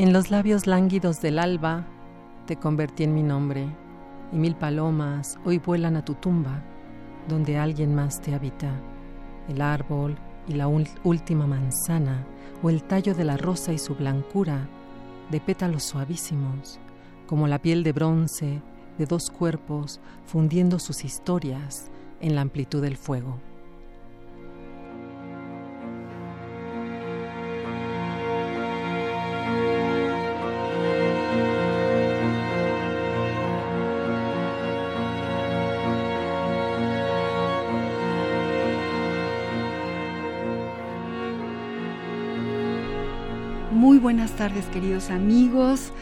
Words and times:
En 0.00 0.14
los 0.14 0.30
labios 0.30 0.66
lánguidos 0.66 1.20
del 1.20 1.38
alba 1.38 1.84
te 2.46 2.56
convertí 2.56 3.02
en 3.04 3.12
mi 3.12 3.22
nombre, 3.22 3.68
y 4.32 4.36
mil 4.36 4.56
palomas 4.56 5.38
hoy 5.44 5.58
vuelan 5.58 5.94
a 5.94 6.06
tu 6.06 6.14
tumba, 6.14 6.62
donde 7.28 7.58
alguien 7.58 7.94
más 7.94 8.18
te 8.22 8.34
habita. 8.34 8.72
El 9.46 9.60
árbol 9.60 10.16
y 10.48 10.54
la 10.54 10.68
última 10.68 11.46
manzana, 11.46 12.24
o 12.62 12.70
el 12.70 12.82
tallo 12.82 13.14
de 13.14 13.24
la 13.24 13.36
rosa 13.36 13.74
y 13.74 13.78
su 13.78 13.94
blancura, 13.94 14.66
de 15.30 15.38
pétalos 15.38 15.82
suavísimos, 15.82 16.80
como 17.26 17.46
la 17.46 17.58
piel 17.58 17.82
de 17.82 17.92
bronce 17.92 18.62
de 18.96 19.04
dos 19.04 19.28
cuerpos 19.28 20.00
fundiendo 20.24 20.78
sus 20.78 21.04
historias 21.04 21.90
en 22.22 22.36
la 22.36 22.40
amplitud 22.40 22.80
del 22.80 22.96
fuego. 22.96 23.36
Buenas 44.10 44.32
tardes 44.32 44.66
queridos 44.66 45.08
amigos. 45.08 45.92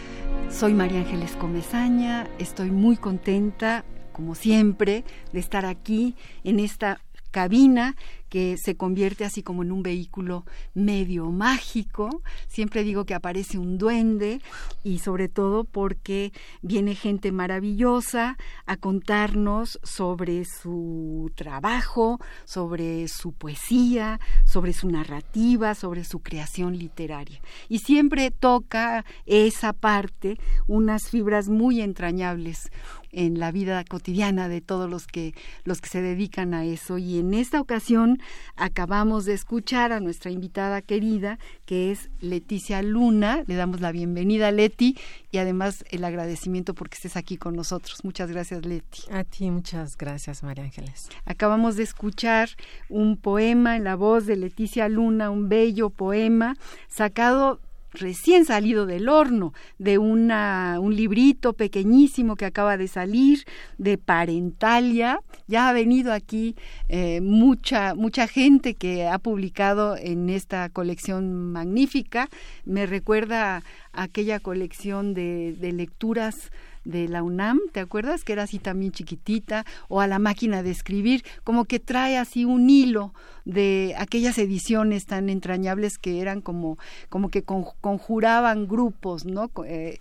Soy 0.49 0.73
María 0.73 1.01
Ángeles 1.01 1.37
Comezaña. 1.37 2.27
Estoy 2.39 2.71
muy 2.71 2.97
contenta, 2.97 3.85
como 4.15 4.35
siempre, 4.35 5.05
de 5.35 5.41
estar 5.41 5.67
aquí 5.67 6.17
en 6.43 6.59
esta 6.59 7.03
cabina 7.33 7.97
que 8.29 8.57
se 8.57 8.77
convierte 8.77 9.25
así 9.25 9.43
como 9.43 9.63
en 9.63 9.73
un 9.73 9.83
vehículo 9.83 10.45
medio 10.75 11.31
mágico. 11.31 12.23
Siempre 12.47 12.85
digo 12.85 13.05
que 13.05 13.15
aparece 13.15 13.59
un 13.59 13.79
duende 13.79 14.41
y 14.85 14.99
sobre 14.99 15.29
todo 15.29 15.65
porque 15.65 16.33
viene 16.63 16.95
gente 16.95 17.33
maravillosa 17.33 18.37
a 18.67 18.77
contarnos 18.77 19.79
sobre 19.83 20.45
su 20.45 21.31
trabajo, 21.35 22.21
sobre 22.45 23.09
su 23.09 23.33
poesía, 23.33 24.21
sobre 24.45 24.73
su 24.73 24.91
narrativa, 24.91 25.75
sobre 25.75 26.05
su 26.05 26.21
creación 26.21 26.79
literaria. 26.79 27.41
Y 27.69 27.81
siempre 27.81 28.31
toca 28.31 29.05
esa 29.27 29.73
parte, 29.73 30.39
unas 30.67 31.09
fibras 31.09 31.49
muy 31.49 31.81
entrañables 31.81 32.71
en 33.11 33.39
la 33.39 33.53
vida 33.53 33.85
cotidiana 33.85 34.49
de 34.49 34.61
todos 34.61 34.89
los 34.91 35.07
que 35.07 35.35
los 35.65 35.81
que 35.81 35.89
se 35.89 36.03
dedican 36.03 36.55
a 36.55 36.65
eso 36.65 36.99
y 36.99 37.19
en 37.19 37.35
esta 37.35 37.61
ocasión 37.61 38.18
acabamos 38.57 39.25
de 39.25 39.35
escuchar 39.35 39.93
a 39.93 40.01
nuestra 40.01 40.31
invitada 40.31 40.83
querida 40.83 41.39
que 41.67 41.91
es 41.91 42.11
Leticia 42.21 42.83
Luna. 42.83 43.45
Le 43.47 43.55
damos 43.55 43.81
la 43.81 43.93
bienvenida 43.93 44.51
Leti 44.51 44.97
y 45.31 45.39
además 45.39 45.85
el 45.91 46.05
agradecimiento 46.05 46.75
porque 46.75 46.97
estés 46.97 47.17
aquí 47.17 47.37
con 47.37 47.55
nosotros. 47.55 48.05
Muchas 48.05 48.31
gracias 48.31 48.65
Leti. 48.65 49.03
A 49.11 49.25
ti 49.25 49.51
muchas 49.51 49.97
gracias 49.97 50.43
María 50.43 50.65
Ángeles. 50.65 51.09
Acabamos 51.25 51.77
de 51.77 51.83
escuchar 51.83 52.51
un 52.89 53.17
poema 53.17 53.77
en 53.77 53.85
la 53.85 53.97
voz 53.97 54.27
de 54.27 54.37
Leticia 54.37 54.89
Luna 54.89 55.31
un 55.31 55.49
bello 55.49 55.91
poema 55.91 56.57
sacado 56.89 57.61
recién 57.93 58.45
salido 58.45 58.87
del 58.87 59.09
horno, 59.09 59.53
de 59.79 59.99
una, 59.99 60.79
un 60.81 60.95
librito 60.95 61.53
pequeñísimo 61.53 62.37
que 62.37 62.47
acaba 62.47 62.77
de 62.77 62.89
salir, 62.89 63.45
de 63.79 63.99
Parentalia. 63.99 65.21
Ya 65.47 65.69
ha 65.69 65.73
venido 65.73 66.13
aquí 66.13 66.57
eh, 66.89 67.21
mucha, 67.21 67.95
mucha 67.95 68.27
gente 68.27 68.75
que 68.75 69.07
ha 69.07 69.19
publicado 69.19 69.97
en 69.97 70.31
esta 70.31 70.69
colección 70.69 71.53
magnífica. 71.53 72.29
Me 72.65 72.87
recuerda 72.87 73.63
aquella 73.93 74.41
colección 74.41 75.15
de 75.15 75.73
lecturas 75.73 76.51
de 76.89 77.07
la 77.07 77.23
UNAM, 77.23 77.61
¿te 77.73 77.81
acuerdas? 77.81 78.25
Que 78.25 78.33
era 78.33 78.45
así 78.45 78.59
también 78.59 78.93
chiquitita, 78.93 79.67
o 79.89 80.01
a 80.01 80.07
la 80.07 80.19
máquina 80.19 80.63
de 80.63 80.71
escribir, 80.71 81.23
como 81.45 81.67
que 81.67 81.79
trae 81.79 82.17
así 82.17 82.47
un 82.47 82.71
hilo 82.71 83.13
de 83.45 83.95
aquellas 83.99 84.39
ediciones 84.39 85.05
tan 85.05 85.29
entrañables 85.29 85.99
que 85.99 86.21
eran 86.21 86.41
como, 86.41 86.79
como 87.11 87.29
que 87.31 87.43
conjuraban 87.43 88.67
grupos, 88.67 89.27
¿no? 89.27 89.51
Eh, 89.67 89.99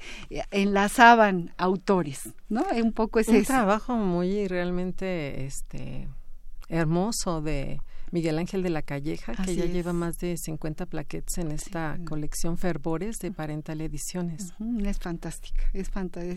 enlazaban 0.51 1.53
autores, 1.57 2.29
¿no? 2.47 2.65
Un 2.81 2.93
poco 2.93 3.19
ese 3.19 3.39
un 3.39 3.43
trabajo 3.43 3.95
muy 3.95 4.47
realmente 4.47 5.45
este 5.45 6.07
hermoso 6.69 7.41
de 7.41 7.81
Miguel 8.11 8.39
Ángel 8.39 8.63
de 8.63 8.69
la 8.69 8.81
Calleja, 8.81 9.33
que 9.33 9.55
ya 9.55 9.65
lleva 9.65 9.93
más 9.93 10.19
de 10.19 10.37
50 10.37 10.85
plaquettes 10.85 11.37
en 11.37 11.51
esta 11.51 11.97
colección 12.05 12.57
Fervores 12.57 13.19
de 13.19 13.31
Parental 13.31 13.81
Ediciones. 13.81 14.53
Es 14.83 14.99
fantástica, 14.99 15.63
es, 15.73 15.89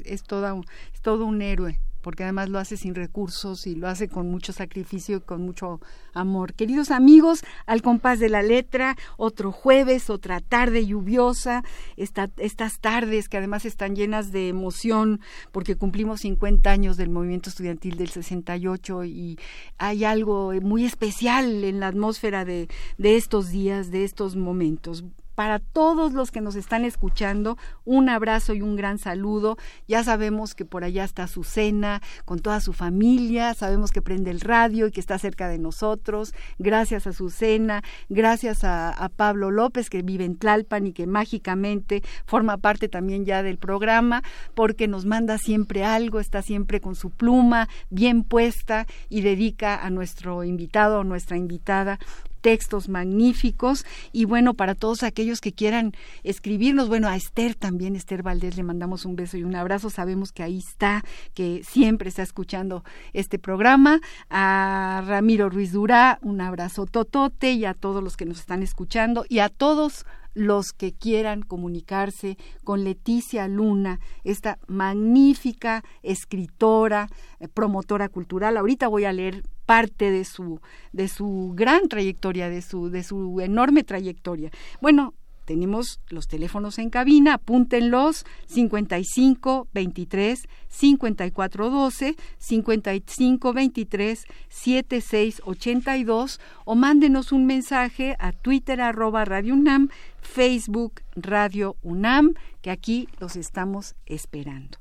es, 0.05 0.23
toda, 0.23 0.61
es 0.93 1.01
todo 1.01 1.27
un 1.27 1.43
héroe 1.43 1.79
porque 2.01 2.25
además 2.25 2.49
lo 2.49 2.59
hace 2.59 2.77
sin 2.77 2.95
recursos 2.95 3.67
y 3.67 3.75
lo 3.75 3.89
hace 3.89 4.09
con 4.09 4.31
mucho 4.31 4.53
sacrificio 4.53 5.19
y 5.19 5.21
con 5.21 5.43
mucho 5.43 5.81
amor. 6.13 6.55
Queridos 6.55 6.91
amigos, 6.91 7.43
al 7.67 7.83
compás 7.83 8.19
de 8.19 8.29
la 8.29 8.43
letra, 8.43 8.97
otro 9.17 9.53
jueves, 9.53 10.11
otra 10.11 10.41
tarde 10.41 10.87
lluviosa, 10.87 11.63
estas 11.97 12.81
tardes 12.81 13.29
que 13.29 13.37
además 13.37 13.65
están 13.65 13.97
llenas 13.97 14.33
de 14.33 14.49
emoción 14.49 15.21
porque 15.53 15.77
cumplimos 15.77 16.21
50 16.21 16.71
años 16.71 16.97
del 16.97 17.11
movimiento 17.11 17.51
estudiantil 17.51 17.97
del 17.97 18.11
68 18.11 19.05
y 19.05 19.39
hay 19.79 20.05
algo 20.05 20.53
muy 20.63 20.85
especial 20.85 21.65
en 21.65 21.81
la 21.81 21.89
atmósfera 21.89 22.45
de, 22.45 22.69
de 22.99 23.17
estos 23.17 23.51
días, 23.51 23.91
de 23.91 24.05
estos 24.05 24.37
momentos 24.37 25.05
para 25.41 25.59
todos 25.59 26.13
los 26.13 26.31
que 26.31 26.43
nos 26.43 26.55
están 26.55 26.85
escuchando, 26.85 27.57
un 27.87 28.11
abrazo 28.11 28.53
y 28.53 28.61
un 28.61 28.77
gran 28.77 28.99
saludo. 28.99 29.57
Ya 29.89 30.05
sabemos 30.05 30.55
que 30.55 30.67
por 30.67 30.85
allá 30.85 31.03
está 31.03 31.23
Azucena 31.23 32.03
con 32.27 32.41
toda 32.41 32.61
su 32.61 32.75
familia, 32.75 33.55
sabemos 33.55 33.91
que 33.91 34.03
prende 34.03 34.31
el 34.31 34.43
radio 34.43 34.87
y 34.87 34.91
que 34.91 35.01
está 35.01 35.19
cerca 35.19 35.49
de 35.49 35.57
nosotros. 35.57 36.35
Gracias 36.59 37.07
a 37.07 37.11
Azucena, 37.11 37.83
gracias 38.11 38.65
a, 38.65 38.91
a 38.91 39.09
Pablo 39.09 39.51
López 39.51 39.89
que 39.89 40.03
vive 40.03 40.27
en 40.27 40.37
Tlalpan 40.37 40.89
y 40.89 40.93
que 40.93 41.07
mágicamente 41.07 42.03
forma 42.27 42.59
parte 42.59 42.91
también 42.91 43.25
ya 43.25 43.43
del 43.43 43.57
programa 43.57 44.23
porque 44.55 44.89
nos 44.89 45.07
manda 45.07 45.39
siempre 45.39 45.87
algo, 45.87 46.21
está 46.21 46.43
siempre 46.43 46.83
con 46.83 46.95
su 46.95 47.09
pluma 47.09 47.67
bien 47.89 48.25
puesta 48.25 48.87
y 49.09 49.23
dedica 49.23 49.83
a 49.83 49.89
nuestro 49.89 50.45
invitado 50.45 51.01
o 51.01 51.05
nuestra 51.05 51.39
invitada 51.39 51.99
textos 52.41 52.89
magníficos. 52.89 53.85
Y 54.13 54.25
bueno, 54.25 54.55
para 54.55 54.75
todos 54.75 55.03
aquellos 55.03 55.41
que 55.41 55.53
quieran 55.53 55.93
escribirnos, 56.23 56.89
bueno, 56.89 57.09
a 57.09 57.17
Esther 57.17 57.55
también, 57.55 57.97
Esther 57.97 58.23
Valdés, 58.23 58.57
le 58.57 58.63
mandamos 58.63 59.05
un 59.05 59.17
beso 59.17 59.37
y 59.37 59.45
un 59.45 59.55
abrazo, 59.55 59.91
sabemos 59.91 60.33
que 60.33 60.43
ahí 60.43 60.59
está, 60.59 61.05
que 61.35 61.63
siempre 61.65 62.09
está 62.09 62.23
escuchando 62.23 62.85
este 63.13 63.39
programa, 63.39 64.01
a 64.29 65.03
Ramiro 65.07 65.51
Ruiz 65.51 65.73
Durá, 65.73 66.19
un 66.23 66.41
abrazo 66.41 66.87
totote 66.87 67.53
y 67.53 67.65
a 67.65 67.75
todos 67.75 68.03
los 68.03 68.17
que 68.17 68.27
nos 68.27 68.41
están 68.41 68.63
escuchando 68.63 69.25
y 69.29 69.41
a 69.41 69.49
todos 69.49 70.07
los 70.35 70.73
que 70.73 70.93
quieran 70.93 71.43
comunicarse 71.43 72.37
con 72.65 72.85
Leticia 72.85 73.49
Luna, 73.49 74.01
esta 74.25 74.59
magnífica 74.67 75.83
escritora, 76.03 77.09
eh, 77.39 77.49
promotora 77.49 78.09
cultural. 78.09 78.57
Ahorita 78.57 78.89
voy 78.89 79.05
a 79.05 79.13
leer 79.13 79.43
parte 79.67 80.11
de 80.11 80.25
su, 80.25 80.61
de 80.93 81.09
su 81.09 81.53
gran 81.55 81.89
trayectoria, 81.89 82.49
de 82.49 82.63
su, 82.63 82.91
de 82.91 83.03
su 83.03 83.41
enorme 83.41 83.85
trayectoria. 83.85 84.51
Bueno, 84.81 85.15
tenemos 85.51 85.99
los 86.11 86.29
teléfonos 86.29 86.79
en 86.79 86.91
cabina, 86.91 87.35
apúntenlos 87.35 88.25
55 88.47 89.67
23 89.75 90.49
54 90.69 91.71
12, 91.71 92.17
55 92.39 93.53
23 93.53 94.27
76 94.49 95.43
82 95.45 96.41
o 96.65 96.77
mándenos 96.77 97.33
un 97.33 97.47
mensaje 97.47 98.15
a 98.21 98.31
Twitter 98.31 98.81
arroba 98.81 99.25
Radio 99.25 99.55
UNAM, 99.55 99.89
Facebook 100.21 101.03
Radio 101.17 101.75
UNAM, 101.83 102.35
que 102.63 102.71
aquí 102.71 103.09
los 103.19 103.35
estamos 103.35 103.97
esperando. 104.07 104.79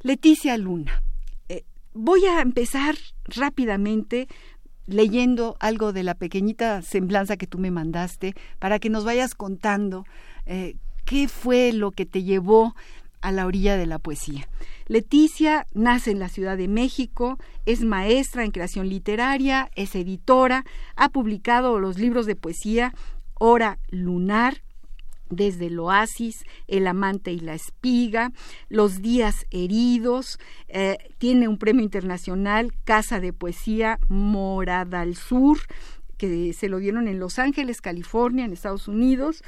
Leticia 0.00 0.56
Luna, 0.56 1.02
eh, 1.50 1.64
voy 1.92 2.24
a 2.24 2.40
empezar 2.40 2.96
rápidamente 3.26 4.28
leyendo 4.86 5.56
algo 5.60 5.92
de 5.92 6.02
la 6.02 6.14
pequeñita 6.14 6.82
semblanza 6.82 7.36
que 7.36 7.46
tú 7.46 7.58
me 7.58 7.70
mandaste 7.70 8.34
para 8.58 8.78
que 8.78 8.90
nos 8.90 9.04
vayas 9.04 9.34
contando 9.34 10.04
eh, 10.46 10.76
qué 11.04 11.28
fue 11.28 11.72
lo 11.72 11.90
que 11.90 12.06
te 12.06 12.22
llevó 12.22 12.74
a 13.20 13.32
la 13.32 13.46
orilla 13.46 13.76
de 13.78 13.86
la 13.86 13.98
poesía. 13.98 14.46
Leticia 14.86 15.66
nace 15.72 16.10
en 16.10 16.18
la 16.18 16.28
Ciudad 16.28 16.58
de 16.58 16.68
México, 16.68 17.38
es 17.64 17.82
maestra 17.82 18.44
en 18.44 18.50
creación 18.50 18.88
literaria, 18.90 19.70
es 19.76 19.94
editora, 19.94 20.66
ha 20.94 21.08
publicado 21.08 21.78
los 21.78 21.98
libros 21.98 22.26
de 22.26 22.36
poesía 22.36 22.92
Hora 23.32 23.78
Lunar, 23.88 24.62
desde 25.30 25.66
el 25.66 25.78
oasis, 25.78 26.44
el 26.68 26.86
amante 26.86 27.32
y 27.32 27.40
la 27.40 27.54
espiga, 27.54 28.32
los 28.68 29.02
días 29.02 29.46
heridos, 29.50 30.38
eh, 30.68 30.98
tiene 31.18 31.48
un 31.48 31.58
premio 31.58 31.82
internacional, 31.82 32.72
Casa 32.84 33.20
de 33.20 33.32
Poesía 33.32 33.98
Morada 34.08 35.00
al 35.00 35.16
Sur, 35.16 35.58
que 36.16 36.52
se 36.52 36.68
lo 36.68 36.78
dieron 36.78 37.08
en 37.08 37.18
Los 37.18 37.38
Ángeles, 37.38 37.80
California, 37.80 38.44
en 38.44 38.52
Estados 38.52 38.88
Unidos. 38.88 39.42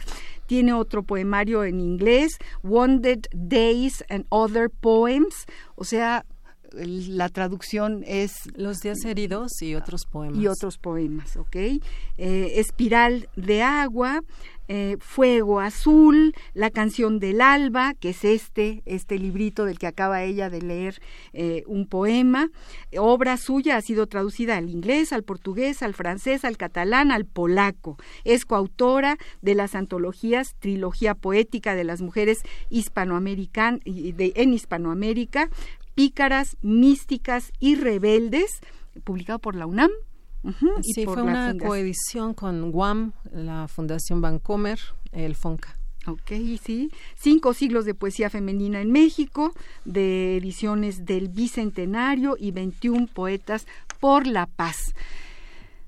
Tiene 0.46 0.72
otro 0.72 1.02
poemario 1.02 1.64
en 1.64 1.80
inglés, 1.80 2.38
Wounded 2.62 3.26
Days 3.32 4.04
and 4.08 4.26
Other 4.30 4.70
Poems, 4.70 5.46
o 5.76 5.84
sea, 5.84 6.24
la 6.72 7.28
traducción 7.28 8.02
es 8.06 8.34
los 8.56 8.80
días 8.80 9.04
heridos 9.04 9.62
y 9.62 9.74
otros 9.74 10.04
poemas. 10.04 10.42
y 10.42 10.46
otros 10.46 10.78
poemas 10.78 11.36
ok 11.36 11.56
eh, 11.56 11.80
espiral 12.18 13.28
de 13.36 13.62
agua 13.62 14.20
eh, 14.68 14.96
Fuego 15.00 15.60
Azul, 15.60 16.34
La 16.54 16.70
canción 16.70 17.18
del 17.18 17.40
alba, 17.40 17.94
que 17.94 18.10
es 18.10 18.24
este, 18.24 18.82
este 18.86 19.18
librito 19.18 19.64
del 19.64 19.78
que 19.78 19.86
acaba 19.86 20.22
ella 20.22 20.50
de 20.50 20.62
leer 20.62 21.00
eh, 21.32 21.62
un 21.66 21.86
poema. 21.86 22.50
Obra 22.96 23.36
suya 23.36 23.76
ha 23.76 23.80
sido 23.80 24.06
traducida 24.06 24.56
al 24.56 24.70
inglés, 24.70 25.12
al 25.12 25.22
portugués, 25.22 25.82
al 25.82 25.94
francés, 25.94 26.44
al 26.44 26.56
catalán, 26.56 27.10
al 27.10 27.24
polaco. 27.24 27.96
Es 28.24 28.44
coautora 28.44 29.18
de 29.42 29.54
las 29.54 29.74
antologías 29.74 30.56
Trilogía 30.58 31.14
Poética 31.14 31.74
de 31.74 31.84
las 31.84 32.00
Mujeres 32.00 32.42
Hispanoamericanas 32.70 33.80
en 33.86 34.54
Hispanoamérica, 34.54 35.48
Pícaras, 35.94 36.56
Místicas 36.60 37.52
y 37.58 37.74
Rebeldes, 37.76 38.60
publicado 39.04 39.38
por 39.38 39.54
la 39.54 39.66
UNAM 39.66 39.90
sí, 40.82 41.04
fue 41.04 41.22
una 41.22 41.56
coedición 41.56 42.34
con 42.34 42.70
Guam, 42.70 43.12
la 43.32 43.68
Fundación 43.68 44.20
Vancomer, 44.20 44.78
el 45.12 45.34
FONCA. 45.34 45.76
Ok, 46.06 46.32
sí. 46.62 46.90
Cinco 47.16 47.52
siglos 47.52 47.84
de 47.84 47.94
poesía 47.94 48.30
femenina 48.30 48.80
en 48.80 48.92
México, 48.92 49.52
de 49.84 50.36
ediciones 50.36 51.04
del 51.04 51.28
Bicentenario 51.28 52.36
y 52.38 52.52
21 52.52 53.08
poetas 53.08 53.66
por 53.98 54.26
la 54.26 54.46
paz. 54.46 54.94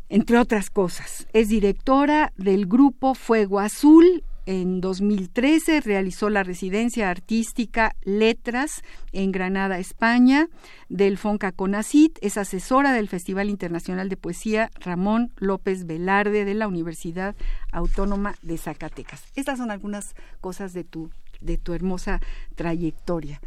Entre 0.08 0.38
otras 0.38 0.70
cosas, 0.70 1.28
es 1.32 1.49
directora 1.49 2.32
del 2.37 2.66
grupo 2.66 3.14
Fuego 3.14 3.60
Azul 3.60 4.25
en 4.48 4.80
2013 4.80 5.82
realizó 5.82 6.30
la 6.30 6.42
residencia 6.42 7.10
artística 7.10 7.94
Letras 8.02 8.80
en 9.12 9.30
Granada, 9.30 9.78
España, 9.78 10.48
del 10.88 11.18
Fonca 11.18 11.52
Conacit. 11.52 12.18
Es 12.22 12.38
asesora 12.38 12.94
del 12.94 13.10
Festival 13.10 13.50
Internacional 13.50 14.08
de 14.08 14.16
Poesía 14.16 14.70
Ramón 14.80 15.34
López 15.36 15.84
Velarde 15.84 16.46
de 16.46 16.54
la 16.54 16.66
Universidad 16.66 17.36
Autónoma 17.72 18.36
de 18.40 18.56
Zacatecas. 18.56 19.22
Estas 19.36 19.58
son 19.58 19.70
algunas 19.70 20.14
cosas 20.40 20.72
de 20.72 20.82
tu, 20.82 21.10
de 21.42 21.58
tu 21.58 21.74
hermosa 21.74 22.20
trayectoria. 22.54 23.42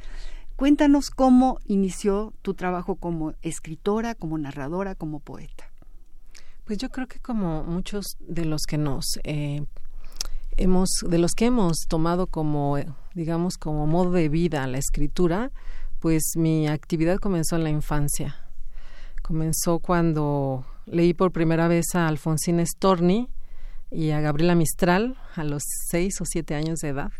Cuéntanos 0.55 1.09
cómo 1.09 1.57
inició 1.65 2.31
tu 2.43 2.53
trabajo 2.53 2.95
como 2.95 3.33
escritora, 3.41 4.13
como 4.13 4.37
narradora, 4.37 4.93
como 4.93 5.19
poeta. 5.19 5.71
Pues 6.63 6.77
yo 6.77 6.89
creo 6.89 7.07
que 7.07 7.17
como 7.17 7.63
muchos 7.63 8.17
de 8.19 8.45
los 8.45 8.61
que 8.67 8.77
nos 8.77 9.19
eh, 9.23 9.65
hemos, 10.57 10.89
de 11.07 11.17
los 11.17 11.33
que 11.33 11.45
hemos 11.45 11.85
tomado 11.87 12.27
como, 12.27 12.77
digamos, 13.13 13.57
como 13.57 13.87
modo 13.87 14.11
de 14.11 14.29
vida 14.29 14.65
la 14.67 14.77
escritura, 14.77 15.51
pues 15.99 16.33
mi 16.35 16.67
actividad 16.67 17.17
comenzó 17.17 17.55
en 17.55 17.63
la 17.63 17.69
infancia. 17.69 18.35
Comenzó 19.21 19.79
cuando 19.79 20.65
leí 20.85 21.13
por 21.13 21.31
primera 21.31 21.67
vez 21.67 21.93
a 21.93 22.07
Alfonsín 22.07 22.65
Storni 22.65 23.29
y 23.91 24.11
a 24.11 24.21
Gabriela 24.21 24.55
Mistral 24.55 25.15
a 25.35 25.43
los 25.43 25.63
seis 25.89 26.19
o 26.21 26.25
siete 26.25 26.55
años 26.55 26.79
de 26.79 26.89
edad. 26.89 27.11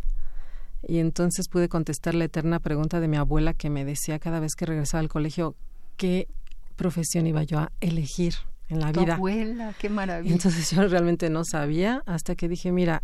Y 0.88 0.98
entonces 0.98 1.48
pude 1.48 1.70
contestar 1.70 2.16
la 2.16 2.26
eterna 2.26 2.60
pregunta 2.60 3.00
de 3.00 3.08
mi 3.08 3.18
abuela 3.18 3.54
que 3.54 3.70
me 3.70 3.86
decía 3.86 4.18
cada 4.20 4.40
vez 4.40 4.56
que 4.56 4.66
regresaba 4.66 5.02
al 5.02 5.10
colegio 5.10 5.56
qué 5.96 6.28
profesión 6.76 7.28
iba 7.28 7.44
yo 7.44 7.60
a 7.60 7.72
elegir 7.82 8.34
en 8.70 8.80
la 8.80 8.92
vida. 8.92 9.16
Abuela, 9.16 9.76
qué 9.80 9.90
maravilla. 9.90 10.34
entonces 10.34 10.72
yo 10.72 10.88
realmente 10.88 11.30
no 11.30 11.46
sabía 11.46 12.02
hasta 12.08 12.36
que 12.36 12.48
dije, 12.48 12.72
mira, 12.72 13.04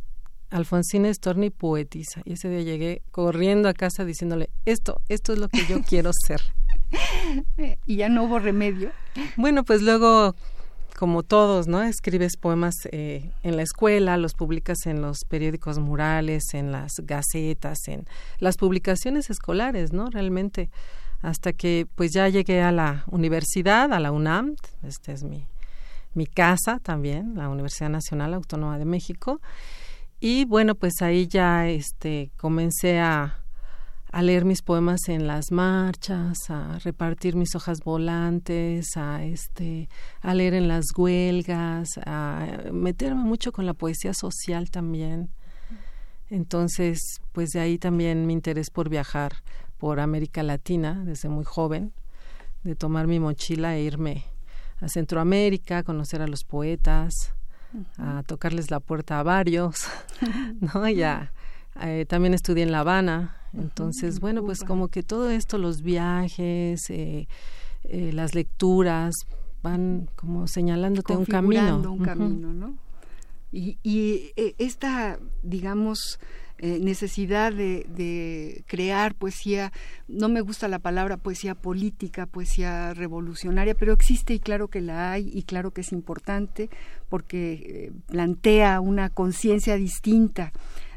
Alfonsina 0.50 1.14
Storni 1.14 1.50
poetiza. 1.50 2.22
Y 2.26 2.34
ese 2.34 2.50
día 2.50 2.62
llegué 2.62 3.02
corriendo 3.12 3.70
a 3.70 3.74
casa 3.74 4.06
diciéndole, 4.06 4.50
esto, 4.66 5.02
esto 5.10 5.34
es 5.34 5.40
lo 5.40 5.50
que 5.50 5.66
yo 5.66 5.82
quiero 5.88 6.12
ser. 6.14 6.42
y 7.86 7.98
ya 7.98 8.10
no 8.10 8.24
hubo 8.24 8.40
remedio. 8.40 8.92
Bueno, 9.36 9.64
pues 9.64 9.82
luego, 9.82 10.36
como 10.98 11.24
todos, 11.24 11.68
¿no? 11.68 11.84
Escribes 11.84 12.38
poemas 12.38 12.76
eh, 12.92 13.32
en 13.44 13.58
la 13.58 13.64
escuela, 13.64 14.18
los 14.18 14.34
publicas 14.34 14.86
en 14.86 15.02
los 15.02 15.26
periódicos 15.28 15.80
murales, 15.80 16.54
en 16.54 16.72
las 16.72 16.94
gacetas, 17.04 17.88
en 17.88 18.08
las 18.40 18.58
publicaciones 18.58 19.30
escolares, 19.30 19.92
¿no? 19.92 20.10
Realmente, 20.10 20.70
hasta 21.22 21.52
que 21.52 21.88
pues 21.96 22.14
ya 22.14 22.30
llegué 22.30 22.62
a 22.62 22.72
la 22.72 23.04
universidad, 23.08 23.92
a 23.92 24.00
la 24.00 24.12
UNAM, 24.12 24.56
esta 24.84 25.12
es 25.12 25.24
mi, 25.24 25.46
mi 26.14 26.26
casa 26.26 26.80
también, 26.80 27.36
la 27.36 27.50
Universidad 27.50 27.90
Nacional 27.90 28.34
Autónoma 28.34 28.80
de 28.80 28.86
México, 28.86 29.42
y 30.20 30.46
bueno, 30.46 30.76
pues 30.76 31.02
ahí 31.02 31.28
ya 31.28 31.68
este, 31.68 32.32
comencé 32.38 33.00
a, 33.00 33.44
a 34.12 34.22
leer 34.24 34.46
mis 34.46 34.62
poemas 34.62 35.10
en 35.10 35.28
las 35.28 35.52
marchas, 35.52 36.38
a 36.50 36.80
repartir 36.80 37.36
mis 37.36 37.54
hojas 37.56 37.82
volantes, 37.84 38.98
a 38.98 39.24
este, 39.24 39.90
a 40.22 40.34
leer 40.34 40.56
en 40.56 40.68
las 40.68 40.86
huelgas, 40.96 42.00
a 42.06 42.64
meterme 42.72 43.24
mucho 43.24 43.52
con 43.52 43.66
la 43.66 43.74
poesía 43.74 44.14
social 44.14 44.72
también. 44.72 45.30
Entonces, 46.30 47.22
pues 47.32 47.50
de 47.52 47.60
ahí 47.60 47.78
también 47.78 48.26
mi 48.26 48.34
interés 48.34 48.70
por 48.70 48.90
viajar 48.90 49.44
por 49.78 50.00
América 50.00 50.42
Latina 50.42 51.04
desde 51.06 51.30
muy 51.30 51.46
joven, 51.46 51.94
de 52.64 52.76
tomar 52.76 53.08
mi 53.08 53.20
mochila 53.20 53.76
e 53.76 53.84
irme 53.84 54.26
a 54.80 54.90
Centroamérica, 54.90 55.84
conocer 55.84 56.22
a 56.22 56.28
los 56.28 56.44
poetas, 56.44 57.34
a 57.98 58.24
tocarles 58.24 58.72
la 58.72 58.80
puerta 58.80 59.20
a 59.20 59.24
varios, 59.24 59.88
¿no? 60.74 60.88
Ya 60.90 61.32
eh, 61.82 62.06
también 62.08 62.34
estudié 62.34 62.64
en 62.64 62.72
La 62.72 62.80
Habana, 62.80 63.36
entonces, 63.54 64.20
bueno, 64.20 64.44
pues 64.44 64.64
como 64.64 64.88
que 64.88 65.04
todo 65.04 65.30
esto, 65.30 65.58
los 65.58 65.82
viajes, 65.82 66.90
eh, 66.90 67.28
eh, 67.84 68.12
las 68.14 68.36
lecturas, 68.36 69.14
van 69.64 70.10
como 70.16 70.48
señalándote 70.48 71.16
un 71.16 71.26
camino. 71.26 71.78
un 71.92 72.04
camino, 72.04 72.54
¿no? 72.54 72.78
Y, 73.52 73.78
y 73.82 74.32
esta, 74.58 75.20
digamos, 75.42 76.20
eh, 76.60 76.80
necesidad 76.82 77.54
de, 77.54 78.64
crear 78.68 79.14
poesía, 79.14 79.72
no 80.08 80.28
me 80.28 80.42
gusta 80.42 80.68
la 80.68 80.80
palabra 80.80 81.18
poesía 81.18 81.54
política, 81.54 82.26
poesía 82.26 82.94
revolucionaria, 82.96 83.76
pero 83.76 83.94
existe 83.94 84.34
y 84.34 84.40
claro 84.40 84.68
que 84.68 84.82
la 84.82 85.12
hay 85.12 85.30
y 85.32 85.44
claro 85.44 85.72
que 85.72 85.82
es 85.82 85.92
importante 85.92 86.70
porque 87.10 87.54
eh, 87.54 87.92
plantea 88.08 88.80
una 88.82 89.10
conciencia 89.10 89.76
distinta 89.76 90.52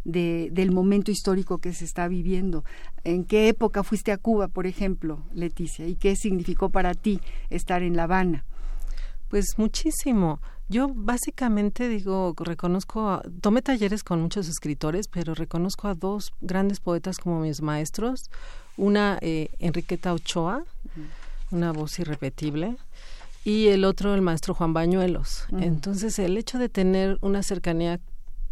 de, 0.05 0.49
del 0.53 0.73
momento 0.73 1.11
histórico 1.11 1.59
que 1.59 1.75
se 1.75 1.85
está 1.85 2.09
viviendo. 2.09 2.65
¿En 3.05 3.25
qué 3.25 3.49
época 3.49 3.83
fuiste 3.83 4.13
a 4.13 4.19
Cuba, 4.19 4.49
por 4.49 4.67
ejemplo, 4.67 5.25
Leticia? 5.35 5.87
¿Y 5.87 5.97
qué 5.97 6.17
significó 6.17 6.71
para 6.71 6.95
ti 6.95 7.21
estar 7.51 7.83
en 7.83 7.97
La 7.97 8.05
Habana? 8.05 8.45
Pues 9.29 9.59
muchísimo. 9.59 10.41
Yo 10.71 10.89
básicamente 10.95 11.89
digo, 11.89 12.33
reconozco, 12.39 13.21
tomé 13.41 13.61
talleres 13.61 14.05
con 14.05 14.23
muchos 14.23 14.47
escritores, 14.47 15.09
pero 15.09 15.35
reconozco 15.35 15.89
a 15.89 15.97
dos 15.97 16.33
grandes 16.41 16.79
poetas 16.79 17.19
como 17.19 17.41
mis 17.41 17.61
maestros. 17.61 18.31
Una, 18.77 19.19
eh, 19.21 19.49
Enriqueta 19.59 20.15
Ochoa, 20.15 20.63
una 21.51 21.73
voz 21.73 21.99
irrepetible, 21.99 22.77
y 23.45 23.67
el 23.67 23.85
otro, 23.85 24.15
el 24.15 24.23
maestro 24.23 24.55
Juan 24.55 24.73
Bañuelos. 24.73 25.47
Entonces, 25.59 26.21
el 26.21 26.37
hecho 26.37 26.61
de 26.61 26.69
tener 26.69 27.19
una 27.21 27.43
cercanía 27.43 27.99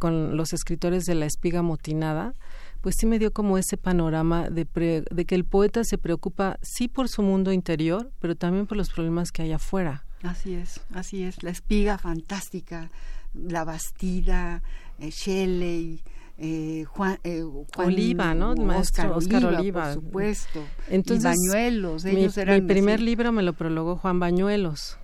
con 0.00 0.36
los 0.36 0.52
escritores 0.52 1.04
de 1.06 1.14
La 1.14 1.26
Espiga 1.26 1.62
Motinada, 1.62 2.34
pues 2.80 2.96
sí 2.98 3.06
me 3.06 3.20
dio 3.20 3.32
como 3.32 3.58
ese 3.58 3.76
panorama 3.76 4.50
de, 4.50 4.66
de 5.08 5.24
que 5.24 5.34
el 5.36 5.44
poeta 5.44 5.84
se 5.84 5.98
preocupa 5.98 6.58
sí 6.62 6.88
por 6.88 7.08
su 7.08 7.22
mundo 7.22 7.52
interior, 7.52 8.10
pero 8.18 8.34
también 8.34 8.66
por 8.66 8.76
los 8.76 8.90
problemas 8.90 9.30
que 9.30 9.42
hay 9.42 9.52
afuera. 9.52 10.04
Así 10.22 10.54
es, 10.54 10.80
así 10.92 11.22
es. 11.22 11.42
La 11.42 11.50
espiga 11.50 11.98
fantástica, 11.98 12.90
la 13.34 13.64
Bastida, 13.64 14.62
eh, 14.98 15.10
Shelley, 15.10 16.02
eh, 16.38 16.84
Juan, 16.88 17.18
eh, 17.24 17.44
Oliva, 17.76 18.34
¿no? 18.34 18.52
Oscar, 18.76 19.10
Oscar 19.10 19.44
Oliva, 19.44 19.84
por 19.84 19.94
supuesto. 19.94 20.64
Entonces, 20.88 21.24
Bañuelos, 21.24 22.04
ellos 22.04 22.36
mi, 22.36 22.42
eran. 22.42 22.62
Mi 22.62 22.68
primer 22.68 23.00
libro 23.00 23.32
me 23.32 23.42
lo 23.42 23.52
prologó 23.52 23.96
Juan 23.96 24.20
Bañuelos. 24.20 24.98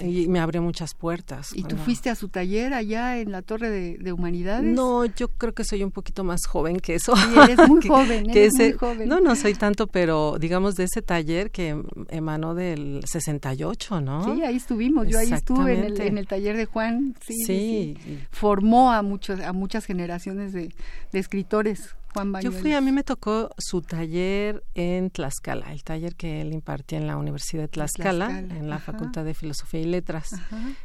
Y 0.00 0.28
me 0.28 0.40
abrió 0.40 0.62
muchas 0.62 0.94
puertas. 0.94 1.50
¿Y 1.54 1.64
tú 1.64 1.76
fuiste 1.76 2.10
a 2.10 2.14
su 2.14 2.28
taller 2.28 2.74
allá 2.74 3.18
en 3.18 3.32
la 3.32 3.42
Torre 3.42 3.70
de, 3.70 4.12
Humanidades? 4.12 4.64
No, 4.64 5.04
yo 5.04 5.28
creo 5.28 5.54
que 5.54 5.64
soy 5.64 5.82
un 5.82 5.90
poquito 5.90 6.24
más 6.24 6.46
joven 6.46 6.80
que 6.80 6.94
eso. 6.94 7.16
Sí, 7.16 7.34
eres 7.42 7.68
muy 7.68 7.80
joven, 7.88 8.30
eres 8.30 8.54
muy 8.54 8.72
joven. 8.72 9.08
No, 9.08 9.20
no 9.20 9.34
soy 9.36 9.54
tanto, 9.54 9.86
pero 9.86 10.36
digamos 10.38 10.74
de 10.74 10.84
ese 10.84 11.02
taller 11.02 11.50
que 11.50 11.80
emanó 12.08 12.54
del 12.54 13.02
68, 13.06 14.00
¿no? 14.00 14.24
Sí, 14.24 14.42
ahí 14.42 14.56
estuvimos, 14.56 15.08
yo 15.08 15.18
ahí 15.18 15.32
estuve 15.32 15.78
en 15.78 15.84
el, 15.84 16.00
en 16.00 16.18
el 16.18 16.26
taller 16.26 16.56
de 16.56 16.66
Juan. 16.66 17.14
Sí, 17.20 17.44
sí. 17.44 17.96
Formó 18.30 18.92
a, 18.92 19.02
muchos, 19.02 19.40
a 19.40 19.52
muchas 19.52 19.84
generaciones 19.84 20.52
de, 20.52 20.74
de 21.12 21.18
escritores 21.18 21.94
yo 22.42 22.52
fui, 22.52 22.72
a 22.72 22.80
mí 22.80 22.92
me 22.92 23.04
tocó 23.04 23.50
su 23.58 23.82
taller 23.82 24.64
en 24.74 25.10
Tlaxcala, 25.10 25.72
el 25.72 25.82
taller 25.82 26.14
que 26.14 26.40
él 26.40 26.52
impartía 26.52 26.98
en 26.98 27.06
la 27.06 27.16
Universidad 27.16 27.62
de 27.62 27.68
Tlaxcala, 27.68 28.38
en 28.38 28.68
la 28.68 28.78
Facultad 28.78 29.24
de 29.24 29.34
Filosofía 29.34 29.80
y 29.80 29.84
Letras. 29.84 30.30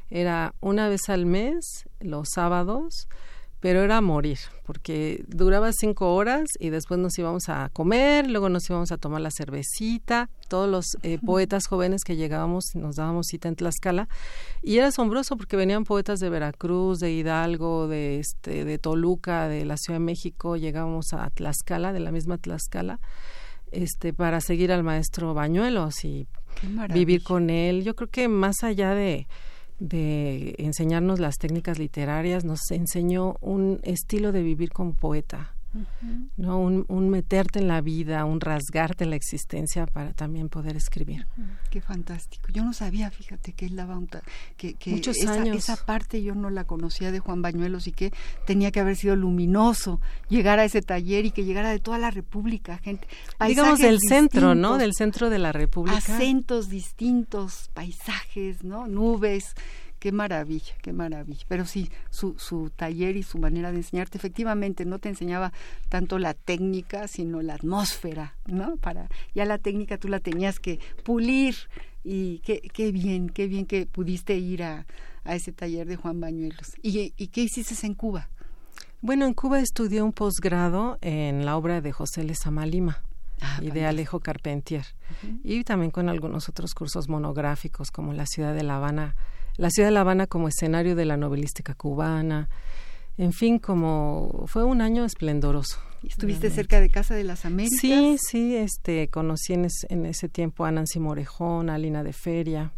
Era 0.10 0.54
una 0.60 0.90
vez 0.90 1.10
al 1.10 1.26
mes, 1.26 1.88
los 2.00 2.30
sábados, 2.30 3.08
pero 3.60 3.82
era 3.82 4.02
morir, 4.02 4.38
porque 4.66 5.24
duraba 5.28 5.72
cinco 5.74 6.14
horas 6.14 6.46
y 6.60 6.70
después 6.70 7.00
nos 7.00 7.18
íbamos 7.18 7.50
a 7.50 7.70
comer, 7.74 8.30
luego 8.30 8.50
nos 8.50 8.70
íbamos 8.70 8.92
a 8.92 8.98
tomar 8.98 9.22
la 9.22 9.32
cervecita, 9.32 10.30
todos 10.48 10.70
los 10.70 10.98
eh, 11.02 11.18
poetas 11.26 11.66
jóvenes 11.68 12.04
que 12.04 12.16
llegábamos 12.16 12.76
nos 12.76 12.98
dábamos 12.98 13.28
cita 13.28 13.48
en 13.48 13.56
Tlaxcala. 13.56 14.08
Y 14.62 14.78
era 14.78 14.88
asombroso 14.88 15.38
porque 15.38 15.58
venían 15.58 15.86
poetas 15.86 16.20
de 16.20 16.30
Veracruz, 16.30 17.00
de 17.00 17.12
Hidalgo, 17.12 17.88
de 17.88 18.20
este, 18.20 18.64
de 18.64 18.78
Toluca, 18.78 19.48
de 19.48 19.66
la 19.66 19.78
Ciudad 19.78 20.00
de 20.00 20.06
México, 20.06 20.56
llegábamos 20.56 21.14
a 21.14 21.30
Tlaxcala, 21.32 21.94
de 21.94 22.00
la 22.00 22.12
misma 22.12 22.38
Tlaxcala, 22.38 23.00
este, 23.72 24.14
para 24.14 24.40
seguir 24.40 24.72
al 24.72 24.84
maestro 24.84 25.34
Bañuelos 25.34 26.06
y 26.06 26.28
vivir 26.94 27.24
con 27.24 27.50
él. 27.50 27.84
Yo 27.84 27.96
creo 27.96 28.10
que 28.10 28.28
más 28.28 28.64
allá 28.64 28.94
de 28.94 29.28
de 29.80 30.56
enseñarnos 30.58 31.20
las 31.20 31.38
técnicas 31.38 31.80
literarias, 31.80 32.46
nos 32.46 32.72
enseñó 32.72 33.36
un 33.42 33.80
estilo 33.84 34.32
de 34.32 34.44
vivir 34.44 34.72
como 34.72 34.94
poeta, 34.94 35.57
no 36.38 36.60
un, 36.60 37.10
meterte 37.10 37.60
en 37.60 37.68
la 37.68 37.82
vida, 37.82 38.26
un 38.26 38.40
rasgarte 38.42 39.06
la 39.06 39.16
existencia 39.16 39.86
para 39.86 40.14
también 40.14 40.50
poder 40.50 40.76
escribir. 40.76 41.28
Qué 41.70 41.82
fantástico. 41.82 42.50
Yo 42.52 42.64
no 42.64 42.74
sabía, 42.74 43.12
fíjate, 43.12 43.54
que 43.54 43.66
él 43.66 43.76
daba 43.76 43.98
un 43.98 44.08
que, 44.56 44.74
que 44.76 44.92
Muchos 44.92 45.18
esa, 45.18 45.34
años. 45.34 45.58
esa 45.58 45.76
parte 45.76 46.24
yo 46.24 46.34
no 46.36 46.50
la 46.50 46.64
conocía 46.64 47.12
de 47.12 47.20
Juan 47.20 47.42
Bañuelos 47.42 47.88
y 47.88 47.92
que 47.92 48.12
tenía 48.46 48.72
que 48.72 48.80
haber 48.80 48.96
sido 48.96 49.16
luminoso 49.16 50.00
llegar 50.30 50.60
a 50.60 50.66
ese 50.66 50.82
taller 50.82 51.26
y 51.26 51.32
que 51.32 51.44
llegara 51.44 51.70
de 51.70 51.80
toda 51.80 51.98
la 51.98 52.12
República, 52.12 52.78
gente. 52.78 53.08
Digamos 53.48 53.80
del 53.80 54.00
centro, 54.00 54.56
¿no? 54.56 54.78
Del 54.78 54.94
centro 54.94 55.30
de 55.30 55.40
la 55.40 55.52
República. 55.52 55.98
Acentos 55.98 56.70
distintos, 56.70 57.70
paisajes, 57.74 58.64
¿no? 58.64 58.88
Nubes 58.88 59.56
Qué 60.00 60.12
maravilla, 60.12 60.74
qué 60.82 60.94
maravilla. 60.94 61.44
Pero 61.48 61.66
sí, 61.66 61.90
su, 62.10 62.38
su 62.38 62.70
taller 62.70 63.18
y 63.18 63.24
su 63.24 63.40
manera 63.40 63.72
de 63.72 63.78
enseñarte, 63.78 64.18
efectivamente, 64.18 64.86
no 64.86 65.00
te 65.00 65.10
enseñaba 65.10 65.52
tanto 65.90 66.20
la 66.20 66.34
técnica, 66.34 67.08
sino 67.08 67.42
la 67.42 67.56
atmósfera, 67.56 68.36
¿no? 68.46 68.78
Para, 68.78 69.10
ya 69.34 69.46
la 69.46 69.58
técnica 69.58 69.98
tú 69.98 70.08
la 70.08 70.20
tenías 70.20 70.60
que 70.60 70.80
pulir 71.04 71.56
y 72.04 72.40
qué, 72.40 72.62
qué 72.62 72.92
bien, 72.92 73.30
qué 73.30 73.48
bien 73.48 73.66
que 73.66 73.86
pudiste 73.86 74.36
ir 74.38 74.64
a, 74.64 74.86
a 75.24 75.36
ese 75.36 75.52
taller 75.52 75.88
de 75.88 75.96
Juan 75.96 76.20
Bañuelos. 76.22 76.74
¿Y, 76.82 77.14
y 77.18 77.28
qué 77.28 77.42
hiciste 77.42 77.86
en 77.86 77.96
Cuba? 77.96 78.30
Bueno, 79.02 79.26
en 79.26 79.34
Cuba 79.34 79.60
estudié 79.60 80.02
un 80.02 80.14
posgrado 80.14 80.98
en 81.02 81.46
la 81.46 81.58
obra 81.58 81.82
de 81.82 81.92
José 81.92 82.24
Lezama 82.24 82.66
Lima. 82.66 83.04
Ah, 83.40 83.60
y 83.62 83.70
de 83.70 83.86
Alejo 83.86 84.20
Carpentier. 84.20 84.84
Y 85.44 85.64
también 85.64 85.92
con 85.92 86.10
algunos 86.10 86.50
otros 86.50 86.74
cursos 86.74 87.08
monográficos 87.08 87.92
como 87.92 88.14
La 88.14 88.26
ciudad 88.26 88.56
de 88.56 88.64
La 88.64 88.78
Habana 88.78 89.16
la 89.58 89.70
ciudad 89.70 89.90
de 89.90 89.94
La 89.94 90.02
Habana 90.02 90.28
como 90.28 90.48
escenario 90.48 90.96
de 90.96 91.06
la 91.06 91.18
novelística 91.18 91.74
cubana. 91.74 92.50
En 93.18 93.34
fin, 93.34 93.58
como 93.58 94.44
fue 94.46 94.64
un 94.64 94.82
año 94.82 95.04
esplendoroso. 95.04 95.80
¿Estuviste 96.04 96.52
cerca 96.52 96.80
de 96.80 96.90
Casa 96.90 97.16
de 97.16 97.24
las 97.24 97.46
Américas? 97.46 97.80
Sí, 97.82 98.18
sí, 98.20 98.56
este, 98.56 99.08
conocí 99.08 99.54
en, 99.54 99.66
ese 100.06 100.30
tiempo 100.30 100.66
a 100.66 100.72
Nancy 100.72 101.00
Morejón, 101.00 101.72
a 101.72 101.78
Lina 101.80 102.04
de 102.04 102.14
Feria. 102.14 102.72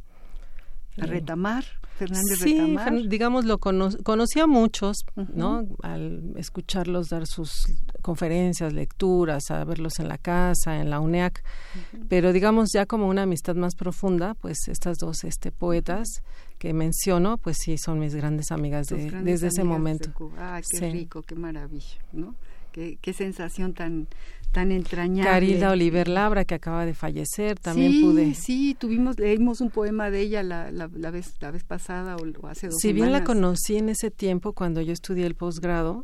A 1.01 1.05
Retamar, 1.05 1.65
Fernández 1.99 2.39
sí, 2.39 2.57
Retamar. 2.57 3.07
digamos, 3.09 3.43
lo 3.43 3.57
conocí 3.57 4.39
a 4.39 4.47
muchos, 4.47 5.05
¿no? 5.33 5.67
Al 5.83 6.33
escucharlos 6.37 7.09
dar 7.09 7.27
sus 7.27 7.65
conferencias, 8.01 8.71
lecturas, 8.71 9.51
a 9.51 9.65
verlos 9.65 9.99
en 9.99 10.07
la 10.07 10.17
casa, 10.17 10.79
en 10.79 10.89
la 10.89 11.01
UNEAC, 11.01 11.43
pero 12.07 12.31
digamos 12.31 12.69
ya 12.73 12.85
como 12.85 13.09
una 13.09 13.23
amistad 13.23 13.55
más 13.55 13.75
profunda, 13.75 14.33
pues 14.33 14.69
estas 14.69 14.97
dos 14.97 15.25
este, 15.25 15.51
poetas 15.51 16.23
que 16.57 16.73
menciono, 16.73 17.37
pues 17.37 17.57
sí, 17.59 17.77
son 17.77 17.99
mis 17.99 18.15
grandes 18.15 18.51
amigas 18.51 18.87
de, 18.87 19.11
desde 19.11 19.47
ese 19.47 19.65
momento. 19.65 20.11
ah, 20.37 20.61
qué 20.69 20.91
rico, 20.91 21.21
qué 21.21 21.35
maravilla, 21.35 21.97
¿no? 22.13 22.35
Qué, 22.71 22.97
qué 23.01 23.13
sensación 23.13 23.73
tan 23.73 24.07
tan 24.51 24.71
entrañable. 24.71 25.29
Carilda 25.29 25.71
Oliver 25.71 26.07
Labra, 26.07 26.43
que 26.43 26.55
acaba 26.55 26.85
de 26.85 26.93
fallecer, 26.95 27.59
también 27.59 27.91
sí, 27.91 28.01
pude. 28.01 28.33
Sí, 28.33 28.75
tuvimos, 28.79 29.19
leímos 29.19 29.61
un 29.61 29.69
poema 29.69 30.09
de 30.09 30.21
ella 30.21 30.41
la, 30.41 30.71
la, 30.71 30.87
vez, 30.87 31.35
la 31.39 31.51
vez 31.51 31.63
pasada 31.63 32.15
o, 32.15 32.47
hace 32.47 32.67
dos 32.67 32.77
Si 32.79 32.91
bien 32.91 33.11
la 33.11 33.23
conocí 33.23 33.77
en 33.77 33.89
ese 33.89 34.09
tiempo, 34.09 34.53
cuando 34.53 34.81
yo 34.81 34.91
estudié 34.91 35.27
el 35.27 35.35
posgrado, 35.35 36.03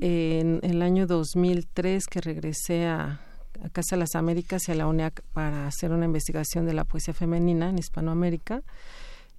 en, 0.00 0.58
el 0.62 0.82
año 0.82 1.06
2003 1.06 2.06
que 2.08 2.20
regresé 2.20 2.86
a, 2.86 3.20
a 3.62 3.68
Casa 3.70 3.94
de 3.94 4.00
las 4.00 4.16
Américas 4.16 4.68
y 4.68 4.72
a 4.72 4.74
la 4.74 4.88
UNEAC 4.88 5.22
para 5.32 5.68
hacer 5.68 5.92
una 5.92 6.06
investigación 6.06 6.66
de 6.66 6.74
la 6.74 6.84
poesía 6.84 7.14
femenina 7.14 7.70
en 7.70 7.78
Hispanoamérica, 7.78 8.62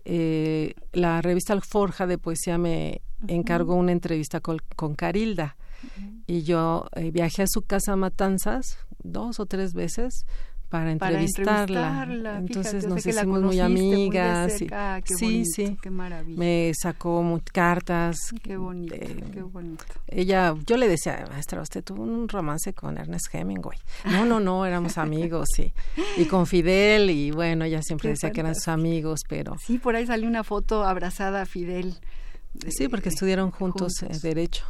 eh, 0.09 0.73
la 0.93 1.21
revista 1.21 1.51
Alforja 1.51 2.07
de 2.07 2.17
Poesía 2.17 2.57
me 2.57 3.01
encargó 3.27 3.75
una 3.75 3.91
entrevista 3.91 4.39
con, 4.39 4.59
Carilda 4.95 5.57
y 6.25 6.43
yo 6.43 6.87
eh, 6.95 7.11
viajé 7.11 7.43
a 7.43 7.47
su 7.47 7.61
casa 7.61 7.95
Matanzas 7.95 8.77
dos 9.03 9.39
o 9.39 9.45
tres 9.45 9.73
veces 9.73 10.25
para 10.69 10.91
entrevistarla. 10.91 12.05
Entonces 12.39 12.85
nos 12.87 13.05
hicimos 13.05 13.41
muy 13.41 13.59
amigas. 13.59 14.59
Muy 14.59 14.69
ah, 14.73 14.99
qué 15.03 15.13
sí, 15.15 15.45
sí. 15.45 15.77
Qué 15.81 15.89
maravilla. 15.89 16.37
Me 16.37 16.71
sacó 16.79 17.41
cartas. 17.53 18.17
Qué 18.43 18.57
bonito, 18.57 18.95
qué 19.33 19.41
bonito. 19.41 19.85
Ella, 20.07 20.55
yo 20.65 20.77
le 20.77 20.87
decía, 20.87 21.25
maestra, 21.29 21.61
usted 21.61 21.83
tuvo 21.83 22.03
un 22.03 22.27
romance 22.27 22.73
con 22.73 22.97
Ernest 22.97 23.33
Hemingway. 23.33 23.77
No, 24.05 24.25
no, 24.25 24.39
no, 24.39 24.65
éramos 24.65 24.97
amigos, 24.97 25.47
sí. 25.55 25.73
Y 26.17 26.25
con 26.25 26.45
Fidel, 26.45 27.09
y 27.09 27.31
bueno, 27.31 27.65
ella 27.65 27.81
siempre 27.81 28.09
decía 28.09 28.31
que 28.31 28.41
eran 28.41 28.55
sus 28.55 28.67
amigos, 28.67 29.21
pero... 29.27 29.55
Sí, 29.65 29.77
por 29.77 29.95
ahí 29.95 30.05
salió 30.05 30.27
una 30.27 30.43
foto 30.43 30.83
abrazada 30.83 31.43
a 31.43 31.45
Fidel. 31.45 31.95
Sí, 32.69 32.87
porque 32.87 33.09
estudiaron 33.09 33.51
juntos, 33.51 34.01
eh, 34.03 34.09
Derecho. 34.21 34.65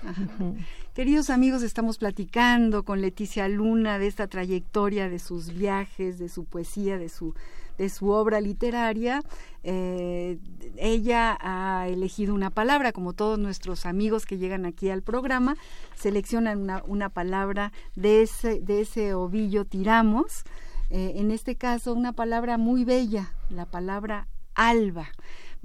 Queridos 0.93 1.29
amigos, 1.29 1.63
estamos 1.63 1.97
platicando 1.97 2.83
con 2.83 3.01
Leticia 3.01 3.47
Luna 3.47 3.99
de 3.99 4.07
esta 4.07 4.27
trayectoria, 4.27 5.09
de 5.09 5.19
sus 5.19 5.53
viajes, 5.53 6.19
de 6.19 6.27
su 6.27 6.45
poesía, 6.45 6.97
de 6.97 7.09
su, 7.09 7.33
de 7.77 7.89
su 7.89 8.09
obra 8.09 8.41
literaria. 8.41 9.21
Eh, 9.63 10.39
ella 10.77 11.37
ha 11.39 11.87
elegido 11.87 12.33
una 12.33 12.49
palabra, 12.49 12.91
como 12.91 13.13
todos 13.13 13.37
nuestros 13.39 13.85
amigos 13.85 14.25
que 14.25 14.37
llegan 14.37 14.65
aquí 14.65 14.89
al 14.89 15.01
programa, 15.01 15.55
seleccionan 15.95 16.59
una, 16.61 16.83
una 16.87 17.09
palabra 17.09 17.71
de 17.95 18.23
ese, 18.23 18.59
de 18.59 18.81
ese 18.81 19.13
ovillo 19.13 19.65
tiramos. 19.65 20.43
Eh, 20.89 21.13
en 21.17 21.31
este 21.31 21.55
caso, 21.55 21.93
una 21.93 22.13
palabra 22.13 22.57
muy 22.57 22.85
bella, 22.85 23.33
la 23.49 23.65
palabra 23.65 24.27
alba. 24.55 25.09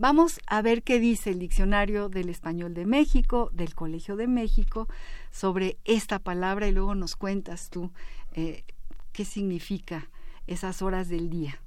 Vamos 0.03 0.41
a 0.49 0.63
ver 0.63 0.83
qué 0.83 0.99
dice 0.99 1.31
el 1.31 1.39
diccionario 1.39 2.09
del 2.09 2.29
español 2.29 2.75
de 2.75 2.87
México, 2.87 3.51
del 3.53 3.77
Colegio 3.77 4.17
de 4.17 4.27
México, 4.27 4.89
sobre 5.31 5.79
esta 5.85 6.19
palabra 6.19 6.67
y 6.67 6.73
luego 6.73 6.97
nos 6.97 7.15
cuentas 7.15 7.71
tú 7.71 7.93
eh, 8.33 8.65
qué 9.13 9.25
significa 9.25 10.11
esas 10.49 10.83
horas 10.83 11.09
del 11.09 11.31
día. 11.31 11.61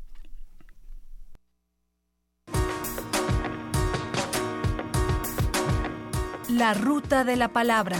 La 6.50 6.74
ruta 6.74 7.24
de 7.24 7.38
la 7.38 7.54
palabra. 7.54 7.98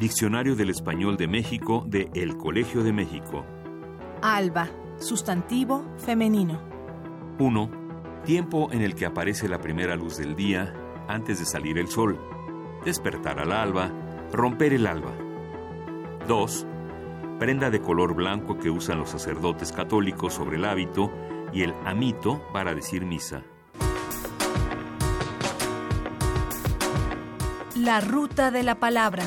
Diccionario 0.00 0.56
del 0.56 0.70
Español 0.70 1.18
de 1.18 1.28
México 1.28 1.84
de 1.86 2.08
El 2.14 2.38
Colegio 2.38 2.82
de 2.82 2.94
México. 2.94 3.44
Alba, 4.22 4.70
sustantivo 4.98 5.84
femenino. 5.98 6.60
1. 7.38 7.70
tiempo 8.24 8.70
en 8.72 8.82
el 8.82 8.94
que 8.94 9.06
aparece 9.06 9.48
la 9.48 9.60
primera 9.60 9.96
luz 9.96 10.16
del 10.16 10.36
día 10.36 10.74
antes 11.08 11.38
de 11.38 11.44
salir 11.44 11.78
el 11.78 11.88
sol, 11.88 12.18
despertar 12.84 13.40
al 13.40 13.52
alba, 13.52 13.90
romper 14.32 14.72
el 14.72 14.86
alba. 14.86 15.12
2. 16.26 16.66
Prenda 17.38 17.70
de 17.70 17.80
color 17.80 18.14
blanco 18.14 18.58
que 18.58 18.70
usan 18.70 18.98
los 18.98 19.10
sacerdotes 19.10 19.72
católicos 19.72 20.34
sobre 20.34 20.56
el 20.56 20.64
hábito 20.64 21.10
y 21.52 21.62
el 21.62 21.74
amito 21.84 22.42
para 22.52 22.74
decir 22.74 23.04
misa. 23.04 23.42
La 27.76 28.00
ruta 28.00 28.50
de 28.50 28.62
la 28.62 28.76
palabra. 28.76 29.24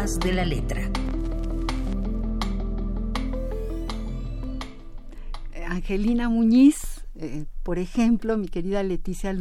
De 0.00 0.32
la 0.32 0.46
letra. 0.46 0.90
Angelina 5.68 6.30
Muñiz 6.30 7.00
eh, 7.22 7.44
por 7.64 7.78
ejemplo, 7.78 8.38
mi 8.38 8.48
querida 8.48 8.82
Leticia, 8.82 9.36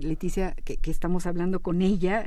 Leticia 0.00 0.56
que, 0.64 0.90
estamos 0.90 1.26
hablando 1.26 1.60
con 1.60 1.80
ella, 1.80 2.26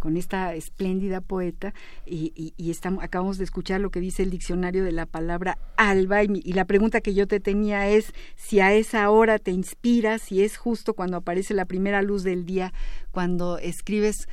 con 0.00 0.18
esta 0.18 0.54
espléndida 0.54 1.22
poeta, 1.22 1.72
y, 2.04 2.52
estamos, 2.58 3.02
acabamos 3.02 3.38
de 3.38 3.44
escuchar 3.44 3.80
lo 3.80 3.90
que 3.90 4.00
dice 4.00 4.24
el 4.24 4.30
diccionario 4.30 4.84
de 4.84 4.92
la 4.92 5.06
palabra 5.06 5.56
alba, 5.76 6.24
y, 6.24 6.42
y, 6.44 6.52
la 6.52 6.66
pregunta 6.66 7.00
que 7.00 7.14
yo 7.14 7.26
te 7.26 7.40
tenía 7.40 7.88
es 7.88 8.12
si 8.36 8.60
a 8.60 8.74
esa 8.74 9.08
hora 9.08 9.38
te 9.38 9.50
inspiras, 9.50 10.20
si 10.20 10.42
es 10.42 10.58
justo 10.58 10.92
cuando 10.92 11.16
aparece 11.16 11.54
la 11.54 11.64
primera 11.64 12.02
luz 12.02 12.22
del 12.22 12.44
día, 12.44 12.74
cuando 13.12 13.56
escribes 13.56 14.28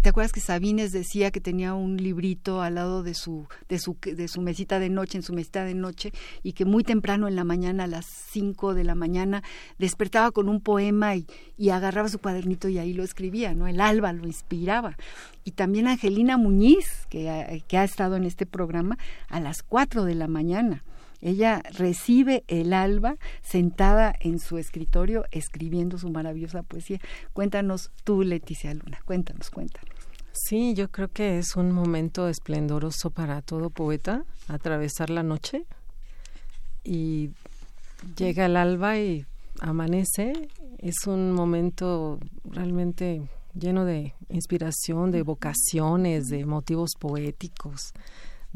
¿Te 0.00 0.08
acuerdas 0.08 0.32
que 0.32 0.40
Sabines 0.40 0.92
decía 0.92 1.32
que 1.32 1.40
tenía 1.40 1.74
un 1.74 1.96
librito 1.96 2.62
al 2.62 2.76
lado 2.76 3.02
de 3.02 3.14
su, 3.14 3.48
de 3.68 3.78
su, 3.80 3.96
de 4.00 4.28
su 4.28 4.40
mesita 4.40 4.78
de 4.78 4.90
noche, 4.90 5.18
en 5.18 5.22
su 5.22 5.32
mesita 5.32 5.64
de 5.64 5.74
noche, 5.74 6.12
y 6.44 6.52
que 6.52 6.64
muy 6.64 6.84
temprano 6.84 7.26
en 7.26 7.34
la 7.34 7.42
mañana, 7.42 7.84
a 7.84 7.86
las 7.88 8.06
5 8.06 8.74
de 8.74 8.84
la 8.84 8.94
mañana, 8.94 9.42
despertaba 9.78 10.30
con 10.30 10.48
un 10.48 10.60
poema 10.60 11.16
y, 11.16 11.26
y, 11.56 11.70
agarraba 11.70 12.08
su 12.08 12.20
cuadernito 12.20 12.68
y 12.68 12.78
ahí 12.78 12.92
lo 12.92 13.02
escribía, 13.02 13.54
¿no? 13.54 13.66
El 13.66 13.80
alba 13.80 14.12
lo 14.12 14.26
inspiraba. 14.26 14.96
Y 15.42 15.52
también 15.52 15.88
Angelina 15.88 16.36
Muñiz, 16.36 17.06
que, 17.08 17.64
que 17.66 17.78
ha 17.78 17.84
estado 17.84 18.16
en 18.16 18.24
este 18.24 18.46
programa, 18.46 18.98
a 19.28 19.40
las 19.40 19.62
4 19.64 20.04
de 20.04 20.14
la 20.14 20.28
mañana 20.28 20.84
ella 21.26 21.60
recibe 21.72 22.44
el 22.46 22.72
alba 22.72 23.16
sentada 23.42 24.14
en 24.20 24.38
su 24.38 24.58
escritorio 24.58 25.24
escribiendo 25.32 25.98
su 25.98 26.08
maravillosa 26.08 26.62
poesía. 26.62 27.00
Cuéntanos 27.32 27.90
tú, 28.04 28.22
Leticia 28.22 28.72
Luna, 28.72 29.00
cuéntanos, 29.04 29.50
cuéntanos. 29.50 29.90
Sí, 30.30 30.74
yo 30.74 30.88
creo 30.88 31.08
que 31.08 31.38
es 31.38 31.56
un 31.56 31.72
momento 31.72 32.28
esplendoroso 32.28 33.10
para 33.10 33.42
todo 33.42 33.70
poeta, 33.70 34.24
atravesar 34.46 35.10
la 35.10 35.24
noche 35.24 35.64
y 36.84 37.30
llega 38.16 38.46
el 38.46 38.56
alba 38.56 38.96
y 38.96 39.26
amanece. 39.60 40.32
Es 40.78 41.08
un 41.08 41.32
momento 41.32 42.20
realmente 42.44 43.22
lleno 43.52 43.84
de 43.84 44.14
inspiración, 44.28 45.10
de 45.10 45.22
vocaciones, 45.22 46.28
de 46.28 46.46
motivos 46.46 46.92
poéticos. 47.00 47.92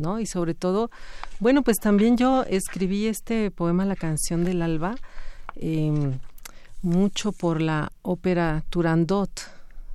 ¿No? 0.01 0.21
Y 0.21 0.27
sobre 0.27 0.55
todo, 0.55 0.91
bueno, 1.39 1.63
pues 1.63 1.79
también 1.79 2.17
yo 2.17 2.45
escribí 2.45 3.07
este 3.07 3.51
poema, 3.51 3.85
La 3.85 3.97
canción 3.97 4.45
del 4.45 4.63
alba, 4.63 4.97
em, 5.57 6.19
mucho 6.83 7.33
por 7.33 7.61
la 7.61 7.93
ópera 8.03 8.65
Turandot, 8.71 9.31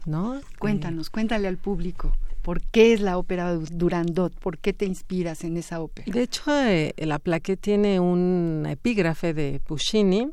¿no? 0.05 0.39
Cuéntanos, 0.59 1.09
cuéntale 1.09 1.47
al 1.47 1.57
público. 1.57 2.13
¿Por 2.41 2.62
qué 2.62 2.93
es 2.93 3.01
la 3.01 3.17
ópera 3.17 3.55
Durandot? 3.55 4.31
¿Por 4.39 4.59
qué 4.59 4.71
te 4.71 4.85
inspiras 4.85 5.43
en 5.43 5.57
esa 5.57 5.81
ópera? 5.81 6.12
De 6.12 6.21
hecho, 6.21 6.43
eh, 6.51 6.93
la 6.97 7.17
plaqueta 7.17 7.59
tiene 7.59 8.00
un 8.00 8.67
epígrafe 8.69 9.33
de 9.33 9.59
Puccini 9.65 10.29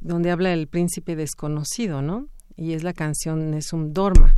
donde 0.00 0.30
habla 0.30 0.50
del 0.50 0.68
príncipe 0.68 1.16
desconocido, 1.16 2.00
¿no? 2.02 2.28
Y 2.56 2.74
es 2.74 2.84
la 2.84 2.92
canción 2.92 3.54
es 3.54 3.72
un 3.72 3.92
Dorma. 3.92 4.36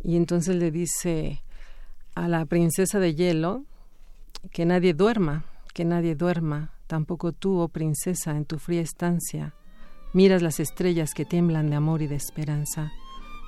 Y 0.00 0.16
entonces 0.16 0.56
le 0.56 0.70
dice, 0.70 1.42
a 2.18 2.26
la 2.26 2.44
princesa 2.46 2.98
de 2.98 3.14
hielo, 3.14 3.64
que 4.50 4.66
nadie 4.66 4.92
duerma, 4.92 5.44
que 5.72 5.84
nadie 5.84 6.16
duerma, 6.16 6.72
tampoco 6.88 7.32
tú, 7.32 7.60
oh 7.60 7.68
princesa, 7.68 8.36
en 8.36 8.44
tu 8.44 8.58
fría 8.58 8.80
estancia. 8.80 9.54
Miras 10.12 10.42
las 10.42 10.58
estrellas 10.58 11.14
que 11.14 11.24
tiemblan 11.24 11.70
de 11.70 11.76
amor 11.76 12.02
y 12.02 12.08
de 12.08 12.16
esperanza. 12.16 12.90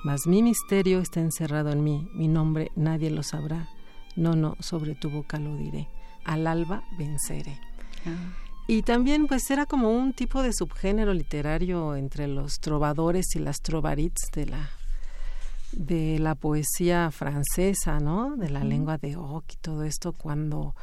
Mas 0.05 0.25
mi 0.25 0.41
misterio 0.41 0.99
está 0.99 1.19
encerrado 1.19 1.71
en 1.71 1.83
mí, 1.83 2.07
mi 2.13 2.29
nombre 2.29 2.71
nadie 2.75 3.11
lo 3.11 3.23
sabrá. 3.23 3.67
No, 4.15 4.35
no, 4.35 4.55
sobre 4.59 4.95
tu 4.95 5.09
boca 5.09 5.37
lo 5.37 5.57
diré. 5.57 5.89
Al 6.23 6.47
alba 6.47 6.83
venceré. 6.97 7.59
Ah. 8.05 8.33
Y 8.67 8.83
también 8.83 9.27
pues 9.27 9.51
era 9.51 9.65
como 9.65 9.89
un 9.89 10.13
tipo 10.13 10.41
de 10.41 10.53
subgénero 10.53 11.13
literario 11.13 11.95
entre 11.97 12.27
los 12.27 12.59
trovadores 12.61 13.35
y 13.35 13.39
las 13.39 13.61
trovarits 13.61 14.29
de 14.33 14.45
la 14.45 14.69
de 15.71 16.19
la 16.19 16.35
poesía 16.35 17.11
francesa, 17.11 17.99
¿no? 17.99 18.35
De 18.35 18.49
la 18.49 18.63
lengua 18.63 18.97
de 18.97 19.15
Oc 19.15 19.45
y 19.53 19.57
todo 19.57 19.83
esto, 19.83 20.13
cuando 20.13 20.75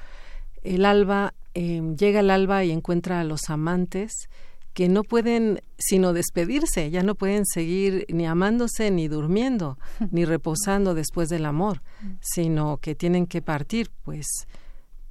el 0.63 0.85
alba 0.85 1.35
em, 1.55 1.97
llega 1.97 2.21
el 2.21 2.31
alba 2.31 2.65
y 2.65 2.71
encuentra 2.71 3.21
a 3.21 3.25
los 3.25 3.49
amantes 3.49 4.29
que 4.75 4.89
no 4.89 5.03
pueden 5.03 5.61
sino 5.77 6.13
despedirse, 6.13 6.91
ya 6.91 7.03
no 7.03 7.15
pueden 7.15 7.45
seguir 7.47 8.07
ni 8.09 8.27
amándose 8.27 8.91
ni 8.91 9.09
durmiendo, 9.09 9.79
ni 10.13 10.25
reposando 10.25 10.95
después 10.95 11.29
del 11.29 11.47
amor, 11.47 11.83
sino 12.21 12.79
que 12.79 12.95
tienen 12.95 13.27
que 13.27 13.43
partir, 13.43 13.91
pues 14.05 14.27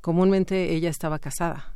comúnmente 0.01 0.73
ella 0.73 0.89
estaba 0.89 1.19
casada, 1.19 1.73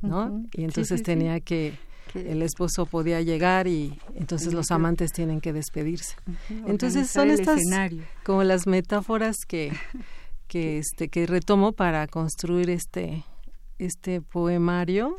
¿no? 0.00 0.44
Y 0.52 0.64
entonces 0.64 1.02
tenía 1.02 1.40
que 1.40 1.78
el 2.14 2.42
esposo 2.42 2.86
podía 2.86 3.20
llegar 3.20 3.66
y 3.66 3.98
entonces 4.14 4.52
los 4.52 4.70
amantes 4.70 5.12
tienen 5.12 5.40
que 5.40 5.52
despedirse. 5.52 6.16
Entonces 6.66 7.10
son 7.10 7.30
estas 7.30 7.60
como 8.24 8.44
las 8.44 8.66
metáforas 8.66 9.36
que 9.46 9.72
que 10.48 10.78
este 10.78 11.08
que 11.08 11.26
retomo 11.26 11.72
para 11.72 12.06
construir 12.06 12.70
este 12.70 13.24
este 13.80 14.20
poemario 14.20 15.18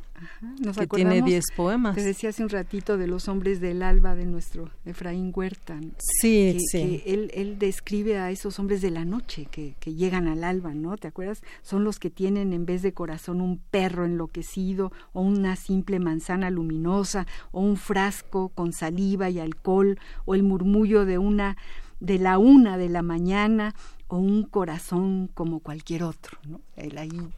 que 0.77 0.85
tiene 0.85 1.23
diez 1.23 1.45
poemas. 1.55 1.95
Te 1.95 2.03
decía 2.03 2.29
hace 2.29 2.43
un 2.43 2.49
ratito 2.49 2.95
de 2.97 3.07
los 3.07 3.27
hombres 3.27 3.59
del 3.59 3.81
alba 3.81 4.13
de 4.13 4.27
nuestro 4.27 4.69
Efraín 4.85 5.31
Huerta. 5.35 5.79
Sí, 5.97 6.57
sí. 6.71 7.01
él, 7.07 7.31
él, 7.33 7.57
describe 7.57 8.19
a 8.19 8.29
esos 8.29 8.59
hombres 8.59 8.81
de 8.81 8.91
la 8.91 9.03
noche 9.03 9.47
que, 9.49 9.75
que, 9.79 9.95
llegan 9.95 10.27
al 10.27 10.43
alba, 10.43 10.75
¿no? 10.75 10.95
¿Te 10.95 11.07
acuerdas? 11.07 11.41
Son 11.63 11.83
los 11.83 11.97
que 11.97 12.11
tienen 12.11 12.53
en 12.53 12.67
vez 12.67 12.83
de 12.83 12.93
corazón 12.93 13.41
un 13.41 13.57
perro 13.57 14.05
enloquecido 14.05 14.91
o 15.11 15.21
una 15.21 15.55
simple 15.55 15.99
manzana 15.99 16.51
luminosa 16.51 17.25
o 17.51 17.61
un 17.61 17.77
frasco 17.77 18.49
con 18.49 18.73
saliva 18.73 19.31
y 19.31 19.39
alcohol 19.39 19.97
o 20.25 20.35
el 20.35 20.43
murmullo 20.43 21.05
de 21.05 21.17
una 21.17 21.57
de 21.99 22.17
la 22.17 22.39
una 22.39 22.77
de 22.77 22.89
la 22.89 23.03
mañana 23.03 23.75
o 24.11 24.17
un 24.17 24.43
corazón 24.43 25.29
como 25.33 25.61
cualquier 25.61 26.03
otro. 26.03 26.37
¿no? 26.45 26.59
Él 26.75 26.97
ahí 26.97 27.29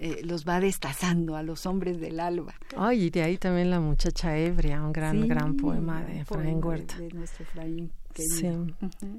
eh, 0.00 0.22
los 0.24 0.44
va 0.44 0.58
destazando 0.58 1.36
a 1.36 1.44
los 1.44 1.66
hombres 1.66 2.00
del 2.00 2.18
alba. 2.18 2.54
Ay, 2.76 3.04
y 3.04 3.10
de 3.10 3.22
ahí 3.22 3.38
también 3.38 3.70
La 3.70 3.78
muchacha 3.78 4.36
ebria, 4.36 4.82
un 4.82 4.92
gran, 4.92 5.28
gran 5.28 5.56
poema 5.56 6.02
de 6.02 6.20
Efraín 6.20 6.62
Huerta. 6.62 6.98
De, 6.98 7.10
nuestro 7.10 7.44
Efraín. 7.44 7.92
Sí. 8.16 8.48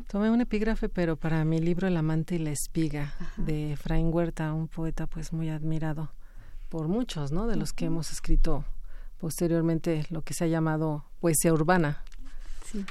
Tomé 0.08 0.30
un 0.30 0.42
epígrafe, 0.42 0.90
pero 0.90 1.16
para 1.16 1.46
mi 1.46 1.60
libro 1.60 1.88
El 1.88 1.96
amante 1.96 2.36
y 2.36 2.40
la 2.40 2.52
espiga 2.52 3.14
de 3.38 3.74
Efraín 3.74 4.14
Huerta, 4.14 4.52
un 4.52 4.68
poeta 4.68 5.08
pues 5.08 5.32
muy 5.32 5.50
admirado 5.50 6.12
por 6.68 6.90
muchos, 6.90 7.32
¿no? 7.32 7.48
De 7.48 7.56
los 7.56 7.72
que 7.72 7.86
hemos 7.86 8.12
escrito 8.12 8.66
posteriormente 9.18 10.06
lo 10.10 10.24
que 10.24 10.34
se 10.34 10.44
ha 10.44 10.48
llamado 10.48 11.06
poesía 11.22 11.54
urbana. 11.54 12.04
Sí, 12.66 12.86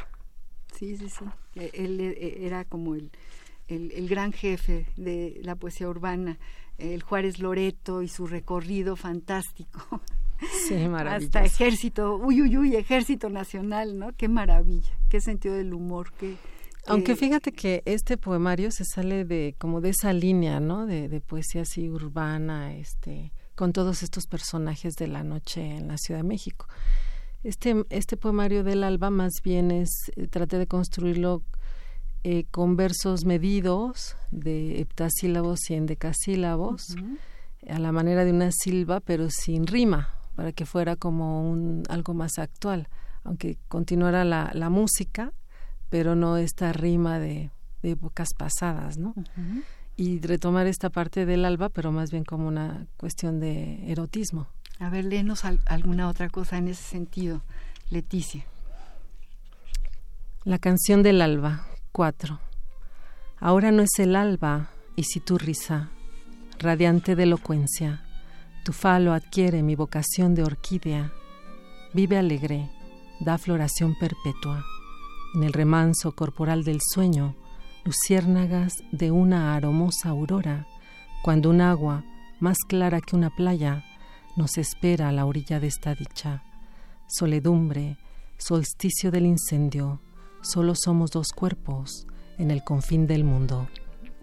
sí, 0.75 0.97
sí, 0.97 1.11
sí. 1.11 1.25
E, 1.55 1.71
él 1.75 2.01
e, 2.01 2.47
era 2.47 2.65
como 2.65 2.95
el 2.95 3.11
el, 3.69 4.09
gran 4.09 4.33
jefe 4.33 4.87
de 4.97 5.41
la 5.43 5.57
poesía 5.57 5.89
urbana, 5.89 6.39
el 6.79 7.03
Juárez 7.03 7.39
Loreto 7.39 8.03
y 8.03 8.09
su 8.09 8.27
recorrido 8.27 8.97
fantástico. 8.97 10.01
Sí, 10.69 10.75
Hasta 10.95 11.45
ejército, 11.45 12.17
uy, 12.17 12.43
uy, 12.43 12.57
uy, 12.57 12.77
ejército 12.77 13.31
nacional, 13.31 13.99
¿no? 13.99 14.13
Qué 14.13 14.29
maravilla, 14.29 14.93
qué 15.09 15.21
sentido 15.21 15.55
del 15.55 15.75
humor, 15.75 16.13
qué... 16.19 16.37
Aunque 16.89 17.17
fíjate 17.17 17.51
que 17.51 17.83
este 17.85 18.17
poemario 18.17 18.71
se 18.71 18.85
sale 18.85 19.25
de 19.25 19.57
como 19.59 19.81
de 19.81 19.89
esa 19.89 20.13
línea, 20.13 20.61
¿no? 20.61 20.87
De, 20.87 21.09
de 21.09 21.21
poesía 21.21 21.63
así 21.63 21.89
urbana, 21.89 22.77
este, 22.77 23.33
con 23.57 23.73
todos 23.73 24.05
estos 24.05 24.27
personajes 24.29 24.95
de 24.95 25.09
la 25.09 25.25
noche 25.25 25.63
en 25.63 25.89
la 25.89 25.99
Ciudad 25.99 26.21
de 26.21 26.29
México. 26.29 26.69
Este, 27.43 27.85
este 27.91 28.17
poemario 28.17 28.65
del 28.65 28.85
alba 28.85 29.11
más 29.11 29.33
bien 29.43 29.71
es, 29.71 29.89
eh, 30.17 30.27
traté 30.29 30.59
de 30.59 30.67
construirlo 30.67 31.43
eh, 32.29 32.45
con 32.51 32.75
versos 32.75 33.25
medidos 33.25 34.17
de 34.33 34.81
heptasílabos 34.81 35.71
y 35.71 35.75
endecasílabos, 35.75 36.97
a 37.71 37.79
la 37.79 37.93
manera 37.93 38.25
de 38.25 38.33
una 38.33 38.51
silva, 38.51 38.99
pero 38.99 39.31
sin 39.31 39.65
rima, 39.65 40.13
para 40.35 40.51
que 40.51 40.67
fuera 40.67 40.97
como 40.97 41.49
un, 41.49 41.85
algo 41.89 42.15
más 42.15 42.39
actual. 42.39 42.89
aunque 43.23 43.59
continuara 43.69 44.25
la, 44.25 44.51
la 44.55 44.71
música, 44.71 45.33
pero 45.89 46.17
no 46.17 46.37
esta 46.37 46.73
rima 46.73 47.21
de, 47.21 47.53
de 47.85 47.91
épocas 47.93 48.31
pasadas, 48.37 48.99
¿no? 48.99 49.15
Y 49.97 50.19
retomar 50.19 50.67
esta 50.67 50.91
parte 50.91 51.27
del 51.27 51.45
alba, 51.45 51.69
pero 51.69 51.93
más 51.93 52.11
bien 52.11 52.25
como 52.25 52.49
una 52.49 52.89
cuestión 52.97 53.39
de 53.39 53.89
erotismo. 53.89 54.49
A 54.81 54.91
ver, 54.91 55.05
léenos 55.05 55.45
alguna 55.45 56.09
otra 56.09 56.29
cosa 56.29 56.59
en 56.59 56.67
ese 56.67 56.83
sentido, 56.83 57.43
Leticia. 57.89 58.45
La 60.43 60.59
canción 60.59 61.05
del 61.05 61.23
alba, 61.23 61.67
4. 61.97 62.39
Ahora 63.41 63.73
no 63.73 63.83
es 63.83 63.99
el 63.99 64.17
alba, 64.17 64.69
y 64.97 65.05
si 65.05 65.19
tu 65.19 65.39
risa, 65.39 65.89
radiante 66.59 67.17
de 67.17 67.23
elocuencia, 67.23 68.05
tu 68.67 68.75
falo 68.75 69.15
adquiere 69.15 69.63
mi 69.63 69.77
vocación 69.77 70.35
de 70.35 70.43
orquídea, 70.43 71.11
vive 71.95 72.19
alegre, 72.19 72.71
da 73.21 73.39
floración 73.39 73.95
perpetua. 73.99 74.63
En 75.35 75.45
el 75.45 75.55
remanso 75.55 76.13
corporal 76.13 76.65
del 76.65 76.81
sueño, 76.87 77.35
luciérnagas 77.87 78.75
de 78.93 79.11
una 79.11 79.57
aromosa 79.57 80.11
aurora, 80.11 80.67
cuando 81.25 81.49
un 81.49 81.63
agua, 81.63 82.05
más 82.41 82.59
clara 82.69 83.01
que 83.01 83.17
una 83.17 83.31
playa, 83.31 83.87
nos 84.37 84.59
espera 84.59 85.09
a 85.09 85.13
la 85.13 85.25
orilla 85.25 85.61
de 85.61 85.69
esta 85.69 85.95
dicha. 85.95 86.43
Soledumbre, 87.09 87.97
solsticio 88.37 89.11
del 89.11 89.25
incendio, 89.25 90.03
solo 90.47 90.75
somos 90.77 91.11
dos 91.11 91.33
cuerpos 91.33 92.07
en 92.39 92.51
el 92.51 92.63
confín 92.63 93.07
del 93.07 93.25
mundo. 93.25 93.69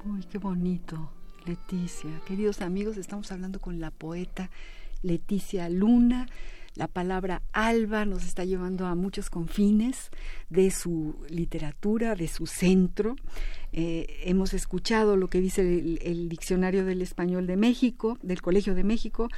Uy, 0.05 0.23
qué 0.29 0.37
bonito, 0.37 1.11
Leticia. 1.45 2.21
Queridos 2.25 2.61
amigos, 2.61 2.97
estamos 2.97 3.31
hablando 3.31 3.59
con 3.59 3.79
la 3.79 3.91
poeta 3.91 4.49
Leticia 5.01 5.69
Luna 5.69 6.27
la 6.75 6.87
palabra 6.87 7.43
alba 7.51 8.05
nos 8.05 8.25
está 8.25 8.45
llevando 8.45 8.87
a 8.87 8.95
muchos 8.95 9.29
confines 9.29 10.09
de 10.49 10.71
su 10.71 11.15
literatura, 11.29 12.15
de 12.15 12.27
su 12.27 12.47
centro. 12.47 13.15
Eh, 13.73 14.21
hemos 14.25 14.53
escuchado 14.53 15.15
lo 15.15 15.29
que 15.29 15.39
dice 15.41 15.61
el, 15.61 16.29
Diccionario 16.29 16.85
del 16.85 17.01
Español 17.01 17.47
de 17.47 17.57
México, 17.57 18.17
del 18.21 18.41
Colegio 18.41 18.75
de 18.75 18.83
México, 18.83 19.29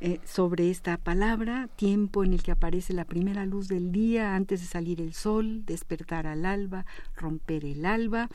eh, 0.00 0.20
sobre 0.24 0.70
esta 0.70 0.96
palabra, 0.96 1.68
tiempo 1.76 2.24
en 2.24 2.32
el 2.32 2.42
que 2.42 2.52
aparece 2.52 2.92
la 2.92 3.04
primera 3.04 3.44
luz 3.44 3.68
del 3.68 3.92
día 3.92 4.34
antes 4.34 4.60
de 4.60 4.66
salir 4.66 5.00
el 5.00 5.14
sol, 5.14 5.64
despertar 5.64 6.26
al 6.26 6.44
alba, 6.44 6.86
romper 7.16 7.64
el 7.64 7.86
alba 7.86 8.28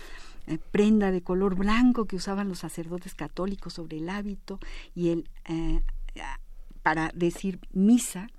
eh, 0.48 0.58
prenda 0.72 1.12
de 1.12 1.22
color 1.22 1.56
blanco 1.56 2.06
que 2.06 2.18
usaban 2.18 2.50
los 2.50 2.60
sacerdotes 2.60 3.16
católicos 3.16 3.74
sobre 3.74 3.98
el 3.98 4.10
hábito 4.10 4.60
y 4.96 5.10
el 5.10 5.30
para 6.90 7.12
decir 7.14 7.60
misa, 7.72 8.32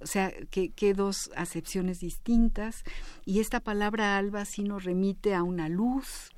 o 0.00 0.06
sea, 0.08 0.32
que, 0.50 0.92
dos 0.92 1.30
acepciones 1.36 2.00
distintas, 2.00 2.82
y 3.24 3.38
esta 3.38 3.60
palabra 3.60 4.18
alba 4.18 4.44
sí 4.44 4.64
nos 4.64 4.82
remite 4.82 5.36
a 5.36 5.44
una 5.44 5.68
luz, 5.68 6.30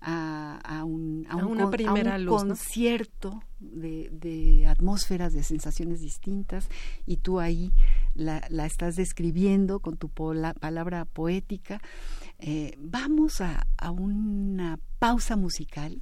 a, 0.00 0.84
un, 0.86 1.26
a, 1.28 1.34
un, 1.34 2.26
concierto 2.26 3.42
de, 3.58 4.66
atmósferas, 4.68 5.32
de 5.32 5.42
sensaciones 5.42 6.00
distintas, 6.00 6.68
y 7.06 7.16
tú 7.16 7.40
ahí 7.40 7.72
la, 8.14 8.38
estás 8.64 8.94
describiendo 8.94 9.80
con 9.80 9.96
tu 9.96 10.10
palabra 10.10 11.06
poética. 11.06 11.82
Eh, 12.38 12.76
vamos 12.78 13.40
a, 13.40 13.66
a 13.76 13.90
una 13.90 14.78
pausa 15.00 15.34
musical 15.34 16.00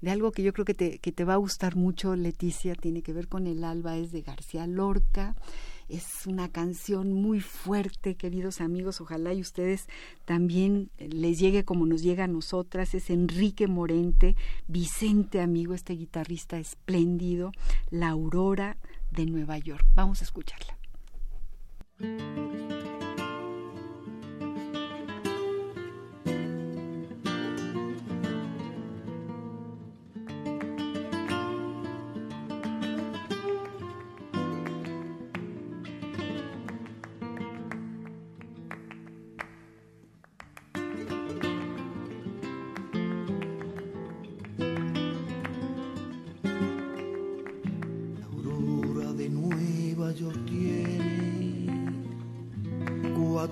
de 0.00 0.10
algo 0.10 0.32
que 0.32 0.42
yo 0.42 0.52
creo 0.52 0.64
que 0.64 0.74
te, 0.74 0.98
que 0.98 1.12
te 1.12 1.24
va 1.24 1.34
a 1.34 1.38
gustar 1.38 1.76
mucho, 1.76 2.16
Leticia, 2.16 2.74
tiene 2.74 3.02
que 3.02 3.12
ver 3.12 3.28
con 3.28 3.46
el 3.46 3.64
alba, 3.64 3.96
es 3.96 4.12
de 4.12 4.22
García 4.22 4.66
Lorca. 4.66 5.36
Es 5.88 6.26
una 6.26 6.48
canción 6.48 7.12
muy 7.12 7.40
fuerte, 7.40 8.14
queridos 8.14 8.60
amigos. 8.60 9.00
Ojalá 9.00 9.34
y 9.34 9.40
ustedes 9.40 9.88
también 10.24 10.90
les 10.98 11.40
llegue 11.40 11.64
como 11.64 11.84
nos 11.84 12.02
llega 12.02 12.24
a 12.24 12.28
nosotras. 12.28 12.94
Es 12.94 13.10
Enrique 13.10 13.66
Morente, 13.66 14.36
Vicente, 14.68 15.40
amigo, 15.40 15.74
este 15.74 15.94
guitarrista 15.94 16.58
espléndido, 16.60 17.50
La 17.90 18.10
Aurora 18.10 18.76
de 19.10 19.26
Nueva 19.26 19.58
York. 19.58 19.84
Vamos 19.94 20.20
a 20.20 20.24
escucharla. 20.24 20.78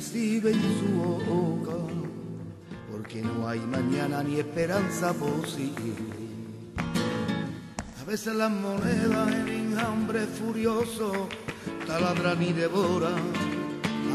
recibe 0.00 0.52
en 0.52 0.62
su 0.80 0.96
boca, 0.96 1.76
porque 2.90 3.20
no 3.20 3.46
hay 3.46 3.60
mañana 3.60 4.22
ni 4.22 4.40
esperanza 4.40 5.12
posible. 5.12 5.92
A 8.00 8.04
veces 8.06 8.34
las 8.34 8.50
monedas 8.50 9.30
en 9.30 9.78
hambre 9.78 10.20
furioso 10.20 11.28
taladran 11.86 12.42
y 12.42 12.54
devora, 12.54 13.10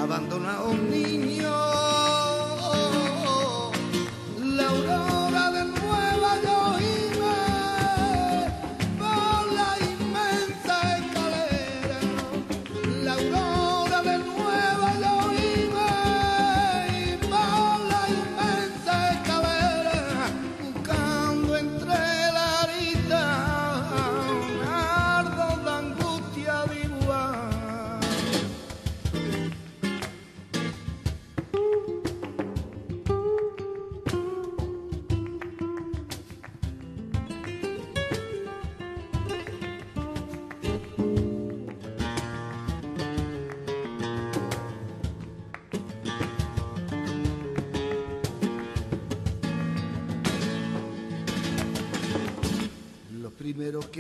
abandona 0.02 0.56
a 0.56 0.64
un 0.64 0.90
niño. 0.90 1.95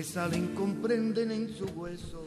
Salen 0.06 0.54
comprenden 0.56 1.32
en 1.32 1.50
su 1.50 1.65
hueso. 1.65 2.24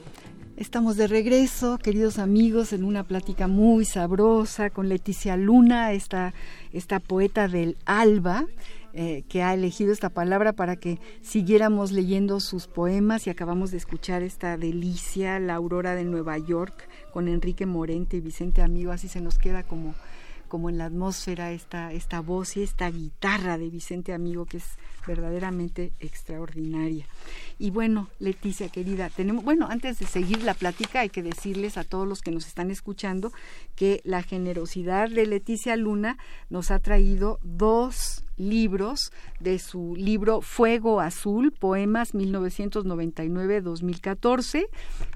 Estamos 0.56 0.96
de 0.96 1.06
regreso, 1.06 1.78
queridos 1.78 2.18
amigos, 2.18 2.72
en 2.72 2.82
una 2.82 3.04
plática 3.04 3.46
muy 3.46 3.84
sabrosa 3.84 4.70
con 4.70 4.88
Leticia 4.88 5.36
Luna, 5.36 5.92
esta, 5.92 6.34
esta 6.72 6.98
poeta 6.98 7.46
del 7.46 7.76
alba, 7.84 8.46
eh, 8.92 9.22
que 9.28 9.44
ha 9.44 9.54
elegido 9.54 9.92
esta 9.92 10.08
palabra 10.08 10.52
para 10.52 10.74
que 10.74 10.98
siguiéramos 11.22 11.92
leyendo 11.92 12.40
sus 12.40 12.66
poemas 12.66 13.26
y 13.26 13.30
acabamos 13.30 13.70
de 13.70 13.76
escuchar 13.76 14.22
esta 14.22 14.56
delicia, 14.56 15.38
La 15.38 15.54
Aurora 15.54 15.94
de 15.94 16.04
Nueva 16.04 16.36
York, 16.38 16.88
con 17.12 17.28
Enrique 17.28 17.64
Morente 17.64 18.16
y 18.16 18.20
Vicente 18.20 18.60
Amigo, 18.60 18.90
así 18.90 19.06
se 19.06 19.20
nos 19.20 19.38
queda 19.38 19.62
como 19.62 19.94
como 20.48 20.68
en 20.68 20.78
la 20.78 20.86
atmósfera 20.86 21.52
esta, 21.52 21.92
esta 21.92 22.20
voz 22.20 22.56
y 22.56 22.62
esta 22.62 22.90
guitarra 22.90 23.58
de 23.58 23.68
Vicente 23.68 24.12
Amigo 24.12 24.46
que 24.46 24.56
es 24.56 24.64
verdaderamente 25.06 25.92
extraordinaria. 26.00 27.06
Y 27.58 27.70
bueno, 27.70 28.08
Leticia 28.18 28.68
querida, 28.68 29.10
tenemos, 29.10 29.44
bueno, 29.44 29.68
antes 29.70 29.98
de 29.98 30.06
seguir 30.06 30.42
la 30.42 30.54
plática 30.54 31.00
hay 31.00 31.08
que 31.08 31.22
decirles 31.22 31.76
a 31.76 31.84
todos 31.84 32.06
los 32.06 32.20
que 32.20 32.30
nos 32.30 32.46
están 32.46 32.70
escuchando 32.70 33.32
que 33.74 34.00
la 34.04 34.22
generosidad 34.22 35.10
de 35.10 35.26
Leticia 35.26 35.76
Luna 35.76 36.18
nos 36.50 36.70
ha 36.70 36.78
traído 36.78 37.40
dos 37.42 38.22
libros 38.36 39.12
de 39.40 39.58
su 39.58 39.96
libro 39.96 40.40
Fuego 40.40 41.00
Azul, 41.00 41.52
Poemas 41.52 42.14
1999-2014. 42.14 44.68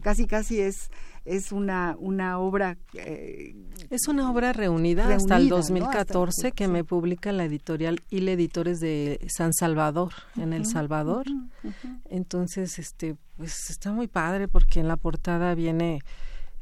Casi, 0.03 0.27
casi 0.27 0.61
es 0.61 0.91
es 1.25 1.53
una, 1.53 1.97
una 1.99 2.39
obra... 2.39 2.77
Eh, 2.95 3.55
es 3.91 4.09
una 4.09 4.31
obra 4.31 4.53
reunida, 4.53 5.15
hasta 5.15 5.37
el 5.37 5.49
2014 5.49 6.53
que 6.53 6.69
me 6.69 6.85
publica 6.85 7.33
la 7.33 7.45
editorial 7.45 8.03
y 8.11 8.27
Editores 8.29 8.81
de 8.81 9.21
San 9.29 9.53
Salvador, 9.53 10.13
en 10.37 10.53
El 10.53 10.67
Salvador. 10.67 11.27
Entonces, 12.09 12.79
este, 12.79 13.17
pues 13.37 13.71
está 13.71 13.93
muy 13.93 14.09
padre 14.09 14.49
porque 14.49 14.81
en 14.81 14.89
la 14.89 14.97
portada 14.97 15.55
viene 15.55 16.01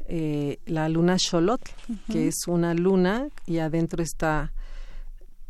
eh, 0.08 0.58
la 0.66 0.88
luna 0.88 1.16
Xolot, 1.18 1.62
que 2.10 2.28
es 2.28 2.48
una 2.48 2.74
luna 2.74 3.28
y 3.46 3.58
adentro 3.58 4.02
está, 4.02 4.52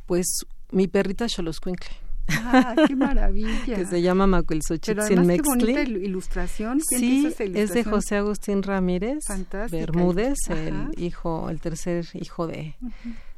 pues, 0.06 0.44
mi 0.70 0.86
perrita 0.86 1.26
Xoloscuincle. 1.28 1.99
¡Ah, 2.28 2.74
qué 2.86 2.96
maravilla! 2.96 3.76
que 3.76 3.86
se 3.86 4.02
llama 4.02 4.26
Macuilxochitzin 4.26 5.26
Mextli. 5.26 5.74
Qué 5.74 5.82
bonita 5.82 5.82
ilustración. 5.82 6.80
sí, 6.80 7.32
es 7.38 7.72
de 7.72 7.84
José 7.84 8.16
Agustín 8.16 8.62
Ramírez 8.62 9.24
Bermúdez, 9.70 10.38
el 10.48 10.90
hijo, 10.96 11.50
el 11.50 11.60
tercer 11.60 12.06
hijo 12.14 12.46
de, 12.46 12.74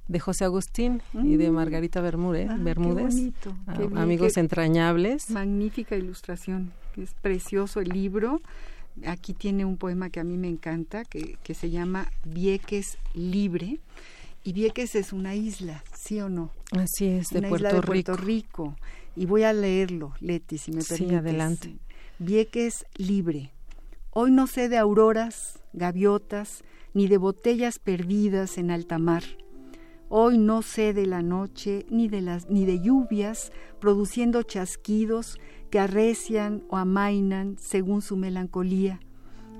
de 0.09 0.21
José 0.21 0.45
Agustín 0.45 1.03
y 1.15 1.37
de 1.37 1.51
mm. 1.51 1.55
Margarita 1.55 2.01
Bermúdez. 2.01 2.49
Ah, 2.51 2.57
Bermúdez 2.59 3.15
qué 3.15 3.51
ah, 3.67 4.03
amigos 4.03 4.37
entrañables. 4.37 5.31
Magnífica 5.31 5.97
ilustración. 5.97 6.73
Es 6.97 7.15
precioso 7.15 7.81
el 7.81 7.89
libro. 7.89 8.43
Aquí 9.07 9.33
tiene 9.33 9.65
un 9.65 9.79
poema 9.79 10.11
que 10.11 10.21
a 10.21 10.25
mí 10.25 10.37
me 10.37 10.49
encanta, 10.49 11.05
que, 11.05 11.39
que 11.43 11.55
se 11.55 11.71
llama 11.71 12.11
Vieques 12.25 12.99
Libre 13.15 13.81
y 14.45 14.53
Vieques 14.53 14.95
es 14.95 15.13
una 15.13 15.35
isla, 15.35 15.85
¿sí 15.97 16.21
o 16.21 16.29
no? 16.29 16.51
Así 16.73 17.07
es, 17.07 17.29
de, 17.31 17.41
Puerto, 17.41 17.57
isla 17.57 17.73
de 17.73 17.83
Puerto 17.83 18.17
Rico. 18.17 18.77
Y 19.15 19.27
voy 19.27 19.45
a 19.45 19.53
leerlo, 19.53 20.15
Leti, 20.21 20.59
si 20.59 20.73
me 20.73 20.83
permites. 20.83 21.09
Sí, 21.09 21.15
adelante. 21.15 21.77
Vieques 22.19 22.87
libre. 22.97 23.53
Hoy 24.11 24.31
no 24.31 24.47
sé 24.47 24.69
de 24.69 24.79
auroras, 24.79 25.61
gaviotas, 25.73 26.65
ni 26.95 27.09
de 27.09 27.19
botellas 27.19 27.79
perdidas 27.79 28.59
en 28.59 28.71
alta 28.71 28.99
mar. 28.99 29.23
Hoy 30.09 30.37
no 30.37 30.61
sé 30.61 30.93
de 30.93 31.07
la 31.07 31.23
noche, 31.23 31.87
ni 31.89 32.09
de, 32.09 32.21
las, 32.21 32.51
ni 32.51 32.67
de 32.67 32.81
lluvias, 32.81 33.51
produciendo 33.81 34.43
chasquidos 34.43 35.39
que 35.71 35.79
arrecian 35.79 36.65
o 36.69 36.77
amainan 36.77 37.57
según 37.59 38.03
su 38.03 38.17
melancolía. 38.17 39.01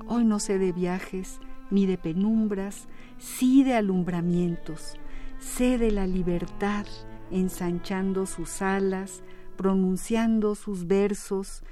Hoy 0.07 0.25
no 0.25 0.39
sé 0.41 0.59
de 0.59 0.73
viajes, 0.73 1.41
ni 1.71 1.87
de 1.87 1.97
penumbras, 1.97 2.87
sí 3.23 3.63
de 3.63 3.75
alumbramientos, 3.75 4.97
sé 5.39 5.79
de 5.79 5.91
la 5.91 6.07
libertad 6.07 6.87
ensanchando 7.31 8.27
sus 8.27 8.61
alas, 8.61 9.23
pronunciando 9.57 10.55
sus 10.55 10.87
versos, 10.87 11.63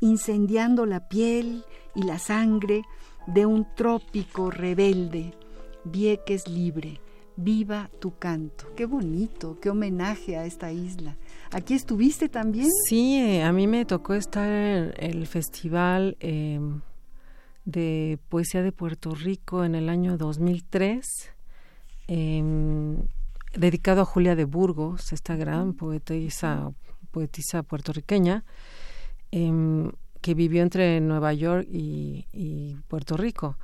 incendiando 0.00 0.86
la 0.86 1.08
piel 1.08 1.64
y 1.94 2.04
la 2.04 2.18
sangre 2.18 2.82
de 3.26 3.44
un 3.44 3.66
trópico 3.74 4.50
rebelde. 4.50 5.34
Vieques 5.84 6.48
libre, 6.48 7.00
viva 7.36 7.90
tu 8.00 8.16
canto. 8.16 8.66
Qué 8.76 8.86
bonito, 8.86 9.58
qué 9.60 9.70
homenaje 9.70 10.36
a 10.36 10.46
esta 10.46 10.72
isla. 10.72 11.16
¿Aquí 11.50 11.74
estuviste 11.74 12.28
también? 12.28 12.70
Sí, 12.88 13.16
eh, 13.18 13.42
a 13.42 13.52
mí 13.52 13.66
me 13.66 13.84
tocó 13.84 14.14
estar 14.14 14.48
en 14.48 14.92
el 14.96 15.26
festival 15.26 16.16
em, 16.20 16.80
de 17.70 18.18
Poesía 18.28 18.62
de 18.62 18.72
Puerto 18.72 19.14
Rico 19.14 19.64
en 19.64 19.74
el 19.74 19.88
año 19.88 20.16
2003, 20.16 21.32
em, 22.08 22.96
dedicado 23.54 24.02
a 24.02 24.04
Julia 24.04 24.36
de 24.36 24.44
Burgos, 24.44 25.12
esta 25.12 25.36
gran 25.36 25.74
poetisa, 25.74 26.72
poetisa 27.10 27.62
puertorriqueña, 27.62 28.44
em, 29.30 29.92
que 30.20 30.34
vivió 30.34 30.62
entre 30.62 31.00
Nueva 31.00 31.32
York 31.32 31.66
y, 31.70 32.26
y, 32.32 32.76
Puerto 32.88 33.16
Rico. 33.16 33.56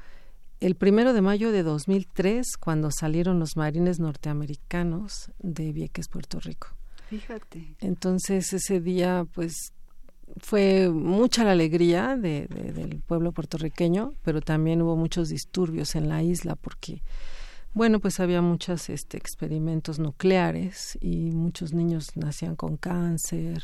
El 0.59 0.75
primero 0.75 1.13
de 1.13 1.21
mayo 1.21 1.53
de 1.53 1.63
2003, 1.63 2.57
cuando 2.59 2.91
salieron 2.91 3.39
los 3.39 3.57
marines 3.57 4.01
norteamericanos 4.01 5.31
de 5.39 5.73
Vieques, 5.73 6.09
Puerto 6.09 6.41
Rico. 6.41 6.69
Fíjate. 7.09 7.77
Entonces 7.81 8.53
ese 8.53 8.81
día, 8.81 9.27
pues 9.33 9.73
fue 10.39 10.91
mucha 10.91 11.45
la 11.45 11.53
alegría 11.53 12.17
de, 12.17 12.47
del 12.49 13.01
pueblo 13.01 13.33
puertorriqueño, 13.33 14.13
pero 14.23 14.41
también 14.41 14.83
hubo 14.83 14.97
muchos 14.97 15.29
disturbios 15.29 15.95
en 15.95 16.09
la 16.09 16.23
isla 16.23 16.57
porque, 16.57 17.03
bueno, 17.75 18.01
pues 18.01 18.21
había 18.21 18.43
muchos 18.43 18.91
este, 18.91 19.17
experimentos 19.17 19.99
nucleares 19.99 20.99
y 21.01 21.31
muchos 21.31 21.73
niños 21.73 22.17
nacían 22.17 22.57
con 22.57 22.77
cáncer. 22.77 23.63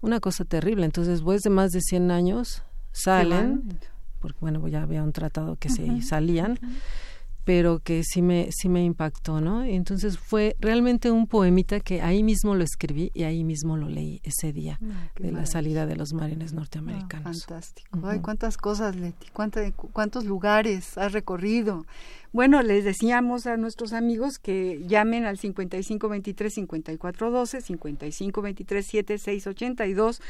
Una 0.00 0.20
cosa 0.20 0.44
terrible. 0.44 0.84
Entonces, 0.84 1.14
después 1.14 1.42
de 1.42 1.50
más 1.50 1.72
de 1.72 1.80
100 1.80 2.10
años, 2.10 2.62
salen, 2.92 3.78
porque, 4.20 4.38
bueno, 4.40 4.66
ya 4.68 4.82
había 4.82 5.02
un 5.02 5.12
tratado 5.12 5.56
que 5.56 5.70
se 5.70 6.02
salían 6.02 6.58
pero 7.50 7.80
que 7.80 8.04
sí 8.04 8.22
me, 8.22 8.52
sí 8.52 8.68
me 8.68 8.84
impactó, 8.84 9.40
¿no? 9.40 9.64
Entonces 9.64 10.16
fue 10.16 10.54
realmente 10.60 11.10
un 11.10 11.26
poemita 11.26 11.80
que 11.80 12.00
ahí 12.00 12.22
mismo 12.22 12.54
lo 12.54 12.62
escribí 12.62 13.10
y 13.12 13.24
ahí 13.24 13.42
mismo 13.42 13.76
lo 13.76 13.88
leí 13.88 14.20
ese 14.22 14.52
día 14.52 14.78
ah, 14.80 15.10
de 15.18 15.32
la 15.32 15.46
salida 15.46 15.84
de 15.84 15.96
los 15.96 16.12
marines 16.12 16.52
norteamericanos. 16.52 17.44
fantástico. 17.44 17.98
Ay, 18.04 18.20
cuántas 18.20 18.56
cosas, 18.56 18.94
Leti, 18.94 19.26
cuántos 19.32 20.24
lugares 20.24 20.96
has 20.96 21.12
recorrido. 21.12 21.86
Bueno, 22.32 22.62
les 22.62 22.84
decíamos 22.84 23.48
a 23.48 23.56
nuestros 23.56 23.92
amigos 23.92 24.38
que 24.38 24.84
llamen 24.86 25.24
al 25.24 25.36
5523-5412, 25.36 27.82
5523-7682, 27.82 30.20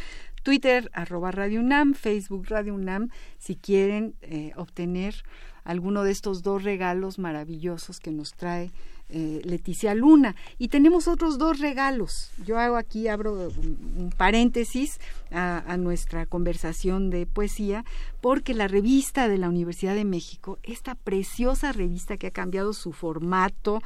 Twitter, 0.42 0.90
arroba 0.94 1.33
Radio 1.33 1.61
UNAM, 1.61 1.92
Facebook 1.92 2.46
Radio 2.48 2.74
UNAM, 2.74 3.11
si 3.37 3.56
quieren 3.56 4.14
eh, 4.22 4.52
obtener 4.56 5.16
alguno 5.64 6.02
de 6.02 6.10
estos 6.10 6.42
dos 6.42 6.62
regalos 6.62 7.18
maravillosos 7.18 8.00
que 8.00 8.10
nos 8.10 8.32
trae 8.32 8.70
eh, 9.12 9.40
Leticia 9.44 9.92
Luna. 9.94 10.36
Y 10.58 10.68
tenemos 10.68 11.08
otros 11.08 11.36
dos 11.36 11.58
regalos. 11.58 12.30
Yo 12.44 12.58
hago 12.58 12.76
aquí, 12.76 13.08
abro 13.08 13.32
un, 13.32 14.12
paréntesis 14.16 15.00
a, 15.32 15.76
nuestra 15.78 16.26
conversación 16.26 17.10
de 17.10 17.26
poesía, 17.26 17.84
porque 18.20 18.54
la 18.54 18.68
revista 18.68 19.28
de 19.28 19.38
la 19.38 19.48
Universidad 19.48 19.94
de 19.94 20.04
México, 20.04 20.58
esta 20.62 20.94
preciosa 20.94 21.72
revista 21.72 22.16
que 22.16 22.28
ha 22.28 22.30
cambiado 22.32 22.72
su 22.72 22.92
formato 22.92 23.82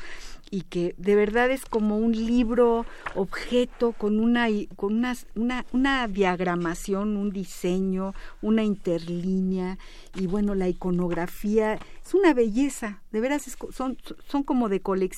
y 0.51 0.63
que 0.63 0.95
de 0.99 1.15
verdad 1.15 1.51
es 1.51 1.65
como 1.65 1.99
un 1.99 2.13
libro 2.13 2.87
objeto 3.15 3.93
con 3.93 4.21
una 4.21 4.47
con 4.77 4.95
una, 4.95 5.17
una, 5.35 5.67
una 5.73 6.09
diagramación, 6.09 7.17
un 7.17 7.31
diseño, 7.31 8.15
una 8.43 8.63
interlínea 8.63 9.79
y 10.15 10.27
bueno, 10.27 10.55
la 10.55 10.69
iconografía 10.69 11.75
es 11.75 12.15
una 12.15 12.35
belleza, 12.35 13.03
de 13.13 13.21
veras 13.21 13.57
son, 13.73 13.99
son 14.27 14.43
como 14.43 14.69
de 14.69 14.81
colección 14.81 15.14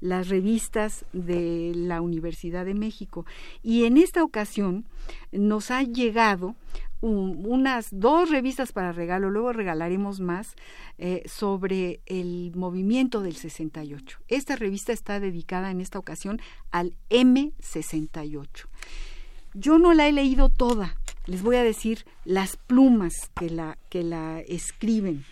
las 0.00 0.28
revistas 0.28 1.04
de 1.12 1.72
la 1.74 2.00
Universidad 2.00 2.64
de 2.64 2.74
México. 2.74 3.24
Y 3.62 3.84
en 3.84 3.96
esta 3.96 4.22
ocasión 4.22 4.84
nos 5.32 5.70
ha 5.70 5.82
llegado 5.82 6.54
unas 7.02 7.88
dos 7.92 8.30
revistas 8.30 8.72
para 8.72 8.90
regalo, 8.90 9.30
luego 9.30 9.52
regalaremos 9.52 10.20
más, 10.20 10.56
eh, 10.98 11.22
sobre 11.26 12.00
el 12.06 12.52
movimiento 12.54 13.22
del 13.22 13.36
68. 13.36 14.18
Esta 14.28 14.56
revista 14.56 14.92
está 14.92 15.20
dedicada 15.20 15.70
en 15.70 15.80
esta 15.80 15.98
ocasión 15.98 16.40
al 16.70 16.94
M68. 17.10 18.66
Yo 19.54 19.78
no 19.78 19.94
la 19.94 20.08
he 20.08 20.12
leído 20.12 20.48
toda, 20.48 20.96
les 21.26 21.42
voy 21.42 21.56
a 21.56 21.62
decir 21.62 22.04
las 22.24 22.56
plumas 22.56 23.12
que 23.38 23.50
la, 23.50 23.78
que 23.88 24.02
la 24.02 24.40
escriben. 24.40 25.24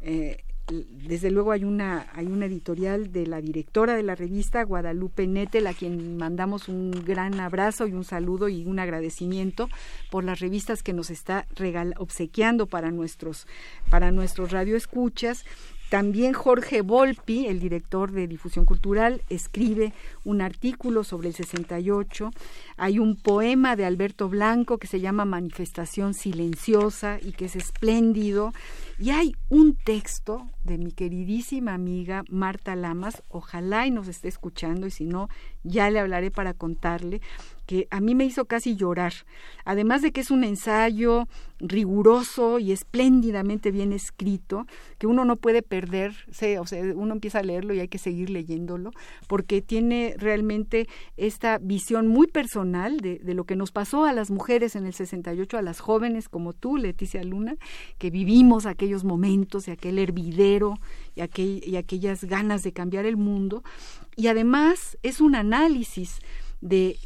Eh, 0.00 0.43
desde 0.68 1.30
luego 1.30 1.52
hay 1.52 1.64
una, 1.64 2.06
hay 2.14 2.26
una 2.26 2.46
editorial 2.46 3.12
de 3.12 3.26
la 3.26 3.40
directora 3.40 3.96
de 3.96 4.02
la 4.02 4.14
revista, 4.14 4.62
Guadalupe 4.62 5.26
Nettel, 5.26 5.66
a 5.66 5.74
quien 5.74 6.16
mandamos 6.16 6.68
un 6.68 6.90
gran 6.90 7.38
abrazo 7.38 7.86
y 7.86 7.92
un 7.92 8.04
saludo 8.04 8.48
y 8.48 8.64
un 8.64 8.78
agradecimiento 8.78 9.68
por 10.10 10.24
las 10.24 10.40
revistas 10.40 10.82
que 10.82 10.94
nos 10.94 11.10
está 11.10 11.46
regal 11.54 11.94
obsequiando 11.98 12.66
para 12.66 12.90
nuestros, 12.90 13.46
para 13.90 14.10
nuestros 14.10 14.52
radioescuchas 14.52 15.44
también 15.90 16.32
Jorge 16.32 16.80
Volpi, 16.80 17.46
el 17.46 17.60
director 17.60 18.10
de 18.10 18.26
difusión 18.26 18.64
cultural, 18.64 19.22
escribe 19.28 19.92
un 20.24 20.40
artículo 20.40 21.04
sobre 21.04 21.28
el 21.28 21.34
68. 21.34 22.30
Hay 22.76 22.98
un 22.98 23.16
poema 23.16 23.76
de 23.76 23.84
Alberto 23.84 24.28
Blanco 24.28 24.78
que 24.78 24.86
se 24.86 25.00
llama 25.00 25.24
Manifestación 25.24 26.14
Silenciosa 26.14 27.18
y 27.22 27.32
que 27.32 27.44
es 27.44 27.56
espléndido. 27.56 28.52
Y 28.98 29.10
hay 29.10 29.36
un 29.50 29.74
texto 29.74 30.48
de 30.64 30.78
mi 30.78 30.90
queridísima 30.90 31.74
amiga 31.74 32.24
Marta 32.28 32.74
Lamas, 32.74 33.22
ojalá 33.28 33.86
y 33.86 33.90
nos 33.90 34.08
esté 34.08 34.28
escuchando 34.28 34.86
y 34.86 34.90
si 34.90 35.04
no, 35.04 35.28
ya 35.62 35.90
le 35.90 36.00
hablaré 36.00 36.30
para 36.30 36.54
contarle, 36.54 37.20
que 37.66 37.88
a 37.90 38.00
mí 38.00 38.14
me 38.14 38.24
hizo 38.24 38.44
casi 38.44 38.76
llorar. 38.76 39.12
Además 39.64 40.02
de 40.02 40.12
que 40.12 40.20
es 40.20 40.30
un 40.30 40.44
ensayo 40.44 41.26
riguroso 41.58 42.58
y 42.58 42.72
espléndidamente 42.72 43.70
bien 43.70 43.92
escrito, 43.92 44.66
que 44.98 45.06
uno 45.06 45.24
no 45.24 45.36
puede 45.36 45.62
perder, 45.62 46.14
o 46.58 46.66
sea, 46.66 46.82
uno 46.94 47.14
empieza 47.14 47.38
a 47.38 47.42
leerlo 47.42 47.74
y 47.74 47.80
hay 47.80 47.88
que 47.88 47.98
seguir 47.98 48.30
leyéndolo, 48.30 48.90
porque 49.26 49.62
tiene 49.62 50.14
realmente 50.18 50.88
esta 51.16 51.58
visión 51.58 52.06
muy 52.06 52.26
personal 52.26 52.98
de, 53.00 53.20
lo 53.34 53.44
que 53.44 53.56
nos 53.56 53.72
pasó 53.72 54.04
a 54.04 54.12
las 54.12 54.30
mujeres 54.30 54.76
en 54.76 54.86
el 54.86 54.94
68, 54.94 55.56
a 55.58 55.62
las 55.62 55.80
jóvenes 55.80 56.28
como 56.28 56.52
tú, 56.52 56.76
Leticia 56.76 57.22
Luna, 57.24 57.56
que 57.98 58.10
vivimos 58.10 58.66
aquellos 58.66 59.04
momentos 59.04 59.66
y 59.68 59.70
aquel 59.70 59.98
hervidero 59.98 60.78
y 61.14 61.76
aquellas 61.76 62.24
ganas 62.24 62.62
de 62.62 62.72
cambiar 62.72 63.06
el 63.06 63.16
mundo. 63.16 63.62
Y 64.16 64.28
además 64.28 64.98
es 65.02 65.20
un 65.20 65.34
análisis 65.34 66.18
de 66.60 66.96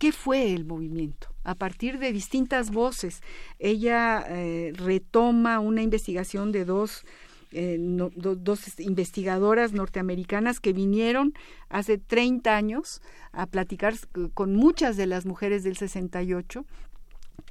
¿Qué 0.00 0.12
fue 0.12 0.54
el 0.54 0.64
movimiento? 0.64 1.28
A 1.44 1.54
partir 1.54 1.98
de 1.98 2.10
distintas 2.10 2.70
voces, 2.70 3.20
ella 3.58 4.24
eh, 4.26 4.72
retoma 4.74 5.60
una 5.60 5.82
investigación 5.82 6.52
de 6.52 6.64
dos, 6.64 7.04
eh, 7.52 7.76
dos 7.78 8.80
investigadoras 8.80 9.74
norteamericanas 9.74 10.58
que 10.58 10.72
vinieron 10.72 11.34
hace 11.68 11.98
30 11.98 12.56
años 12.56 13.02
a 13.32 13.44
platicar 13.44 13.92
con 14.32 14.56
muchas 14.56 14.96
de 14.96 15.04
las 15.04 15.26
mujeres 15.26 15.64
del 15.64 15.76
68 15.76 16.64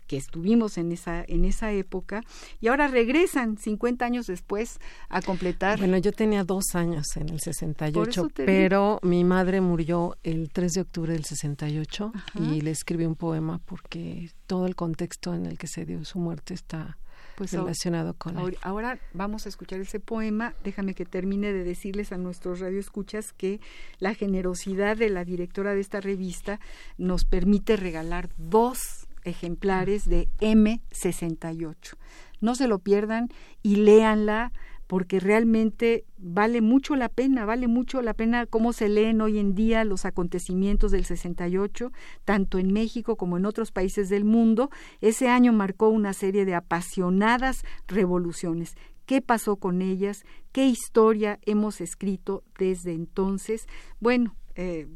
que 0.09 0.17
estuvimos 0.17 0.79
en 0.79 0.91
esa, 0.91 1.23
en 1.27 1.45
esa 1.45 1.71
época 1.71 2.23
y 2.59 2.67
ahora 2.67 2.87
regresan 2.87 3.57
50 3.57 4.03
años 4.03 4.25
después 4.25 4.79
a 5.07 5.21
completar. 5.21 5.77
Bueno, 5.77 5.99
yo 5.99 6.11
tenía 6.11 6.43
dos 6.43 6.73
años 6.73 7.05
en 7.15 7.29
el 7.29 7.39
68, 7.39 8.29
pero 8.33 8.99
mi 9.03 9.23
madre 9.23 9.61
murió 9.61 10.17
el 10.23 10.49
3 10.49 10.73
de 10.73 10.81
octubre 10.81 11.13
del 11.13 11.25
68 11.25 12.11
y 12.39 12.61
le 12.61 12.71
escribí 12.71 13.05
un 13.05 13.15
poema 13.15 13.59
porque 13.63 14.31
todo 14.47 14.65
el 14.65 14.75
contexto 14.75 15.35
en 15.35 15.45
el 15.45 15.59
que 15.59 15.67
se 15.67 15.85
dio 15.85 16.03
su 16.03 16.17
muerte 16.17 16.55
está 16.55 16.97
pues 17.35 17.53
relacionado 17.53 18.15
con 18.15 18.37
ahora, 18.37 18.57
ahora 18.63 18.99
vamos 19.13 19.45
a 19.45 19.49
escuchar 19.49 19.79
ese 19.79 19.99
poema. 19.99 20.55
Déjame 20.63 20.95
que 20.95 21.05
termine 21.05 21.53
de 21.53 21.63
decirles 21.63 22.11
a 22.11 22.17
nuestros 22.17 22.59
radioescuchas 22.59 23.31
que 23.31 23.61
la 23.99 24.15
generosidad 24.15 24.97
de 24.97 25.09
la 25.09 25.23
directora 25.23 25.75
de 25.75 25.81
esta 25.81 26.01
revista 26.01 26.59
nos 26.97 27.25
permite 27.25 27.77
regalar 27.77 28.29
dos 28.37 28.98
ejemplares 29.23 30.07
de 30.07 30.29
M68. 30.39 31.95
No 32.41 32.55
se 32.55 32.67
lo 32.67 32.79
pierdan 32.79 33.29
y 33.61 33.77
léanla 33.77 34.51
porque 34.89 35.19
realmente 35.19 36.03
vale 36.17 36.61
mucho 36.61 36.95
la 36.95 37.09
pena, 37.09 37.45
vale 37.45 37.67
mucho 37.67 38.01
la 38.01 38.15
pena 38.15 38.47
cómo 38.47 38.73
se 38.73 38.89
leen 38.89 39.21
hoy 39.21 39.37
en 39.37 39.53
día 39.53 39.83
los 39.83 40.03
acontecimientos 40.03 40.91
del 40.91 41.05
68, 41.05 41.91
tanto 42.25 42.57
en 42.57 42.73
México 42.73 43.15
como 43.15 43.37
en 43.37 43.45
otros 43.45 43.71
países 43.71 44.09
del 44.09 44.25
mundo. 44.25 44.71
Ese 44.99 45.29
año 45.29 45.53
marcó 45.53 45.89
una 45.89 46.13
serie 46.13 46.43
de 46.43 46.55
apasionadas 46.55 47.63
revoluciones. 47.87 48.75
¿Qué 49.05 49.21
pasó 49.21 49.57
con 49.57 49.83
ellas? 49.83 50.23
¿Qué 50.51 50.65
historia 50.65 51.37
hemos 51.45 51.81
escrito 51.81 52.43
desde 52.57 52.93
entonces? 52.93 53.67
Bueno, 53.99 54.35
eh, 54.61 54.87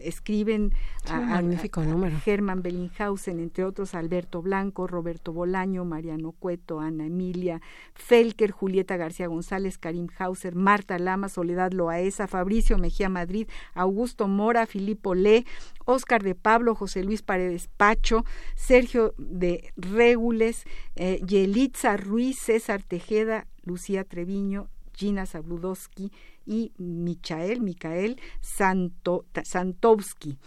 escriben 0.00 0.72
a, 1.08 1.20
magnífico 1.20 1.80
número. 1.84 2.18
Germán 2.18 2.60
Bellinghausen, 2.60 3.38
entre 3.38 3.64
otros 3.64 3.94
Alberto 3.94 4.42
Blanco, 4.42 4.88
Roberto 4.88 5.32
Bolaño, 5.32 5.84
Mariano 5.84 6.32
Cueto, 6.32 6.80
Ana 6.80 7.06
Emilia, 7.06 7.60
Felker, 7.94 8.50
Julieta 8.50 8.96
García 8.96 9.28
González, 9.28 9.78
Karim 9.78 10.08
Hauser, 10.18 10.56
Marta 10.56 10.98
Lama, 10.98 11.28
Soledad 11.28 11.70
Loaesa, 11.70 12.26
Fabricio 12.26 12.78
Mejía 12.78 13.08
Madrid, 13.08 13.46
Augusto 13.74 14.26
Mora, 14.26 14.66
Filipo 14.66 15.14
Le, 15.14 15.46
Oscar 15.84 16.24
de 16.24 16.34
Pablo, 16.34 16.74
José 16.74 17.04
Luis 17.04 17.22
Paredes 17.22 17.68
Pacho, 17.76 18.24
Sergio 18.56 19.14
de 19.18 19.72
Régules, 19.76 20.64
eh, 20.96 21.20
Yelitza 21.24 21.96
Ruiz, 21.96 22.40
César 22.40 22.82
Tejeda, 22.82 23.46
Lucía 23.62 24.02
Treviño, 24.02 24.68
Gina 24.94 25.26
Zabludowski, 25.26 26.10
y 26.46 26.72
Michael, 26.78 27.60
Michael 27.60 28.20
Santo, 28.40 29.24
Santowski. 29.44 30.38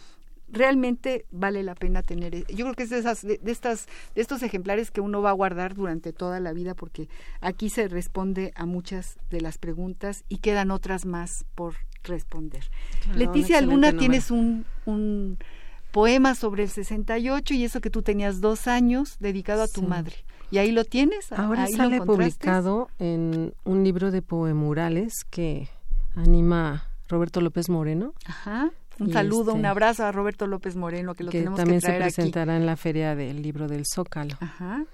Realmente 0.47 1.25
vale 1.31 1.63
la 1.63 1.73
pena 1.73 2.03
tener 2.03 2.45
yo 2.47 2.65
creo 2.65 2.73
que 2.75 2.83
es 2.83 2.91
de 2.91 2.99
esas 2.99 3.23
de, 3.23 3.39
estas 3.45 3.87
de 4.13 4.21
estos 4.21 4.43
ejemplares 4.43 4.91
que 4.91 5.01
uno 5.01 5.21
va 5.21 5.31
a 5.31 5.33
guardar 5.33 5.73
durante 5.73 6.13
toda 6.13 6.39
la 6.39 6.53
vida 6.53 6.75
porque 6.75 7.09
aquí 7.41 7.69
se 7.69 7.87
responde 7.87 8.53
a 8.55 8.67
muchas 8.67 9.17
de 9.31 9.41
las 9.41 9.57
preguntas 9.57 10.23
y 10.29 10.37
quedan 10.37 10.69
otras 10.69 11.05
más 11.05 11.45
por 11.55 11.73
responder. 12.03 12.69
Leticia 13.15 13.59
Luna 13.61 13.97
tienes 13.97 14.29
un, 14.29 14.65
un 14.85 15.39
poema 15.91 16.35
sobre 16.35 16.63
el 16.63 16.69
68 16.69 17.53
y 17.55 17.63
eso 17.63 17.81
que 17.81 17.89
tú 17.89 18.03
tenías 18.03 18.39
dos 18.39 18.67
años 18.67 19.17
dedicado 19.19 19.63
a 19.63 19.67
tu 19.67 19.81
madre 19.81 20.17
y 20.51 20.57
ahí 20.57 20.71
lo 20.71 20.83
tienes 20.83 21.31
ahora 21.31 21.67
sale 21.67 22.01
publicado 22.01 22.89
en 22.99 23.53
un 23.63 23.83
libro 23.83 24.11
de 24.11 24.21
poemurales 24.21 25.23
que 25.29 25.69
anima 26.15 26.85
Roberto 27.07 27.41
López 27.41 27.69
Moreno. 27.69 28.13
Ajá. 28.25 28.71
Un 28.99 29.11
saludo, 29.11 29.51
un 29.51 29.59
este, 29.59 29.67
abrazo 29.67 30.05
a 30.05 30.11
Roberto 30.11 30.47
López 30.47 30.75
Moreno, 30.75 31.15
que 31.15 31.25
lo 31.25 31.31
tenemos 31.31 31.57
también 31.57 31.81
que 31.81 31.87
traer 31.87 32.03
se 32.03 32.21
presentará 32.21 32.55
en 32.55 32.65
la 32.65 32.77
feria 32.77 33.15
del 33.15 33.41
libro 33.41 33.67
del 33.67 33.83
Zócalo. 33.85 34.37
Ajá. 34.39 34.85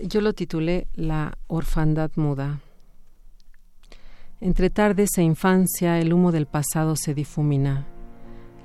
Yo 0.00 0.20
lo 0.20 0.32
titulé 0.32 0.86
La 0.94 1.36
orfandad 1.48 2.10
muda. 2.14 2.60
Entre 4.40 4.70
tardes 4.70 5.10
e 5.18 5.22
infancia 5.22 5.98
el 5.98 6.12
humo 6.12 6.32
del 6.32 6.46
pasado 6.46 6.96
se 6.96 7.12
difumina. 7.12 7.86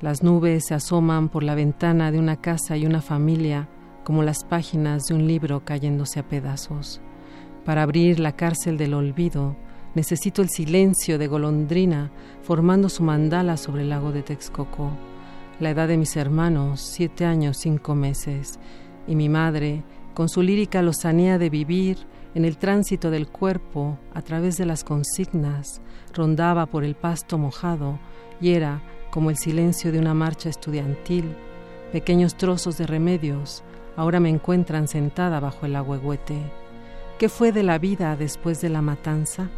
Las 0.01 0.23
nubes 0.23 0.65
se 0.67 0.73
asoman 0.75 1.29
por 1.29 1.43
la 1.43 1.55
ventana 1.55 2.11
de 2.11 2.19
una 2.19 2.39
casa 2.39 2.77
y 2.77 2.85
una 2.85 3.01
familia 3.01 3.67
como 4.03 4.23
las 4.23 4.45
páginas 4.45 5.05
de 5.07 5.15
un 5.15 5.27
libro 5.27 5.65
cayéndose 5.65 6.19
a 6.19 6.29
pedazos. 6.29 7.01
Para 7.65 7.81
abrir 7.81 8.19
la 8.19 8.33
cárcel 8.33 8.77
del 8.77 8.93
olvido, 8.93 9.57
Necesito 9.95 10.41
el 10.41 10.49
silencio 10.49 11.17
de 11.17 11.27
golondrina 11.27 12.11
formando 12.43 12.89
su 12.89 13.01
mandala 13.01 13.55
sobre 13.55 13.83
el 13.83 13.89
lago 13.89 14.11
de 14.11 14.23
Texcoco. 14.23 14.91
La 15.61 15.69
edad 15.69 15.87
de 15.87 15.95
mis 15.95 16.17
hermanos, 16.17 16.81
siete 16.81 17.23
años, 17.23 17.55
cinco 17.61 17.95
meses. 17.95 18.59
Y 19.07 19.15
mi 19.15 19.29
madre, 19.29 19.83
con 20.13 20.27
su 20.27 20.41
lírica 20.41 20.81
lozanía 20.81 21.37
de 21.37 21.49
vivir 21.49 21.97
en 22.33 22.43
el 22.43 22.57
tránsito 22.57 23.09
del 23.09 23.29
cuerpo 23.29 23.97
a 24.13 24.21
través 24.21 24.57
de 24.57 24.65
las 24.65 24.83
consignas, 24.83 25.81
rondaba 26.13 26.65
por 26.65 26.83
el 26.83 26.95
pasto 26.95 27.37
mojado 27.37 27.97
y 28.41 28.51
era 28.51 28.81
como 29.11 29.29
el 29.29 29.37
silencio 29.37 29.93
de 29.93 29.99
una 29.99 30.13
marcha 30.13 30.49
estudiantil. 30.49 31.37
Pequeños 31.93 32.35
trozos 32.35 32.77
de 32.77 32.85
remedios 32.85 33.63
ahora 33.95 34.19
me 34.19 34.27
encuentran 34.27 34.89
sentada 34.89 35.39
bajo 35.39 35.65
el 35.65 35.77
agüehuete. 35.77 36.41
¿Qué 37.17 37.29
fue 37.29 37.53
de 37.53 37.63
la 37.63 37.77
vida 37.77 38.17
después 38.17 38.59
de 38.59 38.67
la 38.67 38.81
matanza? 38.81 39.49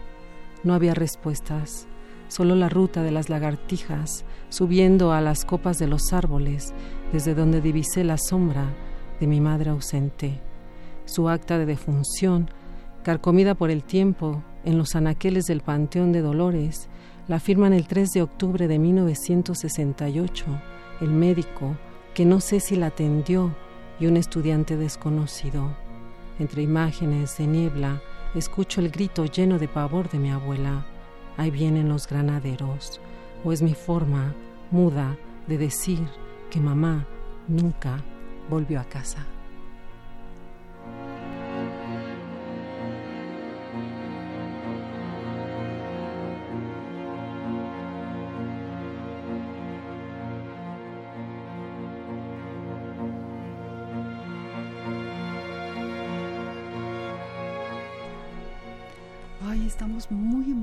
No 0.67 0.73
había 0.73 0.93
respuestas, 0.93 1.87
solo 2.27 2.53
la 2.53 2.67
ruta 2.67 3.01
de 3.01 3.11
las 3.11 3.29
lagartijas 3.29 4.25
subiendo 4.49 5.13
a 5.13 5.21
las 5.21 5.45
copas 5.45 5.77
de 5.79 5.87
los 5.87 6.11
árboles, 6.11 6.73
desde 7.13 7.33
donde 7.33 7.61
divisé 7.61 8.03
la 8.03 8.17
sombra 8.17 8.75
de 9.21 9.27
mi 9.27 9.39
madre 9.39 9.69
ausente. 9.69 10.41
Su 11.05 11.29
acta 11.29 11.57
de 11.57 11.65
defunción, 11.65 12.49
carcomida 13.01 13.55
por 13.55 13.71
el 13.71 13.85
tiempo 13.85 14.43
en 14.65 14.77
los 14.77 14.93
anaqueles 14.97 15.45
del 15.45 15.61
Panteón 15.61 16.11
de 16.11 16.19
Dolores, 16.19 16.89
la 17.29 17.39
firman 17.39 17.71
el 17.71 17.87
3 17.87 18.09
de 18.09 18.21
octubre 18.23 18.67
de 18.67 18.77
1968 18.77 20.43
el 20.99 21.11
médico 21.11 21.77
que 22.13 22.25
no 22.25 22.41
sé 22.41 22.59
si 22.59 22.75
la 22.75 22.87
atendió 22.87 23.55
y 24.01 24.07
un 24.07 24.17
estudiante 24.17 24.75
desconocido. 24.75 25.77
Entre 26.39 26.61
imágenes 26.61 27.37
de 27.37 27.47
niebla, 27.47 28.01
escucho 28.35 28.81
el 28.81 28.89
grito 28.89 29.25
lleno 29.25 29.59
de 29.59 29.67
pavor 29.67 30.09
de 30.09 30.19
mi 30.19 30.31
abuela. 30.31 30.85
Ahí 31.37 31.51
vienen 31.51 31.89
los 31.89 32.07
granaderos. 32.07 32.99
O 33.43 33.51
es 33.51 33.61
mi 33.61 33.73
forma 33.73 34.33
muda 34.71 35.17
de 35.47 35.57
decir 35.57 35.99
que 36.49 36.59
mamá 36.59 37.07
nunca 37.47 38.03
volvió 38.49 38.79
a 38.79 38.85
casa. 38.85 39.25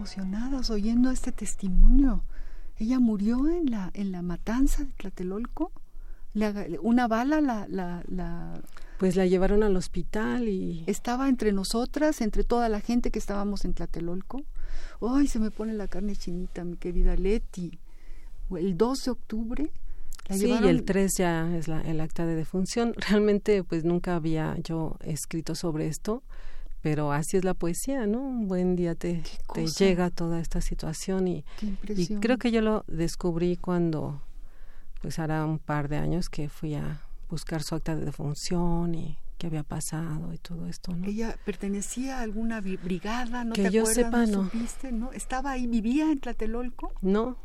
Emocionadas 0.04 0.68
oyendo 0.68 1.10
este 1.10 1.32
testimonio. 1.32 2.22
Ella 2.76 3.00
murió 3.00 3.48
en 3.48 3.70
la, 3.70 3.90
en 3.94 4.12
la 4.12 4.20
matanza 4.20 4.84
de 4.84 4.92
Tlatelolco. 4.92 5.72
una 6.82 7.08
bala 7.08 7.40
la, 7.40 7.66
la, 7.68 8.60
Pues 8.98 9.16
la 9.16 9.24
llevaron 9.24 9.62
al 9.62 9.74
hospital 9.78 10.46
y... 10.46 10.84
Estaba 10.86 11.30
entre 11.30 11.52
nosotras, 11.52 12.20
entre 12.20 12.44
toda 12.44 12.68
la 12.68 12.80
gente 12.80 13.10
que 13.10 13.18
estábamos 13.18 13.64
en 13.64 13.72
Tlatelolco. 13.72 14.42
Ay, 15.00 15.26
se 15.26 15.38
me 15.38 15.50
pone 15.50 15.72
la 15.72 15.88
carne 15.88 16.14
chinita, 16.14 16.64
mi 16.64 16.76
querida 16.76 17.16
Leti. 17.16 17.78
El 18.50 18.76
2 18.76 19.04
de 19.06 19.10
octubre 19.10 19.72
sí, 20.28 20.46
y 20.46 20.68
el 20.68 20.84
3 20.84 21.14
ya 21.16 21.56
es 21.56 21.66
la, 21.66 21.80
el 21.80 21.98
acta 22.02 22.26
de 22.26 22.34
defunción. 22.34 22.92
Realmente, 23.08 23.64
pues 23.64 23.84
nunca 23.84 24.16
había 24.16 24.54
yo 24.62 24.98
escrito 25.00 25.54
sobre 25.54 25.86
esto, 25.86 26.22
pero 26.84 27.12
así 27.12 27.38
es 27.38 27.44
la 27.44 27.54
poesía, 27.54 28.06
¿no? 28.06 28.20
Un 28.20 28.46
buen 28.46 28.76
día 28.76 28.94
te, 28.94 29.22
te 29.54 29.66
llega 29.66 30.10
toda 30.10 30.38
esta 30.38 30.60
situación 30.60 31.26
y, 31.26 31.42
y 31.88 32.16
creo 32.16 32.36
que 32.36 32.50
yo 32.50 32.60
lo 32.60 32.84
descubrí 32.88 33.56
cuando, 33.56 34.20
pues 35.00 35.18
hará 35.18 35.46
un 35.46 35.58
par 35.58 35.88
de 35.88 35.96
años 35.96 36.28
que 36.28 36.50
fui 36.50 36.74
a 36.74 37.00
buscar 37.30 37.62
su 37.62 37.74
acta 37.74 37.96
de 37.96 38.04
defunción 38.04 38.94
y 38.94 39.16
qué 39.38 39.46
había 39.46 39.62
pasado 39.62 40.34
y 40.34 40.36
todo 40.36 40.66
esto, 40.66 40.94
¿no? 40.94 41.06
Ella 41.06 41.38
pertenecía 41.46 42.18
a 42.18 42.20
alguna 42.20 42.60
brigada, 42.60 43.44
¿no 43.44 43.54
que 43.54 43.70
yo 43.70 43.86
sepa, 43.86 44.26
no. 44.26 44.50
¿no? 44.92 45.12
¿Estaba 45.12 45.52
ahí, 45.52 45.66
vivía 45.66 46.12
en 46.12 46.20
Tlatelolco? 46.20 46.92
No, 47.00 47.38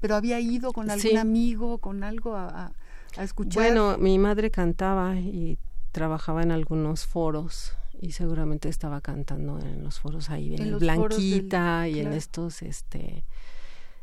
pero 0.00 0.16
había 0.16 0.38
ido 0.38 0.70
con 0.74 0.90
algún 0.90 1.16
amigo, 1.16 1.78
con 1.78 2.04
algo 2.04 2.36
a, 2.36 2.72
escuchar. 3.16 3.54
Bueno, 3.54 3.96
mi 3.96 4.18
madre 4.18 4.50
cantaba 4.50 5.16
y 5.16 5.56
trabajaba 5.92 6.42
en 6.42 6.52
algunos 6.52 7.06
foros 7.06 7.78
y 8.02 8.10
seguramente 8.10 8.68
estaba 8.68 9.00
cantando 9.00 9.60
en 9.60 9.84
los 9.84 10.00
foros 10.00 10.28
ahí 10.28 10.56
en, 10.56 10.62
el 10.62 10.76
Blanquita 10.76 11.88
y 11.88 12.00
en 12.00 12.12
estos 12.12 12.60
este 12.62 13.24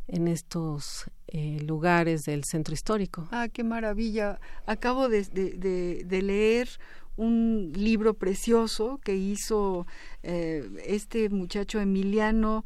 en 0.08 0.28
estos 0.28 1.12
eh, 1.28 1.60
lugares 1.62 2.24
del 2.24 2.44
centro 2.44 2.74
histórico. 2.74 3.28
Ah, 3.30 3.48
qué 3.48 3.64
maravilla. 3.64 4.40
Acabo 4.66 5.08
de, 5.08 5.24
de, 5.24 6.22
leer 6.24 6.68
un 7.16 7.74
libro 7.76 8.16
precioso 8.16 9.00
que 9.04 9.16
hizo 9.16 9.86
eh, 10.24 10.68
este 10.88 11.30
muchacho 11.30 11.80
Emiliano 11.80 12.66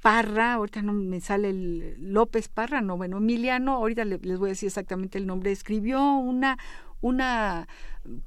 Parra, 0.00 0.54
ahorita 0.54 0.82
no 0.82 0.92
me 0.92 1.20
sale 1.20 1.50
el 1.50 2.12
López 2.12 2.48
Parra, 2.48 2.80
no, 2.82 2.96
bueno, 2.96 3.16
Emiliano, 3.16 3.74
ahorita 3.74 4.04
les 4.04 4.38
voy 4.38 4.50
a 4.50 4.52
decir 4.52 4.66
exactamente 4.66 5.16
el 5.16 5.26
nombre, 5.26 5.50
escribió 5.50 6.14
una, 6.16 6.58
una 7.02 7.68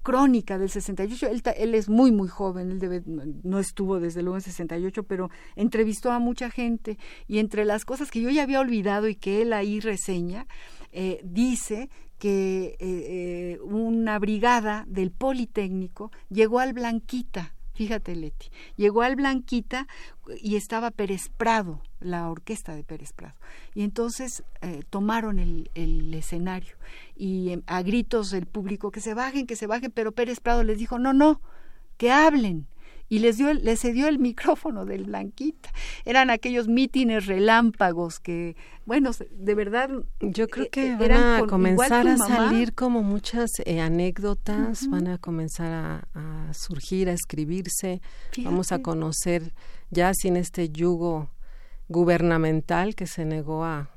crónica 0.04 0.58
del 0.58 0.70
68, 0.70 1.28
él, 1.28 1.42
él 1.58 1.76
es 1.76 1.90
muy, 1.90 2.12
muy 2.12 2.28
joven, 2.28 2.72
él 2.72 2.80
debe, 2.80 3.04
no 3.06 3.60
estuvo 3.60 4.00
desde 4.00 4.22
luego 4.22 4.38
en 4.38 4.42
68, 4.42 5.04
pero 5.04 5.30
entrevistó 5.56 6.12
a 6.12 6.20
mucha 6.20 6.50
gente 6.50 6.98
y 7.28 7.40
entre 7.40 7.66
las 7.66 7.84
cosas 7.84 8.12
que 8.12 8.22
yo 8.22 8.30
ya 8.30 8.44
había 8.44 8.60
olvidado 8.60 9.08
y 9.08 9.16
que 9.16 9.42
él 9.42 9.54
ahí 9.54 9.80
reseña, 9.80 10.48
eh, 10.92 11.20
dice 11.24 11.90
que 12.18 12.78
eh, 12.78 12.78
eh, 12.80 13.60
una 13.64 14.18
brigada 14.20 14.86
del 14.88 15.12
Politécnico 15.12 16.12
llegó 16.30 16.60
al 16.60 16.74
Blanquita 16.74 17.54
Fíjate, 17.76 18.16
Leti. 18.16 18.48
Llegó 18.78 19.02
al 19.02 19.18
Blanquita 19.18 19.88
y 20.42 20.56
estaba 20.56 20.92
Pérez 20.92 21.30
Prado, 21.30 21.82
la 22.00 22.30
orquesta 22.30 22.74
de 22.74 22.84
Pérez 22.86 23.12
Prado. 23.12 23.36
Y 23.74 23.84
entonces 23.84 24.44
eh, 24.62 24.84
tomaron 24.90 25.40
el, 25.40 25.70
el, 25.76 26.14
escenario 26.14 26.78
y 27.18 27.52
em, 27.52 27.64
a 27.68 27.82
gritos 27.82 28.32
del 28.32 28.46
público 28.46 28.92
que 28.92 29.02
se 29.02 29.14
bajen, 29.14 29.46
que 29.46 29.58
se 29.58 29.68
bajen, 29.68 29.92
pero 29.92 30.14
Pérez 30.14 30.40
Prado 30.40 30.64
les 30.64 30.78
dijo, 30.78 31.00
no, 31.00 31.12
no, 31.12 31.42
que 31.98 32.12
hablen 32.12 32.66
y 33.10 33.20
les 33.20 33.38
dio 33.38 33.54
les 33.54 33.82
cedió 33.82 34.08
el 34.08 34.20
micrófono 34.20 34.86
del 34.86 35.06
Blanquita. 35.06 35.70
Eran 36.06 36.30
aquellos 36.30 36.68
mítines 36.68 37.26
relámpagos 37.26 38.20
que, 38.20 38.56
bueno, 38.86 39.12
de 39.32 39.56
verdad. 39.56 39.90
Yo 40.22 40.48
creo 40.48 40.66
eh, 40.66 40.70
que 40.70 40.88
eh, 40.88 40.96
van 40.98 41.44
a 41.44 41.48
comenzar 41.48 42.08
a 42.08 42.18
salir 42.18 42.74
como 42.74 43.04
muchas 43.04 43.52
eh, 43.66 43.80
anécdotas, 43.82 44.90
van 44.90 45.08
a 45.08 45.18
comenzar 45.18 46.04
a, 46.14 46.54
surgir, 46.54 47.10
a 47.10 47.14
escribirse. 47.14 48.02
Vamos 48.44 48.72
a 48.72 48.82
conocer 48.82 49.54
ya 49.92 50.14
sin 50.14 50.38
este 50.38 50.70
yugo 50.70 51.30
gubernamental 51.88 52.96
que 52.96 53.06
se 53.06 53.26
negó 53.26 53.64
a, 53.64 53.95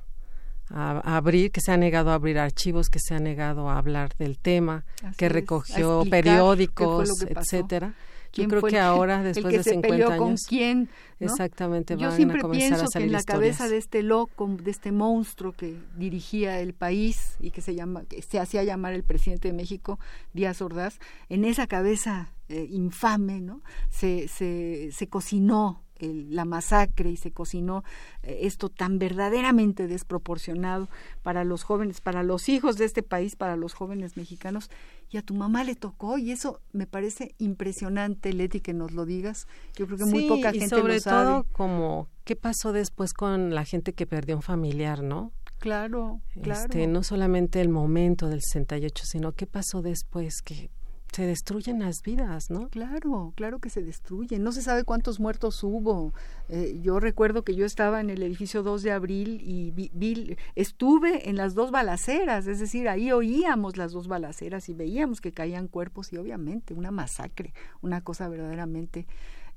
abrir, 0.71 1.51
que 1.51 1.61
se 1.61 1.73
ha 1.73 1.77
negado 1.77 2.11
a 2.11 2.15
abrir 2.15 2.39
archivos, 2.39 2.91
que 2.91 2.99
se 2.99 3.15
ha 3.15 3.19
negado 3.19 3.69
a 3.69 3.79
hablar 3.79 4.15
del 4.19 4.39
tema, 4.39 4.85
que 5.17 5.29
recogió 5.29 6.05
periódicos, 6.09 7.23
etcétera 7.23 7.95
yo 8.33 8.49
creo 8.49 8.63
que 8.63 8.79
ahora, 8.79 9.23
después 9.23 9.53
de 9.53 9.63
50 9.63 9.95
años, 9.95 10.19
con 10.19 10.37
quién. 10.37 10.89
Exactamente, 11.21 11.97
Yo 11.97 12.13
siempre 12.13 12.41
pienso 12.51 12.87
que 12.93 13.03
en 13.03 13.13
la 13.13 13.23
cabeza 13.23 13.69
de 13.69 13.77
este 13.77 14.03
loco, 14.03 14.49
de 14.63 14.71
este 14.71 14.93
monstruo 14.93 15.53
que 15.53 15.77
dirigía 15.97 16.61
el 16.61 16.75
país 16.75 17.37
y 17.41 17.51
que 17.51 17.61
se, 17.61 17.75
llama, 17.75 18.05
que 18.05 18.23
se 18.23 18.39
hacía 18.39 18.63
llamar 18.63 18.93
el 18.93 19.03
presidente 19.03 19.49
de 19.49 19.55
México, 19.55 19.99
Díaz 20.33 20.63
Ordaz, 20.63 21.01
en 21.29 21.45
esa 21.45 21.67
cabeza 21.67 22.33
eh, 22.49 22.69
infame, 22.71 23.41
¿no? 23.41 23.63
Se, 23.91 24.29
se, 24.29 24.91
se 24.93 25.09
cocinó 25.09 25.83
la 26.01 26.45
masacre 26.45 27.11
y 27.11 27.17
se 27.17 27.31
cocinó 27.31 27.85
eh, 28.23 28.41
esto 28.43 28.69
tan 28.69 28.99
verdaderamente 28.99 29.87
desproporcionado 29.87 30.89
para 31.23 31.45
los 31.45 31.63
jóvenes, 31.63 32.01
para 32.01 32.23
los 32.23 32.49
hijos 32.49 32.77
de 32.77 32.85
este 32.85 33.03
país, 33.03 33.37
para 33.37 33.57
los 33.57 33.75
jóvenes 33.75 34.17
mexicanos 34.17 34.71
y 35.11 35.17
a 35.17 35.23
tu 35.23 35.35
mamá 35.35 35.65
le 35.65 35.75
tocó 35.75 36.19
y 36.19 36.33
eso 36.33 36.61
me 36.73 36.87
parece 36.87 37.35
impresionante, 37.39 38.33
Leti, 38.33 38.61
que 38.61 38.75
nos 38.75 38.93
lo 38.93 39.07
digas. 39.07 39.47
Yo 39.75 39.87
creo 39.87 39.99
que 39.99 40.05
muy 40.05 40.29
poca 40.29 40.53
gente 40.53 40.69
sobre 40.69 40.95
lo 40.95 41.01
sabe. 41.01 41.25
todo 41.25 41.45
como 41.53 42.09
qué 42.25 42.37
pasó 42.37 42.73
después 42.73 43.15
con 43.15 43.55
la 43.55 43.65
gente 43.65 43.95
que 43.95 44.07
perdió 44.07 44.37
un 44.37 44.43
familiar, 44.43 45.03
¿no? 45.03 45.33
Claro, 45.59 46.21
claro. 46.41 46.61
Este, 46.61 46.87
no 46.87 47.03
solamente 47.03 47.61
el 47.61 47.69
momento 47.69 48.29
del 48.29 48.43
68, 48.43 49.05
sino 49.07 49.33
qué 49.33 49.47
pasó 49.47 49.83
después 49.83 50.41
que 50.43 50.71
se 51.13 51.27
destruyen 51.27 51.81
las 51.81 52.03
vidas, 52.03 52.51
¿no? 52.51 52.69
Claro, 52.69 53.33
claro 53.35 53.59
que 53.59 53.71
se 53.71 53.83
destruyen. 53.83 54.43
No 54.43 54.53
se 54.53 54.63
sabe 54.63 54.85
cuántos 54.85 55.21
muertos 55.21 55.63
hubo. 55.63 56.13
Eh, 56.49 56.81
yo 56.83 57.01
recuerdo 57.01 57.43
que 57.43 57.55
yo 57.55 57.65
estaba 57.65 58.01
en 58.01 58.11
el 58.11 58.23
edificio 58.23 58.63
2 58.63 58.83
de 58.83 58.93
abril 58.93 59.41
y 59.43 59.71
vi, 59.73 60.37
estuve 60.55 61.29
en 61.29 61.37
las 61.37 61.55
dos 61.55 61.71
balaceras, 61.71 62.47
es 62.47 62.61
decir, 62.61 62.89
ahí 62.89 63.11
oíamos 63.13 63.77
las 63.77 63.93
dos 63.93 64.09
balaceras 64.09 64.69
y 64.69 64.75
veíamos 64.75 65.21
que 65.21 65.33
caían 65.33 65.69
cuerpos 65.69 66.13
y 66.13 66.19
obviamente 66.19 66.75
una 66.75 66.91
masacre, 66.91 67.53
una 67.81 68.03
cosa 68.03 68.29
verdaderamente 68.29 69.07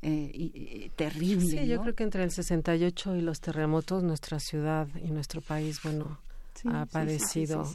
eh, 0.01 0.89
terrible. 0.95 1.45
Sí, 1.45 1.67
yo 1.67 1.81
creo 1.81 1.95
que 1.95 2.03
entre 2.03 2.23
el 2.23 2.31
68 2.31 3.17
y 3.17 3.21
los 3.21 3.39
terremotos 3.39 4.03
nuestra 4.03 4.39
ciudad 4.39 4.87
y 5.03 5.11
nuestro 5.11 5.41
país, 5.41 5.81
bueno, 5.83 6.19
ha 6.65 6.85
padecido 6.85 7.67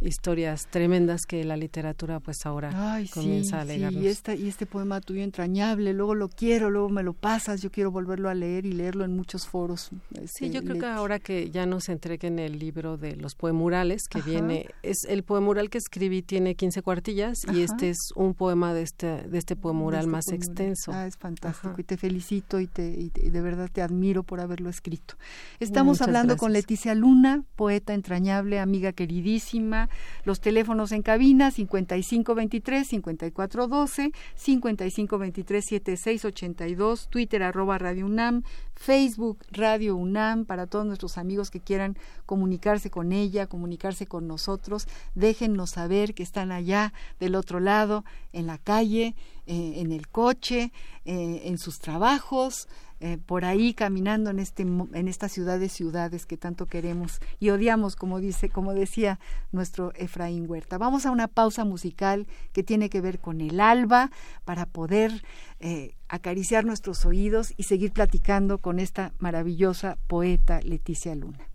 historias 0.00 0.66
tremendas 0.70 1.26
que 1.26 1.44
la 1.44 1.56
literatura 1.56 2.20
pues 2.20 2.46
ahora 2.46 3.00
comienza 3.12 3.60
a 3.60 3.64
leernos. 3.64 4.02
y, 4.02 4.06
esta, 4.06 4.34
y 4.34 4.48
este 4.48 4.66
poema 4.66 5.00
tuyo 5.00 5.22
entrañable, 5.22 5.92
luego 5.92 6.14
lo 6.14 6.28
quiero, 6.28 6.70
luego 6.70 6.88
me 6.88 7.02
lo 7.02 7.12
pasas, 7.12 7.60
yo 7.62 7.70
quiero 7.70 7.90
volverlo 7.90 8.28
a 8.28 8.34
leer 8.34 8.66
y 8.66 8.72
leerlo 8.72 9.04
en 9.04 9.16
muchos 9.16 9.46
foros. 9.46 9.90
sí, 10.12 10.46
este, 10.46 10.50
yo 10.50 10.62
creo 10.62 10.78
que 10.78 10.86
ahora 10.86 11.18
que 11.18 11.50
ya 11.50 11.66
nos 11.66 11.88
entreguen 11.88 12.38
el 12.38 12.58
libro 12.58 12.96
de 12.96 13.16
los 13.16 13.34
poemurales, 13.34 14.08
que 14.08 14.22
viene, 14.22 14.66
es 14.82 15.04
el 15.08 15.22
poemural 15.22 15.70
que 15.70 15.78
escribí 15.78 16.22
tiene 16.22 16.54
15 16.54 16.82
cuartillas 16.82 17.40
y 17.52 17.62
este 17.62 17.90
es 17.90 18.12
un 18.14 18.34
poema 18.34 18.74
de 18.74 18.82
este, 18.82 19.22
de 19.28 19.38
este 19.38 19.56
poemural 19.56 20.00
este 20.00 20.10
más 20.10 20.28
extenso. 20.28 20.92
Ah, 20.92 21.06
es 21.06 21.16
fantástico 21.16 21.74
y 21.78 21.84
te 21.84 21.96
felicito 21.96 22.60
y, 22.60 22.66
te, 22.66 22.88
y, 22.88 23.10
de 23.10 23.40
verdad 23.40 23.70
te 23.72 23.82
admiro 23.82 24.22
por 24.22 24.40
haberlo 24.40 24.70
escrito. 24.70 25.14
Estamos 25.60 26.00
hablando 26.02 26.36
con 26.36 26.52
Leticia 26.52 26.94
Luna, 26.94 27.44
poeta 27.56 27.94
amiga 28.30 28.92
queridísima. 28.92 29.88
Los 30.24 30.40
teléfonos 30.40 30.92
en 30.92 31.02
cabina 31.02 31.50
5523-5412, 31.50 34.12
5523-7682, 34.36 37.08
Twitter 37.08 37.42
arroba 37.42 37.78
Radio 37.78 38.06
UNAM, 38.06 38.44
Facebook 38.74 39.38
Radio 39.50 39.96
UNAM 39.96 40.44
para 40.44 40.66
todos 40.66 40.86
nuestros 40.86 41.18
amigos 41.18 41.50
que 41.50 41.58
quieran 41.60 41.96
comunicarse 42.26 42.90
con 42.90 43.12
ella, 43.12 43.46
comunicarse 43.46 44.06
con 44.06 44.28
nosotros. 44.28 44.86
Déjennos 45.14 45.70
saber 45.70 46.12
que 46.14 46.22
están 46.22 46.52
allá 46.52 46.92
del 47.18 47.34
otro 47.34 47.60
lado, 47.60 48.04
en 48.32 48.46
la 48.46 48.58
calle, 48.58 49.14
eh, 49.46 49.74
en 49.76 49.92
el 49.92 50.08
coche, 50.08 50.72
eh, 51.04 51.42
en 51.44 51.58
sus 51.58 51.78
trabajos. 51.78 52.68
Eh, 53.00 53.16
por 53.24 53.44
ahí 53.44 53.74
caminando 53.74 54.30
en 54.30 54.40
este 54.40 54.62
en 54.64 55.08
ciudades 55.28 56.26
que 56.26 56.36
tanto 56.36 56.66
queremos 56.66 57.20
y 57.38 57.50
odiamos 57.50 57.94
como 57.94 58.18
dice 58.18 58.48
como 58.50 58.74
decía 58.74 59.20
nuestro 59.52 59.92
Efraín 59.94 60.50
Huerta. 60.50 60.78
Vamos 60.78 61.06
a 61.06 61.12
una 61.12 61.28
pausa 61.28 61.64
musical 61.64 62.26
que 62.52 62.64
tiene 62.64 62.90
que 62.90 63.00
ver 63.00 63.20
con 63.20 63.40
el 63.40 63.60
alba 63.60 64.10
para 64.44 64.66
poder 64.66 65.22
eh, 65.60 65.94
acariciar 66.08 66.64
nuestros 66.64 67.06
oídos 67.06 67.54
y 67.56 67.62
seguir 67.64 67.92
platicando 67.92 68.58
con 68.58 68.80
esta 68.80 69.12
maravillosa 69.20 69.96
poeta 70.08 70.60
Leticia 70.62 71.14
Luna. 71.14 71.48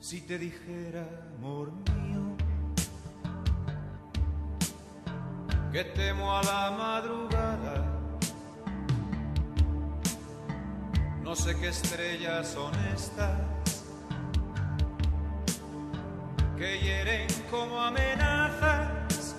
Si 0.00 0.20
te 0.20 0.38
dijera 0.38 1.08
amor 1.38 1.72
mío 1.72 2.36
que 5.72 5.84
temo 5.84 6.36
a 6.36 6.42
la 6.42 6.70
madrugada 6.76 7.87
no 11.28 11.36
sé 11.36 11.54
qué 11.56 11.68
estrellas 11.68 12.48
son 12.48 12.72
estas 12.94 13.38
que 16.56 16.78
hieren 16.80 17.26
como 17.50 17.78
amenazas, 17.78 19.36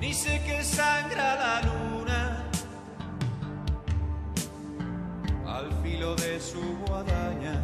ni 0.00 0.14
sé 0.14 0.40
qué 0.46 0.64
sangra 0.64 1.34
la 1.44 1.60
luna 1.68 2.44
al 5.46 5.70
filo 5.82 6.16
de 6.16 6.40
su 6.40 6.62
guadaña. 6.86 7.62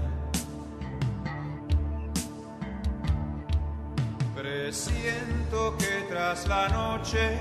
Presiento 4.37 5.79
que 5.79 6.05
tras 6.11 6.47
la 6.47 6.69
noche 6.69 7.41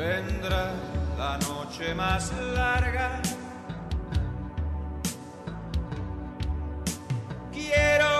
vendrá 0.00 0.72
la 1.18 1.36
noche 1.38 1.94
más 1.94 2.32
larga. 2.54 3.20
Quiero 7.52 8.19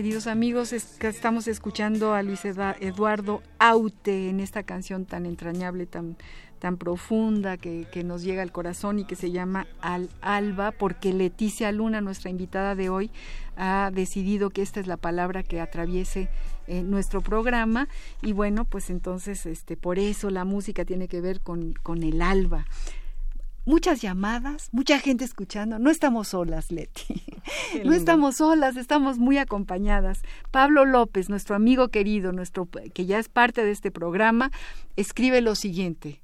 Queridos 0.00 0.28
amigos, 0.28 0.72
estamos 0.72 1.46
escuchando 1.46 2.14
a 2.14 2.22
Luis 2.22 2.46
Eduardo 2.46 3.42
Aute 3.58 4.30
en 4.30 4.40
esta 4.40 4.62
canción 4.62 5.04
tan 5.04 5.26
entrañable, 5.26 5.84
tan, 5.84 6.16
tan 6.58 6.78
profunda 6.78 7.58
que, 7.58 7.86
que 7.92 8.02
nos 8.02 8.22
llega 8.22 8.40
al 8.40 8.50
corazón 8.50 8.98
y 8.98 9.04
que 9.04 9.14
se 9.14 9.30
llama 9.30 9.66
Al 9.82 10.08
Alba, 10.22 10.72
porque 10.72 11.12
Leticia 11.12 11.70
Luna, 11.70 12.00
nuestra 12.00 12.30
invitada 12.30 12.74
de 12.74 12.88
hoy, 12.88 13.10
ha 13.58 13.90
decidido 13.92 14.48
que 14.48 14.62
esta 14.62 14.80
es 14.80 14.86
la 14.86 14.96
palabra 14.96 15.42
que 15.42 15.60
atraviese 15.60 16.30
eh, 16.66 16.82
nuestro 16.82 17.20
programa. 17.20 17.86
Y 18.22 18.32
bueno, 18.32 18.64
pues 18.64 18.88
entonces 18.88 19.44
este, 19.44 19.76
por 19.76 19.98
eso 19.98 20.30
la 20.30 20.46
música 20.46 20.86
tiene 20.86 21.08
que 21.08 21.20
ver 21.20 21.42
con, 21.42 21.74
con 21.74 22.02
el 22.02 22.22
alba 22.22 22.64
muchas 23.64 24.00
llamadas, 24.00 24.68
mucha 24.72 24.98
gente 24.98 25.24
escuchando. 25.24 25.78
No 25.78 25.90
estamos 25.90 26.28
solas, 26.28 26.70
Leti. 26.70 27.22
No 27.84 27.92
estamos 27.94 28.36
solas, 28.36 28.76
estamos 28.76 29.18
muy 29.18 29.38
acompañadas. 29.38 30.22
Pablo 30.50 30.84
López, 30.84 31.30
nuestro 31.30 31.56
amigo 31.56 31.88
querido, 31.88 32.32
nuestro 32.32 32.68
que 32.92 33.06
ya 33.06 33.18
es 33.18 33.28
parte 33.28 33.64
de 33.64 33.70
este 33.70 33.90
programa, 33.90 34.50
escribe 34.96 35.40
lo 35.40 35.54
siguiente. 35.54 36.20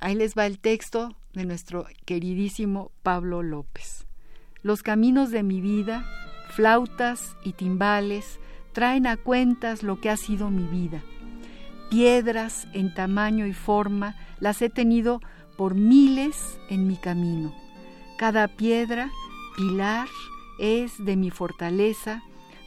Ahí 0.00 0.14
les 0.14 0.34
va 0.34 0.46
el 0.46 0.58
texto 0.58 1.16
de 1.34 1.44
nuestro 1.44 1.86
queridísimo 2.04 2.90
Pablo 3.02 3.42
López. 3.42 4.06
Los 4.62 4.82
caminos 4.82 5.30
de 5.30 5.42
mi 5.42 5.60
vida, 5.60 6.06
flautas 6.50 7.36
y 7.44 7.52
timbales, 7.52 8.40
traen 8.72 9.06
a 9.06 9.16
cuentas 9.16 9.82
lo 9.82 10.00
que 10.00 10.10
ha 10.10 10.16
sido 10.16 10.50
mi 10.50 10.64
vida. 10.64 11.02
Piedras 11.90 12.66
en 12.72 12.92
tamaño 12.92 13.46
y 13.46 13.52
forma 13.52 14.16
las 14.40 14.62
he 14.62 14.70
tenido 14.70 15.20
por 15.56 15.74
miles 15.74 16.58
en 16.68 16.86
mi 16.86 16.96
camino. 16.96 17.54
Cada 18.16 18.48
piedra, 18.48 19.10
pilar, 19.56 20.08
es 20.58 21.04
de 21.04 21.16
mi 21.16 21.30
fortaleza, 21.30 22.22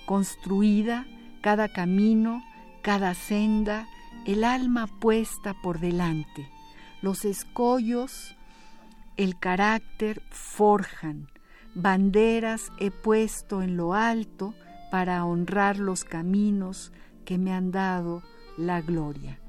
construida, 0.05 1.05
cada 1.41 1.69
camino, 1.69 2.43
cada 2.81 3.13
senda, 3.13 3.87
el 4.25 4.43
alma 4.43 4.87
puesta 4.87 5.53
por 5.61 5.79
delante. 5.79 6.49
Los 7.01 7.25
escollos, 7.25 8.35
el 9.15 9.39
carácter 9.39 10.21
forjan, 10.29 11.29
banderas 11.75 12.71
he 12.79 12.91
puesto 12.91 13.61
en 13.61 13.77
lo 13.77 13.93
alto 13.93 14.53
para 14.91 15.23
honrar 15.25 15.77
los 15.77 16.03
caminos 16.03 16.91
que 17.25 17.37
me 17.37 17.53
han 17.53 17.71
dado 17.71 18.23
la 18.57 18.81
gloria. 18.81 19.39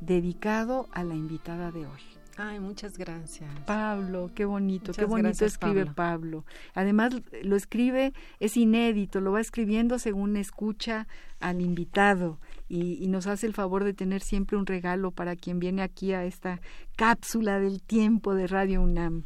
Dedicado 0.00 0.88
a 0.92 1.04
la 1.04 1.14
invitada 1.14 1.70
de 1.72 1.86
hoy. 1.86 2.15
Ay, 2.38 2.60
muchas 2.60 2.98
gracias. 2.98 3.50
Pablo, 3.66 4.30
qué 4.34 4.44
bonito, 4.44 4.92
qué 4.92 5.06
bonito 5.06 5.28
gracias, 5.28 5.52
escribe 5.52 5.86
Pablo. 5.86 6.44
Además, 6.74 7.14
lo 7.42 7.56
escribe, 7.56 8.12
es 8.40 8.58
inédito, 8.58 9.20
lo 9.20 9.32
va 9.32 9.40
escribiendo 9.40 9.98
según 9.98 10.36
escucha 10.36 11.06
al 11.40 11.62
invitado 11.62 12.38
y, 12.68 13.02
y 13.02 13.08
nos 13.08 13.26
hace 13.26 13.46
el 13.46 13.54
favor 13.54 13.84
de 13.84 13.94
tener 13.94 14.20
siempre 14.20 14.58
un 14.58 14.66
regalo 14.66 15.12
para 15.12 15.34
quien 15.34 15.60
viene 15.60 15.82
aquí 15.82 16.12
a 16.12 16.24
esta 16.24 16.60
cápsula 16.96 17.58
del 17.58 17.80
tiempo 17.80 18.34
de 18.34 18.46
Radio 18.46 18.82
UNAM. 18.82 19.24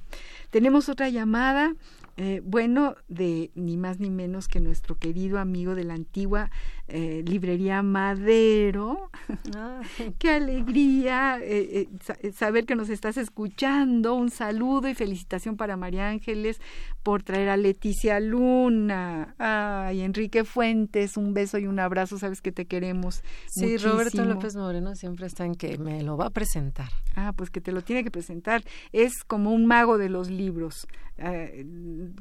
Tenemos 0.51 0.89
otra 0.89 1.09
llamada, 1.09 1.75
eh, 2.17 2.43
bueno, 2.45 2.97
de 3.09 3.51
ni 3.55 3.77
más 3.77 3.99
ni 3.99 4.11
menos 4.11 4.47
que 4.47 4.61
nuestro 4.61 4.99
querido 4.99 5.39
amigo 5.39 5.75
de 5.75 5.85
la 5.85 5.95
antigua 5.95 6.51
eh, 6.91 7.23
librería 7.27 7.83
Madero. 7.83 9.11
Ah, 9.57 9.81
Qué 10.19 10.31
alegría 10.31 11.39
eh, 11.41 11.81
eh, 11.81 11.89
eh, 12.23 12.33
saber 12.33 12.67
que 12.67 12.77
nos 12.77 12.89
estás 12.89 13.17
escuchando. 13.17 14.15
Un 14.15 14.31
saludo 14.31 14.89
y 14.89 14.95
felicitación 14.95 15.57
para 15.57 15.77
María 15.77 16.09
Ángeles 16.09 16.61
por 17.03 17.23
traer 17.23 17.49
a 17.49 17.57
Leticia 17.57 18.21
Luna. 18.21 19.35
Ay, 19.39 20.01
Enrique 20.03 20.45
Fuentes, 20.45 21.17
un 21.17 21.35
beso 21.35 21.59
y 21.59 21.67
un 21.67 21.79
abrazo. 21.79 22.19
Sabes 22.19 22.43
que 22.43 22.53
te 22.53 22.67
queremos. 22.67 23.23
sí, 23.47 23.77
Roberto. 23.77 24.25
López 24.25 24.57
Moreno 24.57 24.95
siempre 24.95 25.27
está 25.27 25.45
en 25.45 25.55
que 25.55 25.79
me 25.79 26.03
lo 26.03 26.17
va 26.17 26.27
a 26.27 26.31
presentar. 26.31 26.91
Ah, 27.17 27.33
pues 27.35 27.51
que 27.51 27.61
te 27.61 27.73
lo 27.73 27.83
tiene 27.83 28.05
que 28.05 28.11
presentar. 28.11 28.63
Es 28.93 29.25
como 29.25 29.53
un 29.53 29.67
mago 29.67 29.99
de 29.99 30.09
los 30.09 30.31
libros. 30.31 30.87
Eh, 31.23 31.67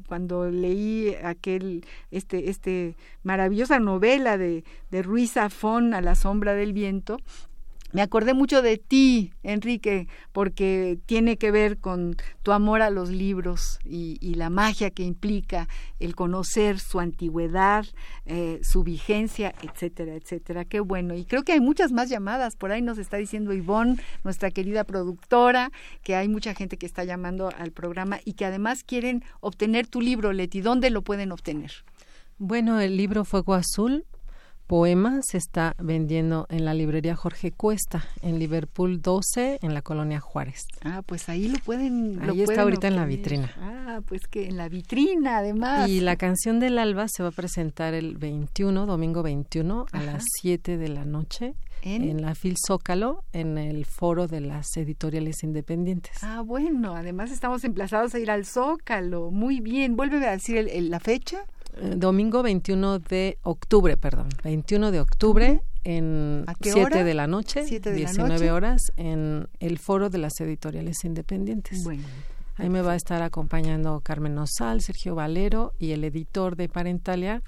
cuando 0.08 0.50
leí 0.50 1.14
aquel, 1.24 1.86
este, 2.10 2.50
este 2.50 2.96
maravillosa 3.22 3.78
novela 3.78 4.36
de, 4.36 4.59
de 4.90 5.02
Ruiz 5.02 5.32
Zafón, 5.32 5.94
A 5.94 6.00
la 6.00 6.14
sombra 6.14 6.54
del 6.54 6.72
viento, 6.72 7.18
me 7.92 8.02
acordé 8.02 8.34
mucho 8.34 8.62
de 8.62 8.76
ti, 8.76 9.32
Enrique, 9.42 10.06
porque 10.30 11.00
tiene 11.06 11.38
que 11.38 11.50
ver 11.50 11.78
con 11.78 12.14
tu 12.44 12.52
amor 12.52 12.82
a 12.82 12.90
los 12.90 13.10
libros 13.10 13.80
y, 13.84 14.16
y 14.20 14.34
la 14.34 14.48
magia 14.48 14.90
que 14.90 15.02
implica 15.02 15.66
el 15.98 16.14
conocer 16.14 16.78
su 16.78 17.00
antigüedad, 17.00 17.84
eh, 18.26 18.60
su 18.62 18.84
vigencia, 18.84 19.52
etcétera, 19.62 20.14
etcétera. 20.14 20.64
Qué 20.64 20.78
bueno. 20.78 21.14
Y 21.14 21.24
creo 21.24 21.42
que 21.42 21.52
hay 21.52 21.60
muchas 21.60 21.90
más 21.90 22.08
llamadas. 22.08 22.54
Por 22.54 22.70
ahí 22.70 22.80
nos 22.80 22.98
está 22.98 23.16
diciendo 23.16 23.52
Ivonne, 23.52 23.96
nuestra 24.22 24.52
querida 24.52 24.84
productora, 24.84 25.72
que 26.04 26.14
hay 26.14 26.28
mucha 26.28 26.54
gente 26.54 26.76
que 26.76 26.86
está 26.86 27.02
llamando 27.02 27.50
al 27.58 27.72
programa 27.72 28.20
y 28.24 28.34
que 28.34 28.44
además 28.44 28.84
quieren 28.84 29.24
obtener 29.40 29.88
tu 29.88 30.00
libro, 30.00 30.32
Leti. 30.32 30.60
¿Dónde 30.60 30.90
lo 30.90 31.02
pueden 31.02 31.32
obtener? 31.32 31.72
Bueno, 32.38 32.78
el 32.80 32.96
libro 32.96 33.24
Fuego 33.24 33.54
Azul, 33.54 34.06
poema, 34.70 35.18
se 35.22 35.36
está 35.36 35.74
vendiendo 35.80 36.46
en 36.48 36.64
la 36.64 36.74
librería 36.74 37.16
Jorge 37.16 37.50
Cuesta, 37.50 38.04
en 38.22 38.38
Liverpool 38.38 39.02
12, 39.02 39.58
en 39.62 39.74
la 39.74 39.82
colonia 39.82 40.20
Juárez. 40.20 40.64
Ah, 40.84 41.02
pues 41.04 41.28
ahí 41.28 41.48
lo 41.48 41.58
pueden. 41.58 42.24
lo 42.24 42.32
Ahí 42.32 42.42
está 42.42 42.44
pueden 42.44 42.60
ahorita 42.60 42.86
en 42.86 42.94
la 42.94 43.04
vitrina. 43.04 43.52
Ah, 43.58 44.00
pues 44.06 44.28
que 44.28 44.46
en 44.46 44.56
la 44.56 44.68
vitrina, 44.68 45.38
además. 45.38 45.88
Y 45.88 46.00
la 46.00 46.14
canción 46.14 46.60
del 46.60 46.78
alba 46.78 47.06
se 47.08 47.24
va 47.24 47.30
a 47.30 47.32
presentar 47.32 47.94
el 47.94 48.16
21, 48.16 48.86
domingo 48.86 49.24
21, 49.24 49.86
a 49.90 50.02
las 50.04 50.22
7 50.40 50.76
de 50.78 50.88
la 50.88 51.04
noche 51.04 51.54
¿En? 51.82 52.04
en 52.08 52.22
la 52.22 52.36
Fil 52.36 52.54
Zócalo, 52.64 53.24
en 53.32 53.58
el 53.58 53.86
foro 53.86 54.28
de 54.28 54.40
las 54.40 54.76
editoriales 54.76 55.42
independientes. 55.42 56.22
Ah, 56.22 56.42
bueno, 56.46 56.94
además 56.94 57.32
estamos 57.32 57.64
emplazados 57.64 58.14
a 58.14 58.20
ir 58.20 58.30
al 58.30 58.44
Zócalo. 58.46 59.32
Muy 59.32 59.58
bien. 59.58 59.96
Vuélveme 59.96 60.26
a 60.26 60.30
decir 60.30 60.58
el- 60.58 60.68
el- 60.68 60.90
la 60.90 61.00
fecha. 61.00 61.44
Eh, 61.76 61.94
domingo 61.96 62.42
21 62.42 62.98
de 62.98 63.38
octubre, 63.42 63.96
perdón, 63.96 64.28
21 64.44 64.90
de 64.90 65.00
octubre 65.00 65.62
en 65.84 66.44
7 66.60 67.04
de 67.04 67.14
la 67.14 67.26
noche, 67.26 67.64
19 67.64 68.50
horas, 68.50 68.92
en 68.96 69.48
el 69.60 69.78
foro 69.78 70.10
de 70.10 70.18
las 70.18 70.40
editoriales 70.40 71.04
independientes. 71.04 71.82
Bueno. 71.84 72.04
Ahí 72.56 72.68
me 72.68 72.82
va 72.82 72.92
a 72.92 72.96
estar 72.96 73.22
acompañando 73.22 74.00
Carmen 74.00 74.34
Nosal, 74.34 74.82
Sergio 74.82 75.14
Valero 75.14 75.72
y 75.78 75.92
el 75.92 76.04
editor 76.04 76.56
de 76.56 76.68
Parentalia, 76.68 77.42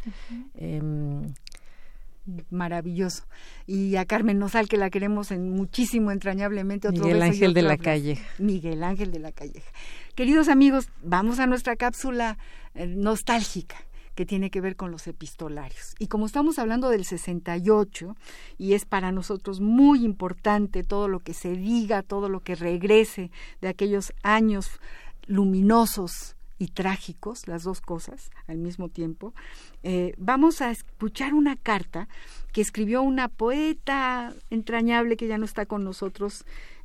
maravilloso. 2.48 3.24
Y 3.66 3.96
a 3.96 4.06
Carmen 4.06 4.38
Nosal, 4.38 4.68
que 4.68 4.78
la 4.78 4.88
queremos 4.88 5.30
en 5.30 5.50
muchísimo, 5.50 6.12
entrañablemente. 6.12 6.88
Otro 6.88 7.04
Miguel 7.04 7.20
Ángel 7.20 7.52
de 7.52 7.62
la 7.62 7.76
Calleja. 7.76 8.26
Miguel 8.38 8.82
Ángel 8.82 9.12
de 9.12 9.18
la 9.18 9.32
Calleja. 9.32 9.70
Queridos 10.14 10.48
amigos, 10.48 10.88
vamos 11.02 11.40
a 11.40 11.46
nuestra 11.46 11.76
cápsula 11.76 12.38
eh, 12.74 12.86
nostálgica 12.86 13.76
que 14.14 14.26
tiene 14.26 14.50
que 14.50 14.60
ver 14.60 14.76
con 14.76 14.90
los 14.90 15.06
epistolarios. 15.06 15.94
Y 15.98 16.06
como 16.08 16.26
estamos 16.26 16.58
hablando 16.58 16.90
del 16.90 17.04
68, 17.04 18.16
y 18.58 18.74
es 18.74 18.84
para 18.84 19.12
nosotros 19.12 19.60
muy 19.60 20.04
importante 20.04 20.84
todo 20.84 21.08
lo 21.08 21.20
que 21.20 21.34
se 21.34 21.56
diga, 21.56 22.02
todo 22.02 22.28
lo 22.28 22.40
que 22.40 22.54
regrese 22.54 23.30
de 23.60 23.68
aquellos 23.68 24.12
años 24.22 24.80
luminosos 25.26 26.36
y 26.58 26.68
trágicos, 26.68 27.48
las 27.48 27.64
dos 27.64 27.80
cosas 27.80 28.30
al 28.46 28.58
mismo 28.58 28.88
tiempo, 28.88 29.34
eh, 29.82 30.14
vamos 30.16 30.60
a 30.60 30.70
escuchar 30.70 31.34
una 31.34 31.56
carta 31.56 32.08
que 32.52 32.60
escribió 32.60 33.02
una 33.02 33.28
poeta 33.28 34.32
entrañable 34.50 35.16
que 35.16 35.26
ya 35.26 35.38
no 35.38 35.44
está 35.44 35.66
con 35.66 35.82
nosotros, 35.82 36.44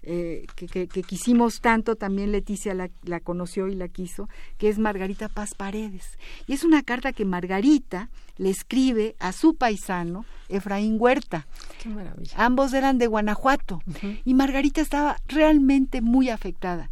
eh, 0.09 0.45
que, 0.55 0.87
quisimos 0.87 1.59
tanto, 1.59 1.97
también 1.97 2.31
Leticia 2.31 2.73
la, 2.73 2.89
la, 3.03 3.19
conoció 3.19 3.67
y 3.67 3.75
la 3.75 3.89
quiso, 3.89 4.29
que 4.57 4.69
es 4.69 4.79
Margarita 4.79 5.27
Paz 5.27 5.53
Paredes. 5.53 6.17
Y 6.47 6.53
es 6.53 6.63
una 6.63 6.81
carta 6.81 7.11
que 7.11 7.25
Margarita 7.25 8.09
le 8.37 8.49
escribe 8.49 9.17
a 9.19 9.33
su 9.33 9.55
paisano, 9.55 10.23
Efraín 10.47 10.95
Huerta. 10.97 11.45
Qué 11.83 11.89
maravilla. 11.89 12.31
Ambos 12.37 12.73
eran 12.73 12.99
de 12.99 13.07
Guanajuato 13.07 13.81
y 14.23 14.33
Margarita 14.33 14.79
estaba 14.79 15.17
realmente 15.27 15.99
muy 15.99 16.29
afectada. 16.29 16.89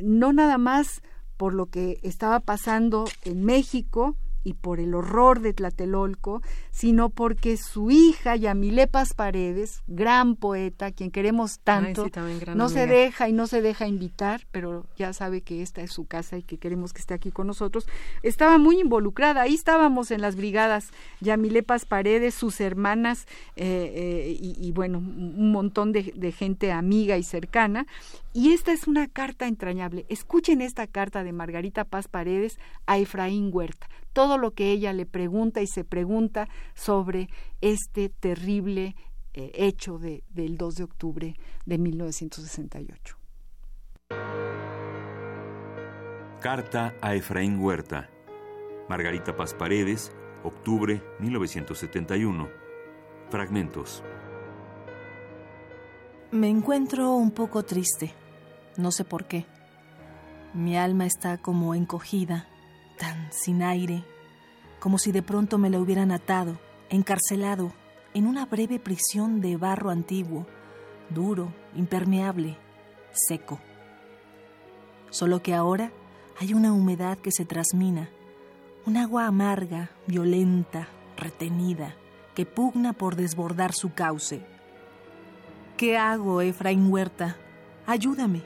No 0.00 0.32
nada 0.32 0.56
más 0.56 1.02
por 1.36 1.52
lo 1.52 1.66
que 1.66 1.98
estaba 2.02 2.40
pasando 2.40 3.04
en 3.24 3.44
México 3.44 4.16
y 4.44 4.52
por 4.52 4.78
el 4.78 4.94
horror 4.94 5.40
de 5.40 5.54
Tlatelolco, 5.54 6.42
sino 6.70 7.08
porque 7.10 7.56
su 7.56 7.90
hija 7.90 8.36
Yamilepas 8.36 9.14
Paredes, 9.14 9.82
gran 9.86 10.36
poeta, 10.36 10.92
quien 10.92 11.10
queremos 11.10 11.58
tanto, 11.60 12.08
no 12.54 12.68
se 12.68 12.86
deja 12.86 13.28
y 13.28 13.32
no 13.32 13.46
se 13.46 13.62
deja 13.62 13.88
invitar, 13.88 14.46
pero 14.52 14.86
ya 14.96 15.12
sabe 15.12 15.40
que 15.40 15.62
esta 15.62 15.80
es 15.80 15.92
su 15.92 16.06
casa 16.06 16.36
y 16.36 16.42
que 16.42 16.58
queremos 16.58 16.92
que 16.92 17.00
esté 17.00 17.14
aquí 17.14 17.30
con 17.30 17.46
nosotros, 17.46 17.86
estaba 18.22 18.58
muy 18.58 18.80
involucrada, 18.80 19.42
ahí 19.42 19.54
estábamos 19.54 20.10
en 20.10 20.20
las 20.20 20.36
brigadas 20.36 20.90
Yamilepas 21.20 21.86
Paredes, 21.86 22.34
sus 22.34 22.60
hermanas 22.60 23.26
eh, 23.56 23.92
eh, 23.94 24.36
y, 24.38 24.72
bueno, 24.72 24.98
un 24.98 25.50
montón 25.50 25.92
de, 25.92 26.12
de 26.14 26.32
gente 26.32 26.70
amiga 26.70 27.16
y 27.16 27.22
cercana, 27.22 27.86
y 28.36 28.52
esta 28.52 28.72
es 28.72 28.88
una 28.88 29.06
carta 29.06 29.46
entrañable. 29.46 30.06
Escuchen 30.08 30.60
esta 30.60 30.88
carta 30.88 31.22
de 31.22 31.32
Margarita 31.32 31.84
Paz 31.84 32.08
Paredes 32.08 32.58
a 32.84 32.98
Efraín 32.98 33.50
Huerta. 33.52 33.88
Todo 34.12 34.33
lo 34.38 34.52
que 34.52 34.70
ella 34.70 34.92
le 34.92 35.06
pregunta 35.06 35.62
y 35.62 35.66
se 35.66 35.84
pregunta 35.84 36.48
sobre 36.74 37.28
este 37.60 38.08
terrible 38.08 38.96
eh, 39.32 39.50
hecho 39.54 39.98
de, 39.98 40.24
del 40.30 40.56
2 40.56 40.74
de 40.76 40.84
octubre 40.84 41.34
de 41.66 41.78
1968. 41.78 43.16
Carta 46.40 46.94
a 47.00 47.14
Efraín 47.14 47.58
Huerta. 47.58 48.10
Margarita 48.88 49.34
Paz 49.34 49.54
Paredes, 49.54 50.12
octubre 50.42 51.02
1971. 51.20 52.48
Fragmentos. 53.30 54.02
Me 56.30 56.50
encuentro 56.50 57.14
un 57.14 57.30
poco 57.30 57.62
triste 57.62 58.12
no 58.76 58.90
sé 58.90 59.04
por 59.04 59.26
qué. 59.26 59.46
Mi 60.52 60.76
alma 60.76 61.06
está 61.06 61.38
como 61.38 61.74
encogida, 61.74 62.46
tan 62.98 63.32
sin 63.32 63.62
aire, 63.62 64.04
como 64.84 64.98
si 64.98 65.12
de 65.12 65.22
pronto 65.22 65.56
me 65.56 65.70
la 65.70 65.80
hubieran 65.80 66.12
atado, 66.12 66.58
encarcelado, 66.90 67.72
en 68.12 68.26
una 68.26 68.44
breve 68.44 68.78
prisión 68.78 69.40
de 69.40 69.56
barro 69.56 69.88
antiguo, 69.88 70.46
duro, 71.08 71.54
impermeable, 71.74 72.58
seco. 73.10 73.60
Solo 75.08 75.42
que 75.42 75.54
ahora 75.54 75.90
hay 76.38 76.52
una 76.52 76.74
humedad 76.74 77.16
que 77.16 77.32
se 77.32 77.46
trasmina, 77.46 78.10
un 78.84 78.98
agua 78.98 79.26
amarga, 79.26 79.88
violenta, 80.06 80.88
retenida, 81.16 81.94
que 82.34 82.44
pugna 82.44 82.92
por 82.92 83.16
desbordar 83.16 83.72
su 83.72 83.94
cauce. 83.94 84.44
¿Qué 85.78 85.96
hago, 85.96 86.42
Efraín 86.42 86.92
Huerta? 86.92 87.38
Ayúdame. 87.86 88.42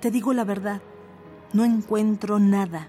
Te 0.00 0.10
digo 0.10 0.32
la 0.32 0.42
verdad, 0.42 0.82
no 1.52 1.64
encuentro 1.64 2.40
nada, 2.40 2.88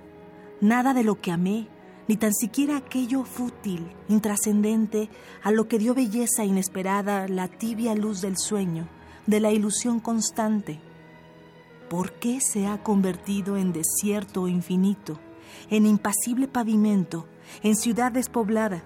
nada 0.60 0.96
de 0.96 1.04
lo 1.04 1.22
que 1.22 1.32
amé, 1.32 1.68
ni 2.08 2.18
tan 2.18 2.34
siquiera 2.34 2.78
aquello 2.78 3.24
fútil, 3.24 3.92
intrascendente, 4.10 5.10
a 5.42 5.52
lo 5.52 5.68
que 5.68 5.80
dio 5.80 5.94
belleza 5.94 6.44
inesperada 6.44 7.28
la 7.28 7.48
tibia 7.48 7.96
luz 7.96 8.22
del 8.22 8.38
sueño, 8.38 8.88
de 9.26 9.40
la 9.40 9.52
ilusión 9.52 10.00
constante. 10.00 10.80
¿Por 11.90 12.14
qué 12.14 12.40
se 12.42 12.68
ha 12.68 12.84
convertido 12.84 13.56
en 13.56 13.72
desierto 13.72 14.48
infinito, 14.48 15.20
en 15.70 15.86
impasible 15.86 16.48
pavimento, 16.48 17.28
en 17.62 17.76
ciudad 17.76 18.12
despoblada? 18.12 18.84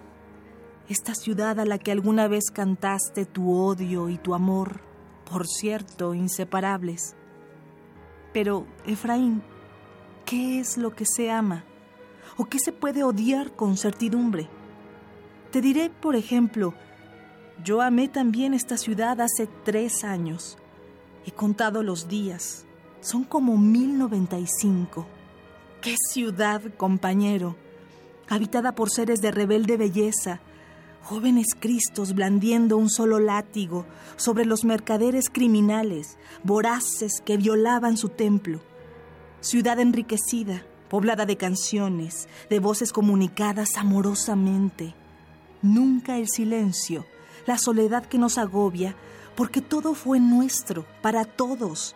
Esta 0.89 1.15
ciudad 1.15 1.59
a 1.59 1.65
la 1.65 1.79
que 1.79 1.91
alguna 1.91 2.27
vez 2.27 2.45
cantaste 2.51 3.25
tu 3.25 3.51
odio 3.51 4.09
y 4.09 4.17
tu 4.17 4.33
amor, 4.33 4.81
por 5.29 5.47
cierto, 5.47 6.13
inseparables. 6.13 7.15
Pero, 8.31 8.65
Efraín, 8.85 9.41
¿qué 10.25 10.59
es 10.59 10.77
lo 10.77 10.95
que 10.95 11.05
se 11.05 11.31
ama? 11.31 11.65
¿O 12.37 12.45
qué 12.45 12.59
se 12.59 12.71
puede 12.71 13.03
odiar 13.03 13.55
con 13.55 13.77
certidumbre? 13.77 14.47
Te 15.51 15.59
diré, 15.59 15.89
por 15.89 16.15
ejemplo, 16.15 16.73
yo 17.63 17.81
amé 17.81 18.07
también 18.07 18.53
esta 18.53 18.77
ciudad 18.77 19.19
hace 19.21 19.47
tres 19.65 20.03
años. 20.03 20.57
He 21.25 21.31
contado 21.31 21.81
los 21.81 22.07
días. 22.07 22.65
Son 23.01 23.23
como 23.23 23.57
mil 23.57 23.97
noventa 23.97 24.37
y 24.37 24.45
cinco. 24.45 25.07
¡Qué 25.81 25.95
ciudad, 26.11 26.61
compañero! 26.77 27.55
Habitada 28.29 28.73
por 28.73 28.91
seres 28.91 29.21
de 29.21 29.31
rebelde 29.31 29.77
belleza, 29.77 30.41
jóvenes 31.03 31.47
cristos 31.59 32.13
blandiendo 32.13 32.77
un 32.77 32.89
solo 32.89 33.19
látigo 33.19 33.85
sobre 34.15 34.45
los 34.45 34.65
mercaderes 34.65 35.29
criminales, 35.29 36.17
voraces 36.43 37.21
que 37.23 37.37
violaban 37.37 37.97
su 37.97 38.09
templo. 38.09 38.59
Ciudad 39.39 39.79
enriquecida, 39.79 40.63
poblada 40.89 41.25
de 41.25 41.37
canciones, 41.37 42.27
de 42.49 42.59
voces 42.59 42.91
comunicadas 42.93 43.77
amorosamente. 43.77 44.93
Nunca 45.61 46.17
el 46.17 46.27
silencio, 46.27 47.05
la 47.45 47.57
soledad 47.57 48.05
que 48.05 48.17
nos 48.17 48.37
agobia, 48.37 48.95
porque 49.35 49.61
todo 49.61 49.93
fue 49.93 50.19
nuestro, 50.19 50.85
para 51.01 51.25
todos. 51.25 51.95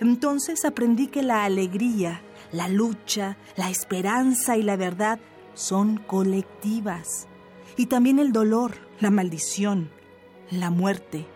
Entonces 0.00 0.64
aprendí 0.64 1.06
que 1.06 1.22
la 1.22 1.44
alegría, 1.44 2.20
la 2.52 2.68
lucha, 2.68 3.36
la 3.56 3.70
esperanza 3.70 4.56
y 4.56 4.62
la 4.62 4.76
verdad 4.76 5.18
son 5.54 5.96
colectivas 5.96 7.26
y 7.76 7.86
también 7.86 8.18
el 8.18 8.32
dolor, 8.32 8.74
la 9.00 9.10
maldición, 9.10 9.90
la 10.50 10.70
muerte. 10.70 11.26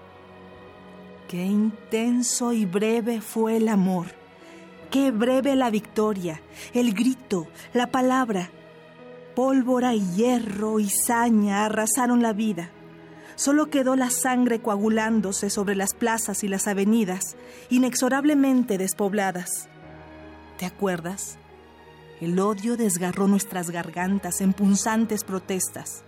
Qué 1.28 1.45
intenso 1.45 2.53
y 2.53 2.66
breve 2.66 3.20
fue 3.20 3.57
el 3.57 3.68
amor, 3.68 4.07
qué 4.91 5.11
breve 5.11 5.57
la 5.57 5.70
victoria, 5.70 6.41
el 6.74 6.93
grito, 6.93 7.47
la 7.72 7.86
palabra. 7.86 8.51
Pólvora 9.34 9.95
y 9.95 10.01
hierro 10.16 10.80
y 10.80 10.91
saña 10.91 11.64
arrasaron 11.64 12.20
la 12.20 12.32
vida. 12.32 12.70
Solo 13.36 13.70
quedó 13.70 13.97
la 13.97 14.11
sangre 14.11 14.61
coagulándose 14.61 15.49
sobre 15.49 15.74
las 15.74 15.95
plazas 15.95 16.45
y 16.45 16.49
las 16.49 16.66
avenidas, 16.66 17.36
inexorablemente 17.70 18.76
despobladas. 18.76 19.68
¿Te 20.59 20.66
acuerdas? 20.66 21.38
El 22.20 22.38
odio 22.38 22.76
desgarró 22.76 23.28
nuestras 23.28 23.70
gargantas 23.70 24.43
en 24.43 24.53
punzantes 24.53 25.24
protestas. 25.24 26.03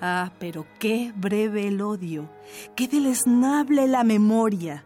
Ah, 0.00 0.32
pero 0.38 0.66
qué 0.78 1.12
breve 1.14 1.68
el 1.68 1.82
odio, 1.82 2.30
qué 2.74 2.88
deleznable 2.88 3.86
la 3.86 4.02
memoria. 4.02 4.85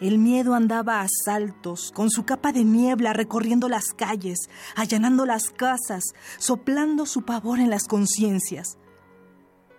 El 0.00 0.18
miedo 0.18 0.54
andaba 0.54 1.00
a 1.00 1.08
saltos, 1.24 1.90
con 1.92 2.08
su 2.08 2.24
capa 2.24 2.52
de 2.52 2.64
niebla 2.64 3.12
recorriendo 3.12 3.68
las 3.68 3.86
calles, 3.86 4.38
allanando 4.76 5.26
las 5.26 5.50
casas, 5.50 6.04
soplando 6.38 7.04
su 7.04 7.22
pavor 7.22 7.58
en 7.58 7.68
las 7.68 7.88
conciencias. 7.88 8.78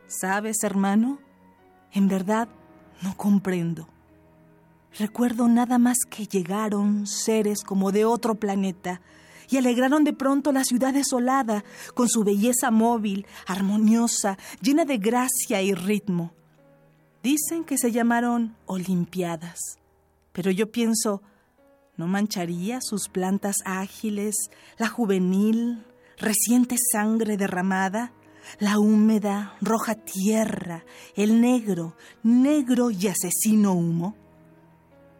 ¿Sabes, 0.07 0.63
hermano? 0.63 1.19
En 1.93 2.09
verdad, 2.09 2.49
no 3.01 3.15
comprendo. 3.15 3.87
Recuerdo 4.97 5.47
nada 5.47 5.77
más 5.77 5.99
que 6.09 6.25
llegaron 6.25 7.07
seres 7.07 7.63
como 7.63 7.91
de 7.93 8.03
otro 8.03 8.35
planeta 8.35 9.01
y 9.49 9.57
alegraron 9.57 10.03
de 10.03 10.13
pronto 10.13 10.51
la 10.51 10.63
ciudad 10.63 10.93
desolada 10.93 11.63
con 11.93 12.09
su 12.09 12.23
belleza 12.23 12.71
móvil, 12.71 13.25
armoniosa, 13.47 14.37
llena 14.61 14.83
de 14.83 14.97
gracia 14.97 15.61
y 15.61 15.73
ritmo. 15.73 16.33
Dicen 17.23 17.63
que 17.63 17.77
se 17.77 17.91
llamaron 17.91 18.55
Olimpiadas, 18.65 19.78
pero 20.39 20.51
yo 20.51 20.71
pienso, 20.71 21.21
¿no 21.97 22.07
mancharía 22.07 22.79
sus 22.79 23.09
plantas 23.09 23.57
ágiles, 23.65 24.49
la 24.77 24.87
juvenil, 24.87 25.85
reciente 26.17 26.77
sangre 26.93 27.35
derramada, 27.35 28.13
la 28.57 28.79
húmeda, 28.79 29.57
roja 29.59 29.95
tierra, 29.95 30.85
el 31.17 31.41
negro, 31.41 31.97
negro 32.23 32.89
y 32.89 33.07
asesino 33.07 33.73
humo? 33.73 34.15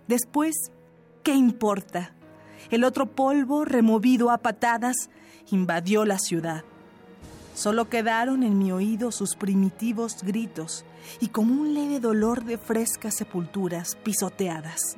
Después, 0.08 0.56
¿qué 1.22 1.34
importa? 1.34 2.16
El 2.70 2.86
otro 2.86 3.14
polvo, 3.14 3.66
removido 3.66 4.32
a 4.32 4.38
patadas, 4.38 5.10
invadió 5.52 6.06
la 6.06 6.18
ciudad. 6.18 6.64
Solo 7.56 7.90
quedaron 7.90 8.42
en 8.42 8.58
mi 8.58 8.72
oído 8.72 9.12
sus 9.12 9.36
primitivos 9.36 10.24
gritos 10.24 10.86
y 11.20 11.28
como 11.28 11.62
un 11.62 11.74
leve 11.74 12.00
dolor 12.00 12.46
de 12.46 12.58
frescas 12.58 13.18
sepulturas 13.18 13.98
pisoteadas. 13.98 14.98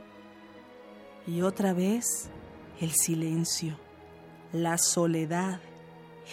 Y 1.28 1.42
otra 1.42 1.74
vez 1.74 2.30
el 2.80 2.92
silencio, 2.92 3.78
la 4.54 4.78
soledad, 4.78 5.62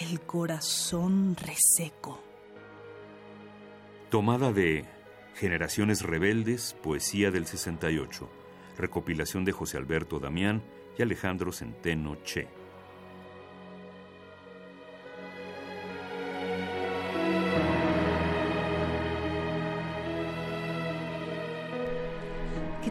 el 0.00 0.20
corazón 0.20 1.36
reseco. 1.36 2.20
Tomada 4.10 4.52
de 4.52 4.86
Generaciones 5.34 6.02
Rebeldes, 6.02 6.74
Poesía 6.82 7.30
del 7.30 7.46
68, 7.46 8.28
recopilación 8.78 9.44
de 9.44 9.52
José 9.52 9.76
Alberto 9.76 10.18
Damián 10.18 10.62
y 10.98 11.02
Alejandro 11.02 11.52
Centeno 11.52 12.16
Che. 12.24 12.57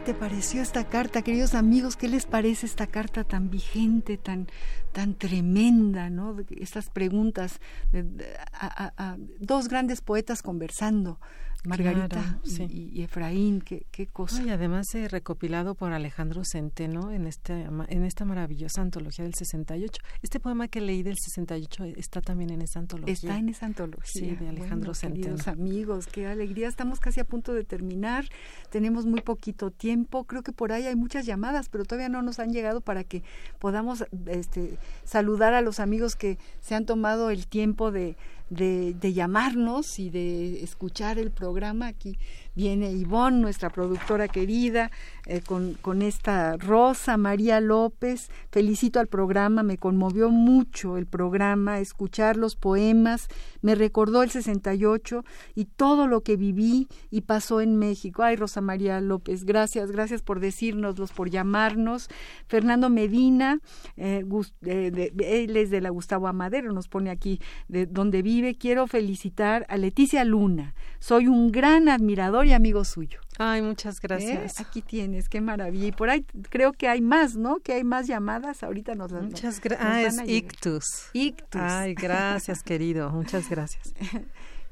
Te 0.08 0.14
pareció 0.14 0.62
esta 0.62 0.84
carta, 0.84 1.20
queridos 1.20 1.54
amigos? 1.54 1.94
¿Qué 1.94 2.08
les 2.08 2.24
parece 2.24 2.64
esta 2.64 2.86
carta 2.86 3.24
tan 3.24 3.50
vigente, 3.50 4.16
tan, 4.16 4.46
tan 4.92 5.12
tremenda, 5.12 6.08
¿no? 6.08 6.34
Estas 6.48 6.88
preguntas, 6.88 7.60
de, 7.92 8.26
a, 8.54 9.18
dos 9.38 9.68
grandes 9.68 10.00
poetas 10.00 10.40
conversando. 10.40 11.20
Margarita 11.64 12.40
y, 12.68 13.02
Efraín, 13.02 13.60
qué, 13.60 13.84
qué 13.90 14.06
cosa. 14.06 14.42
y 14.42 14.50
además 14.50 14.94
he 14.94 15.08
recopilado 15.08 15.74
por 15.74 15.92
Alejandro 15.92 16.44
Centeno 16.44 17.10
en, 17.10 17.26
este, 17.26 17.66
en 17.88 18.04
esta 18.04 18.24
maravillosa 18.24 18.80
antología 18.80 19.24
del 19.24 19.34
68. 19.34 20.00
Este 20.22 20.38
poema 20.40 20.68
que 20.68 20.80
leí 20.80 21.02
del 21.02 21.16
68 21.18 21.84
está 21.96 22.20
también 22.20 22.50
en 22.50 22.62
esa 22.62 22.78
antología. 22.78 23.12
Está 23.12 23.38
en 23.38 23.48
esa 23.48 23.66
antología. 23.66 24.06
Sí, 24.12 24.36
de 24.36 24.48
Alejandro 24.48 24.94
Centeno. 24.94 25.22
Queridos 25.22 25.48
amigos, 25.48 26.06
qué 26.06 26.26
alegría. 26.26 26.68
Estamos 26.68 27.00
casi 27.00 27.20
a 27.20 27.24
punto 27.24 27.52
de 27.52 27.64
terminar. 27.64 28.26
Tenemos 28.70 29.04
muy 29.04 29.20
poquito 29.20 29.70
tiempo. 29.70 30.24
Creo 30.24 30.42
que 30.42 30.52
por 30.52 30.72
ahí 30.72 30.86
hay 30.86 30.96
muchas 30.96 31.26
llamadas, 31.26 31.68
pero 31.68 31.84
todavía 31.84 32.08
no 32.08 32.22
nos 32.22 32.38
han 32.38 32.52
llegado 32.52 32.80
para 32.80 33.04
que 33.04 33.22
podamos 33.58 34.04
este, 34.26 34.78
saludar 35.04 35.54
a 35.54 35.60
los 35.60 35.80
amigos 35.80 36.14
que 36.14 36.38
se 36.60 36.74
han 36.74 36.86
tomado 36.86 37.30
el 37.30 37.46
tiempo 37.46 37.90
de 37.90 38.16
de, 38.50 38.94
de, 38.94 39.12
llamarnos 39.12 39.98
y 39.98 40.10
de 40.10 40.62
escuchar 40.62 41.18
el 41.18 41.30
programa. 41.30 41.86
Aquí 41.86 42.18
viene 42.58 42.90
Ivonne, 42.90 43.38
nuestra 43.38 43.70
productora 43.70 44.26
querida, 44.26 44.90
eh, 45.26 45.42
con, 45.42 45.74
con, 45.74 46.02
esta 46.02 46.56
Rosa 46.56 47.16
María 47.16 47.60
López. 47.60 48.30
Felicito 48.50 48.98
al 48.98 49.06
programa, 49.06 49.62
me 49.62 49.78
conmovió 49.78 50.28
mucho 50.30 50.96
el 50.96 51.06
programa, 51.06 51.78
escuchar 51.78 52.36
los 52.36 52.56
poemas, 52.56 53.28
me 53.62 53.76
recordó 53.76 54.24
el 54.24 54.30
68 54.30 55.24
y 55.54 55.66
todo 55.66 56.08
lo 56.08 56.22
que 56.22 56.36
viví 56.36 56.88
y 57.12 57.20
pasó 57.20 57.60
en 57.60 57.76
México. 57.76 58.24
Ay, 58.24 58.34
Rosa 58.34 58.60
María 58.60 59.00
López, 59.00 59.44
gracias, 59.44 59.92
gracias 59.92 60.22
por 60.22 60.40
decírnoslos, 60.40 61.12
por 61.12 61.30
llamarnos. 61.30 62.08
Fernando 62.48 62.90
Medina, 62.90 63.60
eh, 63.96 64.24
eh, 64.66 65.12
él 65.16 65.56
es 65.56 65.70
de 65.70 65.80
la 65.80 65.90
Gustavo 65.90 66.26
Amadero, 66.26 66.72
nos 66.72 66.88
pone 66.88 67.10
aquí 67.10 67.40
de 67.68 67.86
donde 67.86 68.22
vive. 68.22 68.56
Quiero 68.56 68.88
felicitar 68.88 69.64
a 69.68 69.76
Leticia 69.76 70.24
Luna, 70.24 70.74
soy 70.98 71.28
un 71.28 71.52
gran 71.52 71.88
admirador 71.88 72.47
y 72.48 72.52
amigo 72.52 72.84
suyo. 72.84 73.20
Ay, 73.38 73.62
muchas 73.62 74.00
gracias. 74.00 74.58
Aquí 74.60 74.82
tienes, 74.82 75.28
qué 75.28 75.40
maravilla. 75.40 75.86
Y 75.86 75.92
por 75.92 76.10
ahí 76.10 76.24
creo 76.50 76.72
que 76.72 76.88
hay 76.88 77.00
más, 77.00 77.36
¿no? 77.36 77.60
Que 77.60 77.74
hay 77.74 77.84
más 77.84 78.06
llamadas. 78.06 78.62
Ahorita 78.62 78.94
nos 78.94 79.12
las 79.12 79.22
Muchas 79.22 79.60
gracias. 79.60 80.18
Ah, 80.18 80.24
es 80.24 80.28
Ictus. 80.28 81.10
Ictus. 81.12 81.60
Ay, 81.60 81.94
gracias, 81.94 82.62
querido. 82.64 83.10
Muchas 83.10 83.48
gracias. 83.48 83.94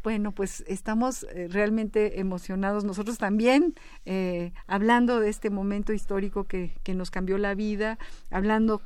Bueno, 0.02 0.30
pues 0.30 0.62
estamos 0.68 1.24
eh, 1.24 1.48
realmente 1.50 2.20
emocionados 2.20 2.84
nosotros 2.84 3.18
también, 3.18 3.74
eh, 4.04 4.52
hablando 4.68 5.18
de 5.18 5.28
este 5.28 5.50
momento 5.50 5.92
histórico 5.92 6.44
que, 6.44 6.76
que, 6.84 6.94
nos 6.94 7.10
cambió 7.10 7.38
la 7.38 7.56
vida, 7.56 7.98
hablando 8.30 8.82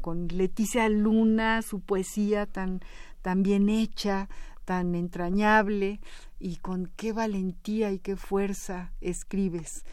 con 0.00 0.28
Leticia 0.28 0.88
Luna, 0.88 1.62
su 1.62 1.80
poesía 1.80 2.46
tan, 2.46 2.80
tan 3.22 3.42
bien 3.42 3.68
hecha, 3.68 4.28
tan 4.64 4.94
entrañable 4.94 5.98
y 6.42 6.56
con 6.56 6.90
qué 6.96 7.12
valentía 7.12 7.92
y 7.92 8.00
qué 8.00 8.16
fuerza 8.16 8.90
escribes. 9.00 9.84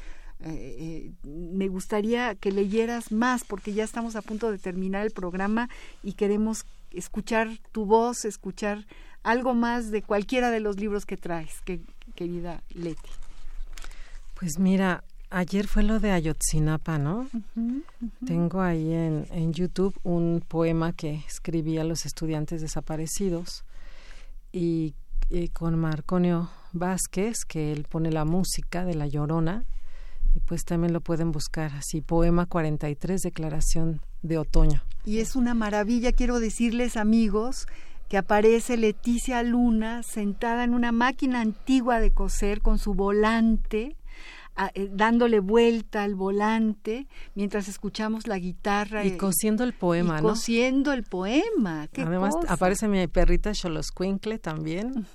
Eh, 0.44 0.76
eh, 0.80 1.12
me 1.24 1.68
gustaría 1.68 2.34
que 2.34 2.52
leyeras 2.52 3.12
más 3.12 3.44
porque 3.44 3.74
ya 3.74 3.84
estamos 3.84 4.16
a 4.16 4.24
punto 4.24 4.52
de 4.52 4.58
terminar 4.58 5.06
el 5.06 5.12
programa 5.12 5.70
y 6.02 6.14
queremos 6.14 6.66
escuchar 6.92 7.50
tu 7.72 7.86
voz, 7.86 8.26
escuchar 8.26 8.88
algo 9.22 9.54
más 9.54 9.92
de 9.92 10.02
cualquiera 10.02 10.50
de 10.50 10.60
los 10.60 10.80
libros 10.80 11.06
que 11.06 11.18
traes, 11.18 11.62
que, 11.66 11.82
querida 12.16 12.64
Leti. 12.74 13.12
Pues 14.34 14.58
mira, 14.58 15.04
ayer 15.30 15.68
fue 15.68 15.84
lo 15.84 16.00
de 16.00 16.12
Ayotzinapa, 16.12 16.98
¿no? 16.98 17.30
Tengo 18.26 18.62
ahí 18.62 18.92
en, 18.92 19.28
en 19.30 19.54
YouTube 19.54 19.94
un 20.02 20.44
poema 20.48 20.94
que 20.94 21.14
escribí 21.28 21.78
a 21.78 21.84
los 21.84 22.08
estudiantes 22.08 22.62
desaparecidos 22.62 23.66
y, 24.52 24.96
con 25.54 25.78
Marconio 25.78 26.50
Vázquez, 26.74 27.46
que 27.46 27.72
él 27.72 27.86
pone 27.90 28.12
la 28.12 28.26
música 28.26 28.86
de 28.86 28.96
La 28.96 29.08
Llorona, 29.08 29.66
y 30.36 30.40
pues 30.40 30.64
también 30.66 30.94
lo 30.94 31.02
pueden 31.02 31.32
buscar 31.32 31.72
así, 31.74 32.02
Poema 32.02 32.46
43, 32.46 33.22
Declaración 33.22 34.02
de 34.22 34.38
Otoño. 34.38 34.82
Y 35.06 35.20
es 35.20 35.36
una 35.36 35.54
maravilla, 35.54 36.12
quiero 36.12 36.40
decirles 36.40 36.98
amigos, 36.98 37.68
que 38.10 38.18
aparece 38.18 38.76
Leticia 38.76 39.44
Luna 39.44 40.02
sentada 40.04 40.64
en 40.64 40.74
una 40.74 40.92
máquina 40.92 41.42
antigua 41.42 42.00
de 42.00 42.12
coser 42.12 42.62
con 42.62 42.80
su 42.80 42.96
volante 42.96 43.96
eh, 44.74 44.90
dándole 44.92 45.40
vuelta 45.40 46.04
al 46.04 46.16
volante 46.16 47.08
mientras 47.36 47.68
escuchamos 47.68 48.28
la 48.28 48.38
guitarra. 48.38 49.06
Y 49.06 49.18
cosiendo 49.18 49.64
el 49.64 49.74
poema, 49.74 50.20
y 50.20 50.22
Cosiendo 50.22 50.92
el 50.92 51.04
poema. 51.04 51.88
Además 51.98 52.36
aparece 52.48 52.88
mi 52.88 53.08
perrita 53.08 53.54
Xoloscuincle 53.54 54.38
también. 54.40 55.08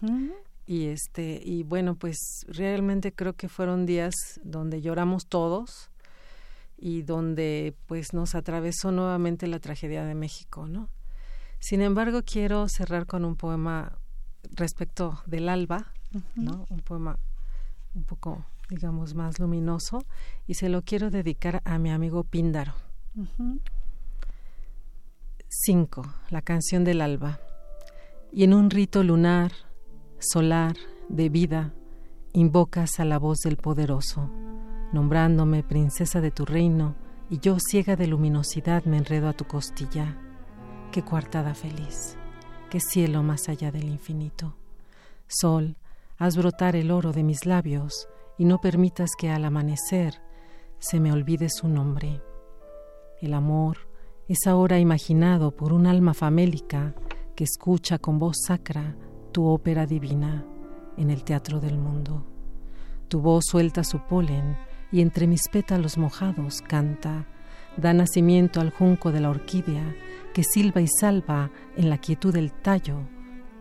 Y 0.66 0.86
este, 0.86 1.42
y 1.44 1.62
bueno, 1.62 1.94
pues 1.94 2.46
realmente 2.48 3.12
creo 3.12 3.34
que 3.34 3.48
fueron 3.48 3.84
días 3.84 4.14
donde 4.42 4.80
lloramos 4.80 5.26
todos 5.26 5.90
y 6.78 7.02
donde 7.02 7.74
pues 7.86 8.14
nos 8.14 8.34
atravesó 8.34 8.92
nuevamente 8.92 9.46
la 9.46 9.58
tragedia 9.58 10.04
de 10.04 10.14
México, 10.14 10.66
¿no? 10.66 10.88
Sin 11.58 11.82
embargo, 11.82 12.22
quiero 12.24 12.66
cerrar 12.68 13.06
con 13.06 13.24
un 13.24 13.36
poema 13.36 13.98
respecto 14.52 15.22
del 15.26 15.48
alba, 15.48 15.92
¿no? 16.34 16.66
Un 16.70 16.80
poema 16.80 17.18
un 17.94 18.04
poco 18.04 18.44
digamos, 18.68 19.14
más 19.14 19.38
luminoso 19.38 20.04
y 20.46 20.54
se 20.54 20.68
lo 20.68 20.82
quiero 20.82 21.10
dedicar 21.10 21.60
a 21.64 21.78
mi 21.78 21.90
amigo 21.90 22.24
Píndaro. 22.24 22.74
5. 25.48 26.02
La 26.30 26.42
canción 26.42 26.84
del 26.84 27.00
alba. 27.00 27.40
Y 28.32 28.44
en 28.44 28.54
un 28.54 28.70
rito 28.70 29.02
lunar, 29.04 29.52
solar, 30.18 30.76
de 31.08 31.28
vida, 31.28 31.72
invocas 32.32 32.98
a 32.98 33.04
la 33.04 33.18
voz 33.18 33.38
del 33.44 33.56
poderoso, 33.56 34.30
nombrándome 34.92 35.62
princesa 35.62 36.20
de 36.20 36.30
tu 36.30 36.44
reino, 36.44 36.96
y 37.30 37.38
yo 37.38 37.58
ciega 37.58 37.96
de 37.96 38.06
luminosidad 38.06 38.84
me 38.84 38.98
enredo 38.98 39.28
a 39.28 39.32
tu 39.32 39.44
costilla. 39.44 40.18
Qué 40.90 41.02
coartada 41.02 41.54
feliz, 41.54 42.16
qué 42.70 42.80
cielo 42.80 43.22
más 43.22 43.48
allá 43.48 43.70
del 43.70 43.84
infinito. 43.84 44.56
Sol, 45.26 45.76
haz 46.18 46.36
brotar 46.36 46.76
el 46.76 46.90
oro 46.90 47.12
de 47.12 47.22
mis 47.22 47.46
labios, 47.46 48.08
y 48.38 48.44
no 48.44 48.60
permitas 48.60 49.10
que 49.16 49.30
al 49.30 49.44
amanecer 49.44 50.20
se 50.78 51.00
me 51.00 51.12
olvide 51.12 51.48
su 51.48 51.68
nombre. 51.68 52.20
El 53.20 53.34
amor 53.34 53.78
es 54.28 54.46
ahora 54.46 54.78
imaginado 54.78 55.50
por 55.50 55.72
un 55.72 55.86
alma 55.86 56.14
famélica 56.14 56.94
que 57.34 57.44
escucha 57.44 57.98
con 57.98 58.18
voz 58.18 58.36
sacra 58.46 58.96
tu 59.32 59.46
ópera 59.46 59.86
divina 59.86 60.44
en 60.96 61.10
el 61.10 61.24
teatro 61.24 61.60
del 61.60 61.78
mundo. 61.78 62.26
Tu 63.08 63.20
voz 63.20 63.44
suelta 63.46 63.84
su 63.84 64.00
polen 64.00 64.56
y 64.92 65.00
entre 65.00 65.26
mis 65.26 65.48
pétalos 65.48 65.98
mojados 65.98 66.62
canta, 66.62 67.26
da 67.76 67.92
nacimiento 67.92 68.60
al 68.60 68.70
junco 68.70 69.10
de 69.10 69.20
la 69.20 69.30
orquídea 69.30 69.94
que 70.32 70.44
silba 70.44 70.80
y 70.80 70.88
salva 70.88 71.50
en 71.76 71.90
la 71.90 71.98
quietud 71.98 72.32
del 72.32 72.52
tallo, 72.52 72.98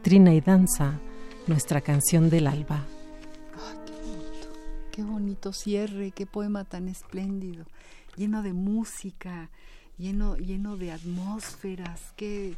trina 0.01 0.33
y 0.33 0.41
danza 0.41 0.99
nuestra 1.47 1.81
canción 1.81 2.29
del 2.29 2.47
alba. 2.47 2.85
Qué 4.93 5.01
bonito, 5.03 5.53
cierre, 5.53 6.11
qué 6.11 6.27
poema 6.27 6.65
tan 6.65 6.87
espléndido, 6.87 7.65
lleno 8.15 8.43
de 8.43 8.53
música, 8.53 9.49
lleno, 9.97 10.37
lleno 10.37 10.77
de 10.77 10.91
atmósferas, 10.91 12.13
qué 12.15 12.53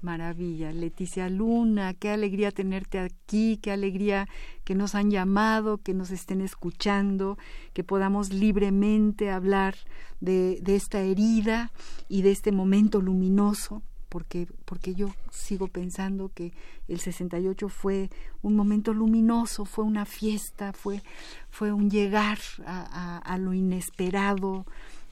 maravilla. 0.00 0.70
Leticia 0.70 1.28
Luna, 1.28 1.92
qué 1.94 2.10
alegría 2.10 2.52
tenerte 2.52 3.00
aquí, 3.00 3.58
qué 3.60 3.72
alegría 3.72 4.28
que 4.62 4.76
nos 4.76 4.94
han 4.94 5.10
llamado, 5.10 5.78
que 5.78 5.92
nos 5.92 6.12
estén 6.12 6.40
escuchando, 6.40 7.36
que 7.72 7.82
podamos 7.82 8.32
libremente 8.32 9.30
hablar 9.30 9.74
de 10.20 10.62
esta 10.64 11.00
herida 11.00 11.72
y 12.08 12.22
de 12.22 12.30
este 12.30 12.52
momento 12.52 13.00
luminoso 13.00 13.82
porque, 14.12 14.46
porque 14.66 14.94
yo 14.94 15.08
sigo 15.30 15.68
pensando 15.68 16.30
que 16.34 16.52
el 16.86 17.00
68 17.00 17.70
fue 17.70 18.10
un 18.42 18.54
momento 18.54 18.92
luminoso, 18.92 19.64
fue 19.64 19.86
una 19.86 20.04
fiesta, 20.04 20.74
fue, 20.74 21.02
fue 21.48 21.72
un 21.72 21.90
llegar 21.90 22.38
a, 22.66 23.38
lo 23.40 23.54
inesperado, 23.54 24.66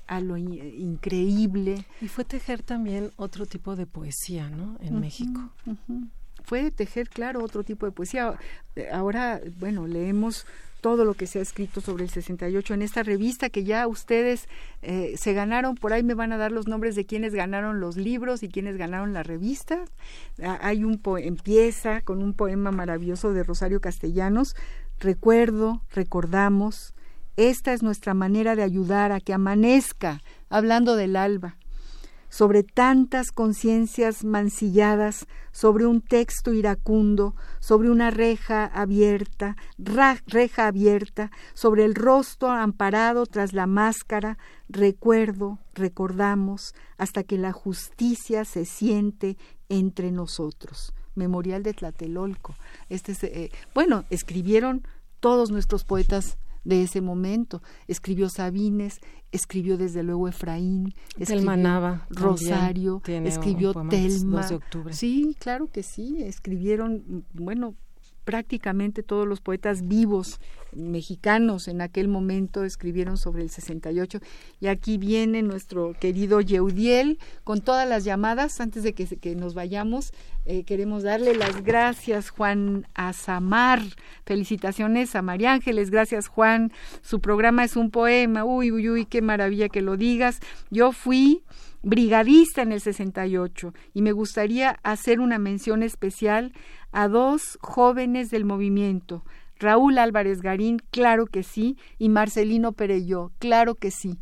a 0.07 0.21
lo 0.21 0.37
increíble. 0.37 1.87
Y 2.03 2.09
fue 2.09 2.27
tejer 2.27 2.63
también 2.63 3.11
otro 3.17 3.47
tipo 3.47 3.75
de 3.75 3.87
poesía, 3.87 4.51
¿no? 4.51 4.77
En 4.81 5.01
México. 5.01 5.49
Fue 6.45 6.71
tejer, 6.71 7.09
claro, 7.09 7.43
otro 7.43 7.65
tipo 7.65 7.87
de 7.87 7.93
poesía. 7.93 8.39
Ahora, 8.93 9.41
bueno, 9.59 9.87
leemos 9.87 10.45
todo 10.81 11.05
lo 11.05 11.15
que 11.15 11.27
se 11.27 11.39
ha 11.39 11.43
escrito 11.43 11.81
sobre 11.81 12.05
el 12.05 12.11
68 12.11 12.75
en 12.75 12.83
esta 12.83 13.03
revista 13.03 13.51
que 13.51 13.65
ya 13.65 13.87
ustedes 13.87 14.49
eh, 14.83 15.15
se 15.17 15.33
ganaron, 15.33 15.75
por 15.75 15.93
ahí 15.93 16.03
me 16.03 16.15
van 16.15 16.33
a 16.33 16.39
dar 16.39 16.53
los 16.53 16.67
nombres 16.67 16.95
de 16.97 17.07
quienes 17.07 17.35
ganaron 17.35 17.81
los 17.81 17.97
libros 17.97 18.43
y 18.43 18.49
quienes 18.49 18.77
ganaron 18.77 19.13
la 19.13 19.23
revista. 19.23 19.85
Ah, 20.43 20.59
hay 20.63 20.85
un 20.85 21.01
empieza 21.19 22.01
con 22.03 22.23
un 22.23 22.35
poema 22.35 22.71
maravilloso 22.71 23.33
de 23.33 23.43
Rosario 23.43 23.81
Castellanos, 23.81 24.55
Recuerdo, 25.01 25.81
recordamos, 25.95 26.93
esta 27.39 27.73
es 27.73 27.83
nuestra 27.83 28.13
manera 28.13 28.55
de 28.55 28.63
ayudar 28.63 29.13
a 29.13 29.21
que 29.21 29.33
amanezca, 29.33 30.21
hablando 30.51 30.95
del 30.95 31.17
alba 31.17 31.57
sobre 32.31 32.63
tantas 32.63 33.33
conciencias 33.33 34.25
mancilladas, 34.25 35.27
sobre 35.53 35.85
un 35.85 36.01
texto 36.01 36.55
iracundo, 36.55 37.35
sobre 37.59 37.91
una 37.91 38.11
reja 38.11 38.65
abierta, 38.65 39.57
reja 39.77 40.69
abierta, 40.69 41.31
sobre 41.53 41.85
el 41.85 41.95
rostro 41.95 42.51
amparado 42.51 43.27
tras 43.27 43.53
la 43.53 43.67
máscara, 43.67 44.39
recuerdo, 44.69 45.59
recordamos, 45.75 46.75
hasta 46.97 47.25
que 47.25 47.37
la 47.37 47.53
justicia 47.53 48.45
se 48.45 48.65
siente 48.65 49.37
entre 49.69 50.13
nosotros. 50.13 50.95
Memorial 51.17 51.65
de 51.65 51.75
Tlatelolco. 51.75 52.55
Este 52.89 53.13
eh, 53.23 53.51
bueno, 53.75 54.05
escribieron 54.11 54.87
todos 55.19 55.51
nuestros 55.51 55.85
poetas 55.85 56.39
de 56.65 56.83
ese 56.83 57.01
momento. 57.01 57.63
Escribió 57.89 58.29
Sabines, 58.29 59.01
escribió 59.33 59.77
desde 59.77 60.03
luego 60.03 60.29
Efraín, 60.29 60.95
escribió 61.19 62.01
Rosario, 62.11 63.03
escribió 63.07 63.73
Telma. 63.89 64.49
Sí, 64.91 65.37
claro 65.39 65.69
que 65.69 65.83
sí, 65.83 66.23
escribieron, 66.23 67.25
bueno, 67.33 67.75
prácticamente 68.31 69.03
todos 69.03 69.27
los 69.27 69.41
poetas 69.41 69.89
vivos 69.89 70.39
mexicanos 70.73 71.67
en 71.67 71.81
aquel 71.81 72.07
momento 72.07 72.63
escribieron 72.63 73.19
sobre 73.19 73.43
el 73.43 73.51
68 73.51 74.21
y 74.61 74.69
aquí 74.69 74.99
viene 74.99 75.43
nuestro 75.43 75.95
querido 75.99 76.41
Yeudiel 76.41 77.19
con 77.43 77.61
todas 77.61 77.89
las 77.89 78.05
llamadas. 78.05 78.61
Antes 78.61 78.85
de 78.85 78.93
que, 78.93 79.05
que 79.05 79.35
nos 79.35 79.55
vayamos 79.55 80.13
eh, 80.47 80.63
queremos 80.63 81.03
darle 81.03 81.35
las 81.35 81.65
gracias 81.65 82.31
Juan 82.31 82.87
Azamar. 82.95 83.81
Felicitaciones 84.25 85.17
a 85.17 85.23
María 85.23 85.53
Ángeles. 85.53 85.91
Gracias 85.91 86.29
Juan. 86.29 86.71
Su 87.03 87.19
programa 87.19 87.65
es 87.65 87.75
un 87.75 87.91
poema. 87.91 88.45
Uy 88.45 88.71
uy 88.71 88.91
uy 88.91 89.07
qué 89.07 89.23
maravilla 89.23 89.69
que 89.69 89.83
lo 89.83 89.97
digas. 89.97 90.39
Yo 90.71 90.93
fui 90.93 91.43
brigadista 91.83 92.63
en 92.63 92.73
el 92.73 92.81
68 92.81 93.75
y 93.95 94.03
me 94.03 94.13
gustaría 94.13 94.79
hacer 94.83 95.21
una 95.21 95.39
mención 95.39 95.83
especial 95.83 96.53
a 96.93 97.09
dos 97.09 97.59
jóvenes 97.63 98.31
del 98.31 98.45
movimiento, 98.45 99.25
Raúl 99.61 99.99
Álvarez 99.99 100.41
Garín, 100.41 100.81
claro 100.91 101.27
que 101.27 101.43
sí, 101.43 101.77
y 101.99 102.09
Marcelino 102.09 102.73
Pereyó, 102.73 103.31
claro 103.39 103.75
que 103.75 103.91
sí. 103.91 104.19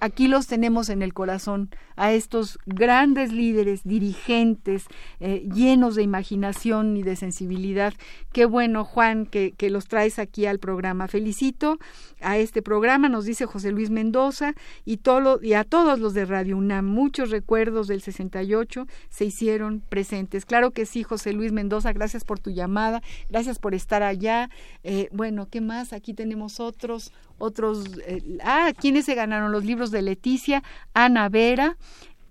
Aquí 0.00 0.28
los 0.28 0.46
tenemos 0.46 0.88
en 0.88 1.02
el 1.02 1.14
corazón, 1.14 1.70
a 1.96 2.12
estos 2.12 2.58
grandes 2.66 3.32
líderes, 3.32 3.82
dirigentes, 3.84 4.86
eh, 5.20 5.48
llenos 5.54 5.94
de 5.94 6.02
imaginación 6.02 6.96
y 6.96 7.02
de 7.02 7.16
sensibilidad. 7.16 7.94
Qué 8.32 8.44
bueno, 8.44 8.84
Juan, 8.84 9.26
que, 9.26 9.54
los 9.70 9.86
traes 9.86 10.18
aquí 10.18 10.46
al 10.46 10.58
programa. 10.58 11.06
Felicito 11.08 11.78
a 12.20 12.36
este 12.36 12.60
programa, 12.60 13.08
nos 13.08 13.24
dice 13.24 13.46
José 13.46 13.70
Luis 13.70 13.90
Mendoza, 13.90 14.54
y, 14.84 14.98
todo, 14.98 15.40
y 15.42 15.54
a 15.54 15.64
todos 15.64 15.98
los 15.98 16.12
de 16.14 16.24
Radio 16.24 16.56
UNAM. 16.56 16.84
Muchos 16.86 17.30
recuerdos 17.30 17.86
del 17.86 18.02
68 18.02 18.86
se 19.08 19.24
hicieron 19.24 19.80
presentes. 19.88 20.44
Claro 20.44 20.72
que 20.72 20.86
sí, 20.86 21.04
José 21.04 21.32
Luis 21.32 21.52
Mendoza, 21.52 21.92
gracias 21.92 22.24
por 22.24 22.40
tu 22.40 22.50
llamada, 22.50 23.02
gracias 23.30 23.58
por 23.58 23.74
estar 23.74 24.02
allá. 24.02 24.50
Eh, 24.82 25.08
bueno, 25.12 25.48
¿qué 25.48 25.60
más? 25.60 25.92
Aquí 25.92 26.14
tenemos 26.14 26.60
otros, 26.60 27.12
otros. 27.42 27.84
Eh, 28.06 28.38
ah, 28.44 28.72
¿quiénes 28.78 29.04
se 29.04 29.14
ganaron 29.14 29.52
los 29.52 29.64
libros 29.64 29.90
de 29.90 30.02
Leticia? 30.02 30.62
Ana 30.94 31.28
Vera. 31.28 31.76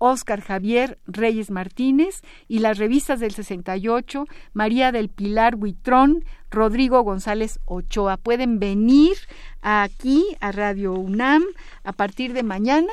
Óscar 0.04 0.40
Javier 0.40 0.98
Reyes 1.06 1.52
Martínez 1.52 2.22
y 2.48 2.58
las 2.58 2.78
revistas 2.78 3.20
del 3.20 3.30
68, 3.30 4.26
María 4.52 4.90
del 4.90 5.08
Pilar 5.08 5.54
Huitrón, 5.54 6.24
Rodrigo 6.50 7.02
González 7.02 7.60
Ochoa. 7.66 8.16
Pueden 8.16 8.58
venir 8.58 9.12
aquí 9.60 10.24
a 10.40 10.50
Radio 10.50 10.94
UNAM 10.94 11.44
a 11.84 11.92
partir 11.92 12.32
de 12.32 12.42
mañana 12.42 12.92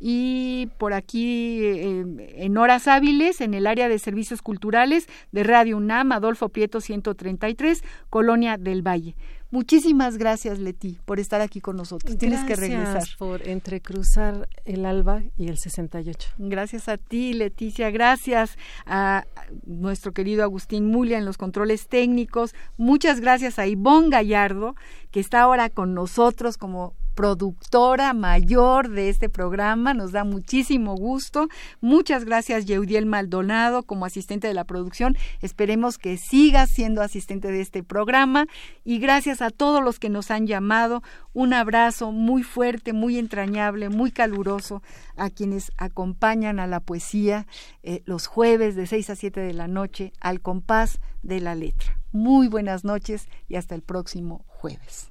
y 0.00 0.68
por 0.78 0.94
aquí 0.94 1.60
eh, 1.62 2.04
en 2.44 2.56
horas 2.56 2.88
hábiles 2.88 3.40
en 3.40 3.54
el 3.54 3.68
área 3.68 3.88
de 3.88 4.00
servicios 4.00 4.42
culturales 4.42 5.06
de 5.30 5.44
Radio 5.44 5.76
UNAM, 5.76 6.10
Adolfo 6.10 6.48
Prieto 6.48 6.80
133, 6.80 7.84
Colonia 8.10 8.56
del 8.56 8.82
Valle. 8.86 9.14
Muchísimas 9.50 10.18
gracias, 10.18 10.58
Leti, 10.58 10.98
por 11.06 11.18
estar 11.18 11.40
aquí 11.40 11.60
con 11.60 11.76
nosotros. 11.76 12.18
Tienes 12.18 12.44
que 12.44 12.54
regresar. 12.54 13.04
por 13.18 13.48
entrecruzar 13.48 14.46
el 14.66 14.84
alba 14.84 15.22
y 15.38 15.48
el 15.48 15.56
68. 15.56 16.30
Gracias 16.36 16.88
a 16.88 16.98
ti, 16.98 17.32
Leticia. 17.32 17.90
Gracias 17.90 18.58
a 18.84 19.24
nuestro 19.64 20.12
querido 20.12 20.42
Agustín 20.42 20.86
Mulia 20.86 21.16
en 21.16 21.24
los 21.24 21.38
controles 21.38 21.88
técnicos. 21.88 22.54
Muchas 22.76 23.20
gracias 23.20 23.58
a 23.58 23.66
Ivonne 23.66 24.10
Gallardo, 24.10 24.74
que 25.10 25.20
está 25.20 25.40
ahora 25.40 25.70
con 25.70 25.94
nosotros 25.94 26.58
como 26.58 26.94
productora 27.18 28.12
mayor 28.12 28.90
de 28.90 29.08
este 29.08 29.28
programa. 29.28 29.92
Nos 29.92 30.12
da 30.12 30.22
muchísimo 30.22 30.94
gusto. 30.94 31.48
Muchas 31.80 32.24
gracias, 32.24 32.64
Yeudiel 32.64 33.06
Maldonado, 33.06 33.82
como 33.82 34.04
asistente 34.04 34.46
de 34.46 34.54
la 34.54 34.62
producción. 34.62 35.16
Esperemos 35.42 35.98
que 35.98 36.16
siga 36.16 36.68
siendo 36.68 37.02
asistente 37.02 37.50
de 37.50 37.60
este 37.60 37.82
programa. 37.82 38.46
Y 38.84 39.00
gracias 39.00 39.42
a 39.42 39.50
todos 39.50 39.82
los 39.82 39.98
que 39.98 40.10
nos 40.10 40.30
han 40.30 40.46
llamado. 40.46 41.02
Un 41.32 41.54
abrazo 41.54 42.12
muy 42.12 42.44
fuerte, 42.44 42.92
muy 42.92 43.18
entrañable, 43.18 43.88
muy 43.88 44.12
caluroso 44.12 44.80
a 45.16 45.28
quienes 45.28 45.72
acompañan 45.76 46.60
a 46.60 46.68
la 46.68 46.78
poesía 46.78 47.48
eh, 47.82 48.00
los 48.04 48.28
jueves 48.28 48.76
de 48.76 48.86
6 48.86 49.10
a 49.10 49.16
7 49.16 49.40
de 49.40 49.54
la 49.54 49.66
noche 49.66 50.12
al 50.20 50.40
compás 50.40 51.00
de 51.24 51.40
la 51.40 51.56
letra. 51.56 51.98
Muy 52.12 52.46
buenas 52.46 52.84
noches 52.84 53.26
y 53.48 53.56
hasta 53.56 53.74
el 53.74 53.82
próximo 53.82 54.44
jueves. 54.46 55.10